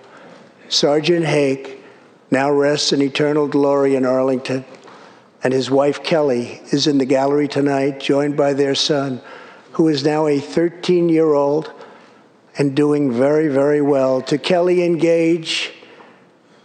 Sergeant 0.68 1.24
Hake 1.24 1.82
now 2.30 2.50
rests 2.50 2.92
in 2.92 3.00
eternal 3.00 3.48
glory 3.48 3.94
in 3.94 4.04
Arlington, 4.04 4.66
and 5.42 5.52
his 5.52 5.70
wife 5.70 6.02
Kelly 6.02 6.60
is 6.70 6.86
in 6.86 6.98
the 6.98 7.04
gallery 7.04 7.48
tonight, 7.48 8.00
joined 8.00 8.36
by 8.36 8.54
their 8.54 8.74
son, 8.74 9.20
who 9.72 9.88
is 9.88 10.04
now 10.04 10.26
a 10.26 10.38
13 10.38 11.08
year 11.08 11.32
old 11.32 11.72
and 12.58 12.76
doing 12.76 13.12
very, 13.12 13.48
very 13.48 13.80
well. 13.80 14.20
To 14.22 14.38
Kelly 14.38 14.84
and 14.84 15.00
Gage, 15.00 15.72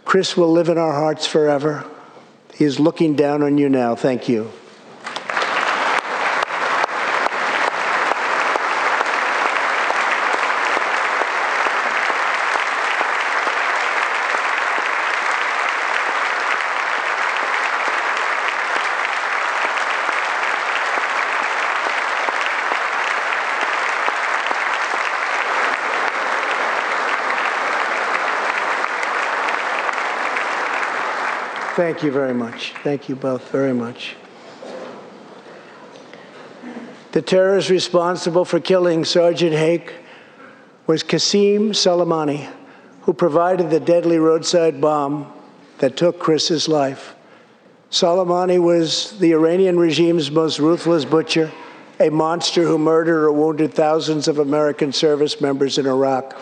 Chris 0.04 0.36
will 0.36 0.52
live 0.52 0.68
in 0.68 0.78
our 0.78 0.92
hearts 0.92 1.26
forever. 1.26 1.84
He 2.54 2.64
is 2.64 2.78
looking 2.78 3.14
down 3.14 3.42
on 3.42 3.58
you 3.58 3.68
now. 3.68 3.94
Thank 3.94 4.28
you. 4.28 4.50
Thank 31.98 32.06
you 32.06 32.12
very 32.12 32.34
much. 32.34 32.74
Thank 32.84 33.08
you 33.08 33.16
both 33.16 33.50
very 33.50 33.74
much. 33.74 34.14
The 37.10 37.20
terrorist 37.20 37.70
responsible 37.70 38.44
for 38.44 38.60
killing 38.60 39.04
Sergeant 39.04 39.52
Hake 39.52 39.94
was 40.86 41.02
Qasem 41.02 41.70
Soleimani, 41.70 42.48
who 43.02 43.12
provided 43.12 43.70
the 43.70 43.80
deadly 43.80 44.20
roadside 44.20 44.80
bomb 44.80 45.32
that 45.78 45.96
took 45.96 46.20
Chris's 46.20 46.68
life. 46.68 47.16
Soleimani 47.90 48.62
was 48.62 49.18
the 49.18 49.32
Iranian 49.32 49.76
regime's 49.76 50.30
most 50.30 50.60
ruthless 50.60 51.04
butcher, 51.04 51.50
a 51.98 52.10
monster 52.10 52.62
who 52.62 52.78
murdered 52.78 53.24
or 53.24 53.32
wounded 53.32 53.74
thousands 53.74 54.28
of 54.28 54.38
American 54.38 54.92
service 54.92 55.40
members 55.40 55.78
in 55.78 55.86
Iraq. 55.86 56.38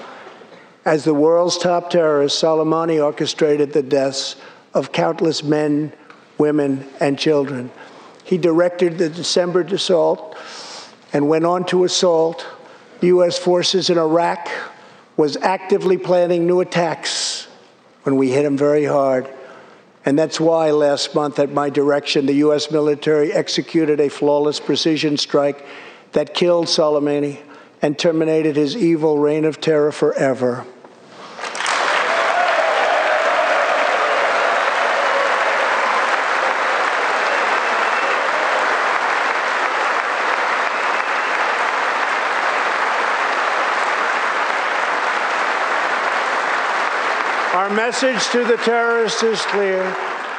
As 0.85 1.05
the 1.05 1.15
world's 1.15 1.57
top 1.57 1.89
terrorist, 1.89 2.43
Soleimani 2.43 3.03
orchestrated 3.03 3.73
the 3.73 3.83
deaths 3.83 4.37
of 4.77 4.93
countless 4.93 5.43
men, 5.43 5.91
women, 6.37 6.87
and 7.01 7.19
children. 7.19 7.71
He 8.25 8.37
directed 8.37 8.99
the 8.99 9.09
December 9.09 9.63
assault 9.63 10.37
and 11.15 11.29
went 11.29 11.47
on 11.47 11.65
to 11.67 11.85
assault 11.85 12.47
U.S. 13.01 13.39
forces 13.39 13.89
in 13.89 13.97
Iraq, 13.97 14.49
was 15.17 15.37
actively 15.39 15.97
planning 15.97 16.47
new 16.47 16.61
attacks 16.61 17.49
when 18.03 18.17
we 18.17 18.31
hit 18.31 18.45
him 18.45 18.57
very 18.57 18.85
hard. 18.85 19.27
And 20.05 20.19
that's 20.19 20.39
why 20.39 20.71
last 20.73 21.15
month, 21.15 21.39
at 21.39 21.51
my 21.51 21.71
direction, 21.71 22.27
the 22.27 22.35
U.S. 22.35 22.71
military 22.71 23.33
executed 23.33 23.99
a 23.99 24.11
flawless 24.11 24.61
precision 24.61 25.17
strike 25.17 25.67
that 26.13 26.35
killed 26.35 26.67
Soleimani 26.67 27.41
and 27.81 27.99
terminated 27.99 28.57
his 28.57 28.77
evil 28.77 29.19
reign 29.19 29.47
of 29.47 29.61
terror 29.61 29.91
forever. 29.91 30.67
Our 47.67 47.75
message 47.75 48.25
to 48.29 48.45
the 48.45 48.59
terrorists 48.59 49.25
is 49.25 49.41
clear. 49.47 49.93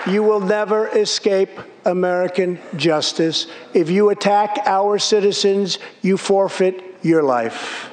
You 0.09 0.23
will 0.23 0.39
never 0.39 0.87
escape 0.87 1.49
American 1.83 2.57
justice. 2.77 3.47
If 3.73 3.89
you 3.89 4.11
attack 4.11 4.59
our 4.65 4.97
citizens, 4.97 5.77
you 6.01 6.15
forfeit 6.15 6.81
your 7.01 7.23
life. 7.23 7.89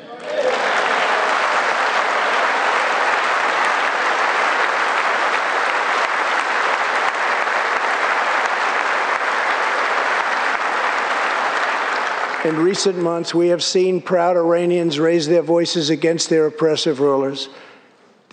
In 12.44 12.56
recent 12.62 12.98
months, 12.98 13.34
we 13.34 13.48
have 13.48 13.64
seen 13.64 14.00
proud 14.00 14.36
Iranians 14.36 15.00
raise 15.00 15.26
their 15.26 15.42
voices 15.42 15.90
against 15.90 16.30
their 16.30 16.46
oppressive 16.46 17.00
rulers. 17.00 17.48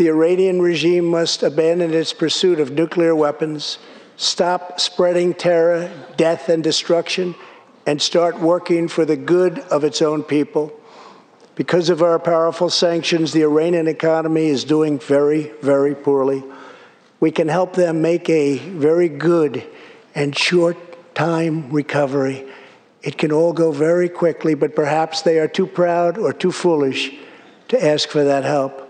The 0.01 0.09
Iranian 0.09 0.63
regime 0.63 1.05
must 1.05 1.43
abandon 1.43 1.93
its 1.93 2.11
pursuit 2.11 2.59
of 2.59 2.71
nuclear 2.71 3.13
weapons, 3.13 3.77
stop 4.17 4.79
spreading 4.79 5.35
terror, 5.35 5.91
death, 6.17 6.49
and 6.49 6.63
destruction, 6.63 7.35
and 7.85 8.01
start 8.01 8.39
working 8.39 8.87
for 8.87 9.05
the 9.05 9.15
good 9.15 9.59
of 9.59 9.83
its 9.83 10.01
own 10.01 10.23
people. 10.23 10.73
Because 11.53 11.91
of 11.91 12.01
our 12.01 12.17
powerful 12.17 12.71
sanctions, 12.71 13.31
the 13.31 13.43
Iranian 13.43 13.87
economy 13.87 14.47
is 14.47 14.63
doing 14.63 14.97
very, 14.97 15.51
very 15.61 15.93
poorly. 15.93 16.43
We 17.19 17.29
can 17.29 17.47
help 17.47 17.73
them 17.73 18.01
make 18.01 18.27
a 18.27 18.57
very 18.57 19.07
good 19.07 19.63
and 20.15 20.35
short 20.35 21.13
time 21.13 21.69
recovery. 21.69 22.47
It 23.03 23.19
can 23.19 23.31
all 23.31 23.53
go 23.53 23.71
very 23.71 24.09
quickly, 24.09 24.55
but 24.55 24.75
perhaps 24.75 25.21
they 25.21 25.37
are 25.37 25.47
too 25.47 25.67
proud 25.67 26.17
or 26.17 26.33
too 26.33 26.51
foolish 26.51 27.13
to 27.67 27.85
ask 27.85 28.09
for 28.09 28.23
that 28.23 28.45
help. 28.45 28.80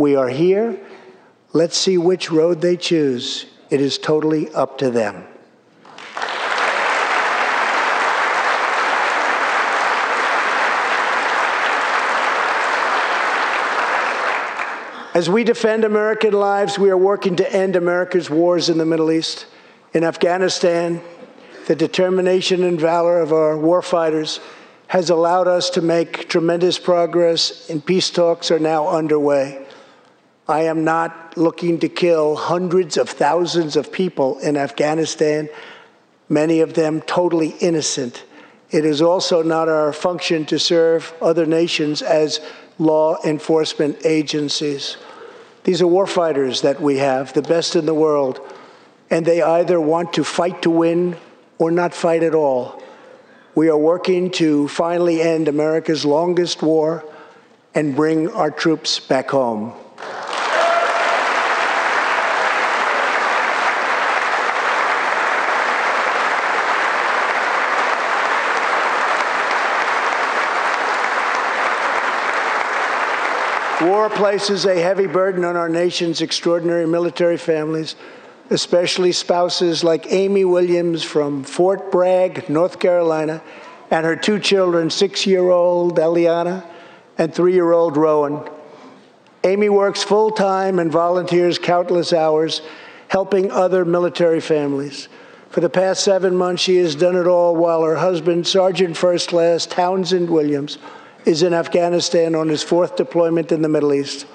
We 0.00 0.16
are 0.16 0.30
here. 0.30 0.80
Let's 1.52 1.76
see 1.76 1.98
which 1.98 2.30
road 2.30 2.62
they 2.62 2.78
choose. 2.78 3.44
It 3.68 3.82
is 3.82 3.98
totally 3.98 4.48
up 4.54 4.78
to 4.78 4.90
them. 4.90 5.26
As 15.12 15.28
we 15.28 15.44
defend 15.44 15.84
American 15.84 16.32
lives, 16.32 16.78
we 16.78 16.88
are 16.88 16.96
working 16.96 17.36
to 17.36 17.54
end 17.54 17.76
America's 17.76 18.30
wars 18.30 18.70
in 18.70 18.78
the 18.78 18.86
Middle 18.86 19.12
East. 19.12 19.44
In 19.92 20.02
Afghanistan, 20.02 21.02
the 21.66 21.76
determination 21.76 22.64
and 22.64 22.80
valor 22.80 23.20
of 23.20 23.34
our 23.34 23.54
warfighters 23.54 24.40
has 24.86 25.10
allowed 25.10 25.46
us 25.46 25.68
to 25.68 25.82
make 25.82 26.30
tremendous 26.30 26.78
progress, 26.78 27.68
and 27.68 27.84
peace 27.84 28.08
talks 28.08 28.50
are 28.50 28.58
now 28.58 28.88
underway. 28.88 29.66
I 30.50 30.62
am 30.62 30.82
not 30.82 31.38
looking 31.38 31.78
to 31.78 31.88
kill 31.88 32.34
hundreds 32.34 32.96
of 32.96 33.08
thousands 33.08 33.76
of 33.76 33.92
people 33.92 34.40
in 34.40 34.56
Afghanistan, 34.56 35.48
many 36.28 36.58
of 36.58 36.74
them 36.74 37.02
totally 37.02 37.50
innocent. 37.60 38.24
It 38.72 38.84
is 38.84 39.00
also 39.00 39.42
not 39.44 39.68
our 39.68 39.92
function 39.92 40.44
to 40.46 40.58
serve 40.58 41.14
other 41.22 41.46
nations 41.46 42.02
as 42.02 42.40
law 42.80 43.18
enforcement 43.24 44.04
agencies. 44.04 44.96
These 45.62 45.82
are 45.82 45.86
warfighters 45.86 46.62
that 46.62 46.80
we 46.80 46.98
have, 46.98 47.32
the 47.32 47.42
best 47.42 47.76
in 47.76 47.86
the 47.86 47.94
world, 47.94 48.40
and 49.08 49.24
they 49.24 49.42
either 49.42 49.80
want 49.80 50.14
to 50.14 50.24
fight 50.24 50.62
to 50.62 50.70
win 50.70 51.16
or 51.58 51.70
not 51.70 51.94
fight 51.94 52.24
at 52.24 52.34
all. 52.34 52.82
We 53.54 53.68
are 53.68 53.78
working 53.78 54.32
to 54.32 54.66
finally 54.66 55.20
end 55.22 55.46
America's 55.46 56.04
longest 56.04 56.60
war 56.60 57.04
and 57.72 57.94
bring 57.94 58.28
our 58.32 58.50
troops 58.50 58.98
back 58.98 59.30
home. 59.30 59.74
War 73.80 74.10
places 74.10 74.66
a 74.66 74.74
heavy 74.74 75.06
burden 75.06 75.44
on 75.44 75.56
our 75.56 75.68
nation's 75.68 76.20
extraordinary 76.20 76.86
military 76.86 77.36
families, 77.36 77.96
especially 78.50 79.12
spouses 79.12 79.82
like 79.82 80.12
Amy 80.12 80.44
Williams 80.44 81.02
from 81.02 81.44
Fort 81.44 81.90
Bragg, 81.90 82.48
North 82.50 82.78
Carolina, 82.78 83.42
and 83.90 84.04
her 84.04 84.16
two 84.16 84.38
children, 84.38 84.90
six 84.90 85.26
year 85.26 85.48
old 85.50 85.98
Eliana 85.98 86.64
and 87.18 87.34
three 87.34 87.54
year 87.54 87.72
old 87.72 87.96
Rowan. 87.96 88.48
Amy 89.44 89.68
works 89.68 90.02
full 90.02 90.30
time 90.30 90.78
and 90.78 90.92
volunteers 90.92 91.58
countless 91.58 92.12
hours 92.12 92.62
helping 93.08 93.50
other 93.50 93.84
military 93.84 94.40
families. 94.40 95.08
For 95.48 95.60
the 95.60 95.70
past 95.70 96.04
seven 96.04 96.36
months, 96.36 96.62
she 96.62 96.76
has 96.76 96.94
done 96.94 97.16
it 97.16 97.26
all 97.26 97.56
while 97.56 97.82
her 97.82 97.96
husband, 97.96 98.46
Sergeant 98.46 98.96
First 98.96 99.30
Class 99.30 99.66
Townsend 99.66 100.30
Williams, 100.30 100.78
is 101.24 101.42
in 101.42 101.54
Afghanistan 101.54 102.34
on 102.34 102.48
his 102.48 102.62
fourth 102.62 102.96
deployment 102.96 103.52
in 103.52 103.62
the 103.62 103.68
Middle 103.68 103.92
East. 103.92 104.26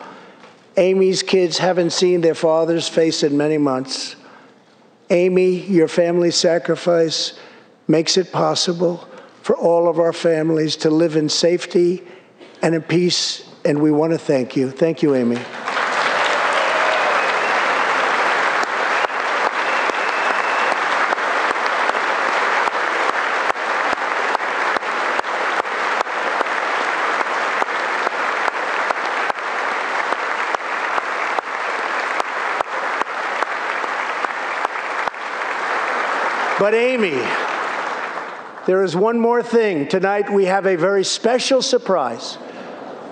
Amy's 0.78 1.24
kids 1.24 1.58
haven't 1.58 1.92
seen 1.92 2.22
their 2.22 2.36
father's 2.36 2.88
face 2.88 3.24
in 3.24 3.38
many 3.38 3.58
months. 3.58 4.16
Amy, 5.10 5.62
your 5.62 5.88
family's 5.88 6.36
sacrifice 6.36 7.40
makes 7.88 8.18
it 8.18 8.32
possible 8.32 9.08
for 9.42 9.56
all 9.56 9.88
of 9.88 10.00
our 10.00 10.14
families 10.14 10.76
to 10.78 10.90
live 10.90 11.16
in 11.16 11.30
safety 11.30 12.04
and 12.62 12.74
in 12.74 12.82
peace, 12.82 13.48
and 13.64 13.80
we 13.80 13.92
want 13.92 14.12
to 14.12 14.18
thank 14.18 14.56
you. 14.56 14.72
Thank 14.72 15.04
you, 15.04 15.14
Amy. 15.16 15.38
But, 36.58 36.74
Amy, 36.74 37.12
there 38.76 38.84
is 38.84 38.94
one 38.94 39.18
more 39.18 39.42
thing. 39.42 39.88
Tonight 39.88 40.30
we 40.30 40.44
have 40.44 40.66
a 40.66 40.76
very 40.76 41.06
special 41.06 41.62
surprise. 41.62 42.38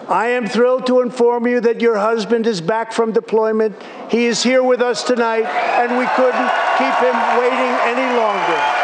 I 0.09 0.27
am 0.31 0.45
thrilled 0.45 0.87
to 0.87 0.99
inform 0.99 1.47
you 1.47 1.61
that 1.61 1.79
your 1.79 1.95
husband 1.95 2.47
is 2.47 2.59
back 2.59 2.91
from 2.91 3.13
deployment. 3.13 3.81
He 4.09 4.25
is 4.25 4.43
here 4.43 4.61
with 4.61 4.81
us 4.81 5.03
tonight, 5.03 5.45
and 5.45 5.97
we 5.97 6.05
couldn't 6.17 6.51
keep 6.77 6.95
him 6.99 7.15
waiting 7.39 7.73
any 7.87 8.17
longer. 8.19 8.82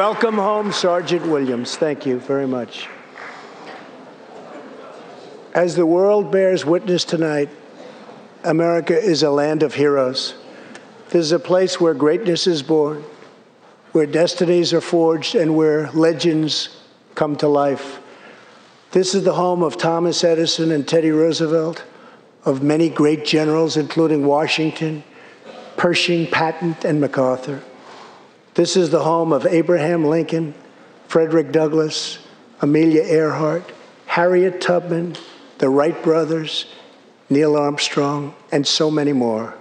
Welcome 0.00 0.36
home, 0.36 0.72
Sergeant 0.72 1.26
Williams. 1.26 1.76
Thank 1.76 2.06
you 2.06 2.20
very 2.20 2.46
much. 2.46 2.88
As 5.52 5.76
the 5.76 5.84
world 5.84 6.32
bears 6.32 6.64
witness 6.64 7.04
tonight, 7.04 7.50
America 8.42 8.98
is 8.98 9.22
a 9.22 9.30
land 9.30 9.62
of 9.62 9.74
heroes. 9.74 10.36
This 11.10 11.26
is 11.26 11.32
a 11.32 11.38
place 11.38 11.78
where 11.78 11.92
greatness 11.92 12.46
is 12.46 12.62
born, 12.62 13.04
where 13.92 14.06
destinies 14.06 14.72
are 14.72 14.80
forged, 14.80 15.34
and 15.34 15.54
where 15.54 15.90
legends 15.90 16.80
come 17.14 17.36
to 17.36 17.46
life. 17.46 18.00
This 18.92 19.14
is 19.14 19.24
the 19.24 19.34
home 19.34 19.62
of 19.62 19.76
Thomas 19.76 20.24
Edison 20.24 20.70
and 20.70 20.88
Teddy 20.88 21.10
Roosevelt, 21.10 21.84
of 22.46 22.62
many 22.62 22.88
great 22.88 23.26
generals, 23.26 23.76
including 23.76 24.24
Washington, 24.24 25.04
Pershing, 25.76 26.26
Patton, 26.26 26.74
and 26.86 27.02
MacArthur. 27.02 27.62
This 28.54 28.76
is 28.76 28.90
the 28.90 29.02
home 29.02 29.32
of 29.32 29.46
Abraham 29.46 30.04
Lincoln, 30.04 30.54
Frederick 31.06 31.52
Douglass, 31.52 32.18
Amelia 32.60 33.02
Earhart, 33.02 33.72
Harriet 34.06 34.60
Tubman, 34.60 35.16
the 35.58 35.68
Wright 35.68 36.02
brothers, 36.02 36.66
Neil 37.28 37.56
Armstrong, 37.56 38.34
and 38.50 38.66
so 38.66 38.90
many 38.90 39.12
more. 39.12 39.54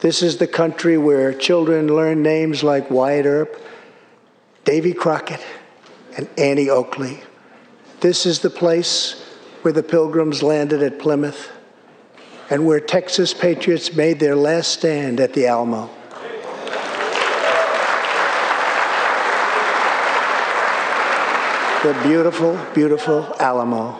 This 0.00 0.22
is 0.22 0.36
the 0.36 0.46
country 0.46 0.98
where 0.98 1.32
children 1.32 1.86
learn 1.88 2.22
names 2.22 2.62
like 2.62 2.90
Wyatt 2.90 3.24
Earp, 3.24 3.62
Davy 4.64 4.92
Crockett, 4.92 5.40
and 6.16 6.28
Annie 6.36 6.68
Oakley. 6.68 7.22
This 8.00 8.26
is 8.26 8.40
the 8.40 8.50
place 8.50 9.24
where 9.62 9.72
the 9.72 9.82
pilgrims 9.82 10.42
landed 10.42 10.82
at 10.82 10.98
Plymouth 10.98 11.50
and 12.50 12.66
where 12.66 12.80
Texas 12.80 13.32
patriots 13.32 13.94
made 13.94 14.18
their 14.18 14.36
last 14.36 14.72
stand 14.72 15.20
at 15.20 15.32
the 15.32 15.46
Alamo. 15.46 15.88
The 21.82 22.00
beautiful, 22.04 22.56
beautiful 22.74 23.34
Alamo. 23.40 23.98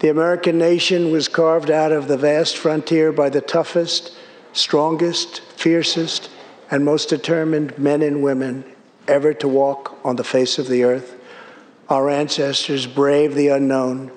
The 0.00 0.08
American 0.08 0.56
nation 0.56 1.12
was 1.12 1.28
carved 1.28 1.70
out 1.70 1.92
of 1.92 2.08
the 2.08 2.16
vast 2.16 2.56
frontier 2.56 3.12
by 3.12 3.28
the 3.28 3.42
toughest, 3.42 4.16
strongest, 4.54 5.42
fiercest, 5.42 6.30
and 6.70 6.86
most 6.86 7.10
determined 7.10 7.78
men 7.78 8.00
and 8.00 8.22
women 8.22 8.64
ever 9.06 9.34
to 9.34 9.46
walk 9.46 9.98
on 10.02 10.16
the 10.16 10.24
face 10.24 10.58
of 10.58 10.68
the 10.68 10.84
earth. 10.84 11.14
Our 11.90 12.08
ancestors 12.08 12.86
braved 12.86 13.34
the 13.34 13.48
unknown, 13.48 14.10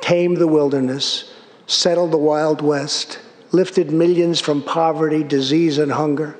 tamed 0.00 0.38
the 0.38 0.48
wilderness, 0.48 1.32
settled 1.68 2.10
the 2.10 2.18
Wild 2.18 2.60
West, 2.60 3.20
lifted 3.52 3.92
millions 3.92 4.40
from 4.40 4.60
poverty, 4.60 5.22
disease, 5.22 5.78
and 5.78 5.92
hunger, 5.92 6.36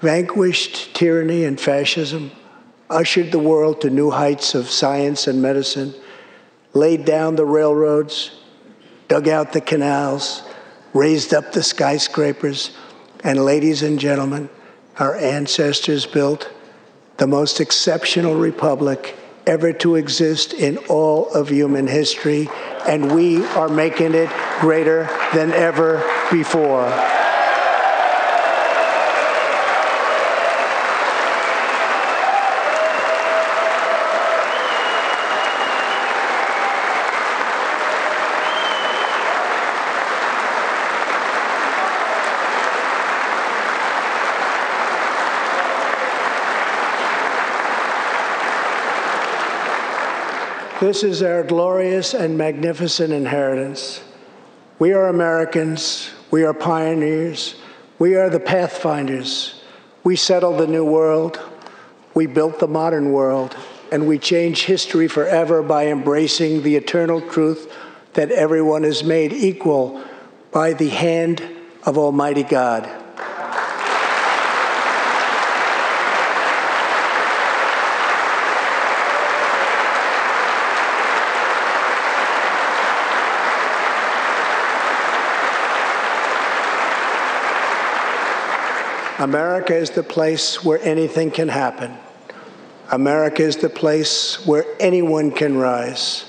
vanquished 0.00 0.92
tyranny 0.92 1.44
and 1.44 1.60
fascism 1.60 2.32
ushered 2.94 3.32
the 3.32 3.38
world 3.38 3.80
to 3.80 3.90
new 3.90 4.10
heights 4.10 4.54
of 4.54 4.70
science 4.70 5.26
and 5.26 5.42
medicine, 5.42 5.92
laid 6.72 7.04
down 7.04 7.34
the 7.36 7.44
railroads, 7.44 8.30
dug 9.08 9.28
out 9.28 9.52
the 9.52 9.60
canals, 9.60 10.42
raised 10.92 11.34
up 11.34 11.52
the 11.52 11.62
skyscrapers, 11.62 12.70
and 13.24 13.44
ladies 13.44 13.82
and 13.82 13.98
gentlemen, 13.98 14.48
our 14.98 15.16
ancestors 15.16 16.06
built 16.06 16.50
the 17.16 17.26
most 17.26 17.60
exceptional 17.60 18.34
republic 18.34 19.16
ever 19.46 19.72
to 19.72 19.96
exist 19.96 20.54
in 20.54 20.78
all 20.88 21.28
of 21.34 21.48
human 21.48 21.86
history, 21.86 22.48
and 22.86 23.14
we 23.14 23.44
are 23.48 23.68
making 23.68 24.14
it 24.14 24.30
greater 24.60 25.08
than 25.34 25.52
ever 25.52 25.98
before. 26.30 26.88
This 50.84 51.02
is 51.02 51.22
our 51.22 51.42
glorious 51.42 52.12
and 52.12 52.36
magnificent 52.36 53.10
inheritance. 53.10 54.02
We 54.78 54.92
are 54.92 55.08
Americans. 55.08 56.10
We 56.30 56.44
are 56.44 56.52
pioneers. 56.52 57.54
We 57.98 58.16
are 58.16 58.28
the 58.28 58.38
pathfinders. 58.38 59.62
We 60.04 60.14
settled 60.16 60.60
the 60.60 60.66
new 60.66 60.84
world. 60.84 61.40
We 62.12 62.26
built 62.26 62.58
the 62.58 62.68
modern 62.68 63.12
world. 63.12 63.56
And 63.92 64.06
we 64.06 64.18
change 64.18 64.66
history 64.66 65.08
forever 65.08 65.62
by 65.62 65.86
embracing 65.86 66.62
the 66.62 66.76
eternal 66.76 67.22
truth 67.30 67.72
that 68.12 68.30
everyone 68.30 68.84
is 68.84 69.02
made 69.02 69.32
equal 69.32 70.04
by 70.52 70.74
the 70.74 70.90
hand 70.90 71.42
of 71.84 71.96
Almighty 71.96 72.42
God. 72.42 73.03
America 89.24 89.74
is 89.74 89.88
the 89.88 90.02
place 90.02 90.62
where 90.62 90.78
anything 90.82 91.30
can 91.30 91.48
happen. 91.48 91.96
America 92.92 93.42
is 93.42 93.56
the 93.56 93.70
place 93.70 94.44
where 94.44 94.66
anyone 94.78 95.30
can 95.30 95.56
rise. 95.56 96.26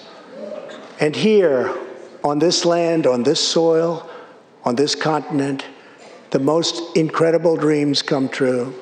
And 1.01 1.13
here, 1.13 1.77
on 2.23 2.39
this 2.39 2.63
land, 2.63 3.05
on 3.05 3.23
this 3.23 3.45
soil, 3.45 4.09
on 4.63 4.75
this 4.75 4.95
continent, 4.95 5.65
the 6.29 6.39
most 6.39 6.95
incredible 6.95 7.57
dreams 7.57 8.01
come 8.01 8.29
true. 8.29 8.73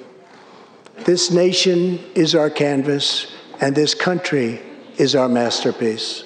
This 1.06 1.32
nation 1.32 1.98
is 2.14 2.36
our 2.36 2.52
canvas, 2.52 3.34
and 3.62 3.76
this 3.76 3.96
country 3.96 4.62
is 4.98 5.16
our 5.16 5.28
masterpiece. 5.28 6.24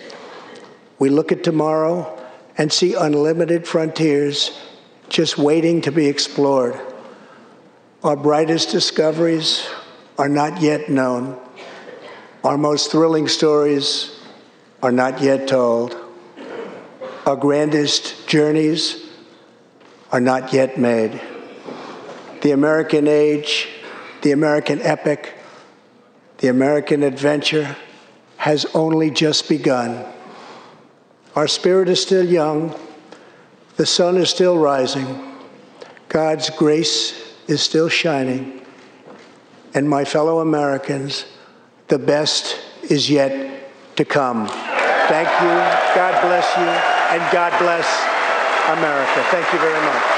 We 1.00 1.10
look 1.10 1.32
at 1.32 1.42
tomorrow 1.42 2.22
and 2.58 2.70
see 2.70 2.96
unlimited 2.96 3.66
frontiers 3.66 4.60
just 5.08 5.38
waiting 5.38 5.80
to 5.84 5.92
be 5.94 6.08
explored. 6.08 6.78
Our 8.04 8.16
brightest 8.16 8.70
discoveries 8.70 9.68
are 10.20 10.30
not 10.30 10.62
yet 10.62 10.88
known. 10.88 11.36
Our 12.44 12.56
most 12.56 12.92
thrilling 12.92 13.28
stories 13.28 14.20
are 14.84 14.92
not 14.92 15.20
yet 15.20 15.48
told. 15.48 15.98
Our 17.26 17.36
grandest 17.36 18.28
journeys 18.28 19.04
are 20.12 20.22
not 20.22 20.54
yet 20.54 20.78
made. 20.78 21.20
The 22.42 22.52
American 22.52 23.08
age, 23.08 23.68
the 24.22 24.32
American 24.32 24.80
epic, 24.84 25.34
the 26.38 26.50
American 26.50 27.02
adventure 27.02 27.76
has 28.38 28.68
only 28.76 29.10
just 29.10 29.50
begun. 29.50 30.06
Our 31.36 31.48
spirit 31.48 31.90
is 31.90 32.00
still 32.00 32.24
young, 32.24 32.76
the 33.76 33.88
sun 33.88 34.18
is 34.18 34.30
still 34.30 34.58
rising, 34.60 35.36
God's 36.10 36.52
grace 36.52 37.27
is 37.48 37.62
still 37.62 37.90
shining, 37.90 38.66
and 39.74 39.90
my 39.90 40.06
fellow 40.06 40.40
Americans, 40.40 41.26
the 41.88 42.00
best 42.00 42.60
is 42.90 43.10
yet 43.10 43.96
to 43.96 44.06
come. 44.06 44.48
Thank 44.48 45.30
you, 45.42 45.54
God 45.96 46.22
bless 46.22 46.48
you, 46.58 46.68
and 47.16 47.34
God 47.34 47.58
bless 47.60 47.88
America. 48.78 49.24
Thank 49.32 49.52
you 49.54 49.60
very 49.60 49.86
much. 49.86 50.17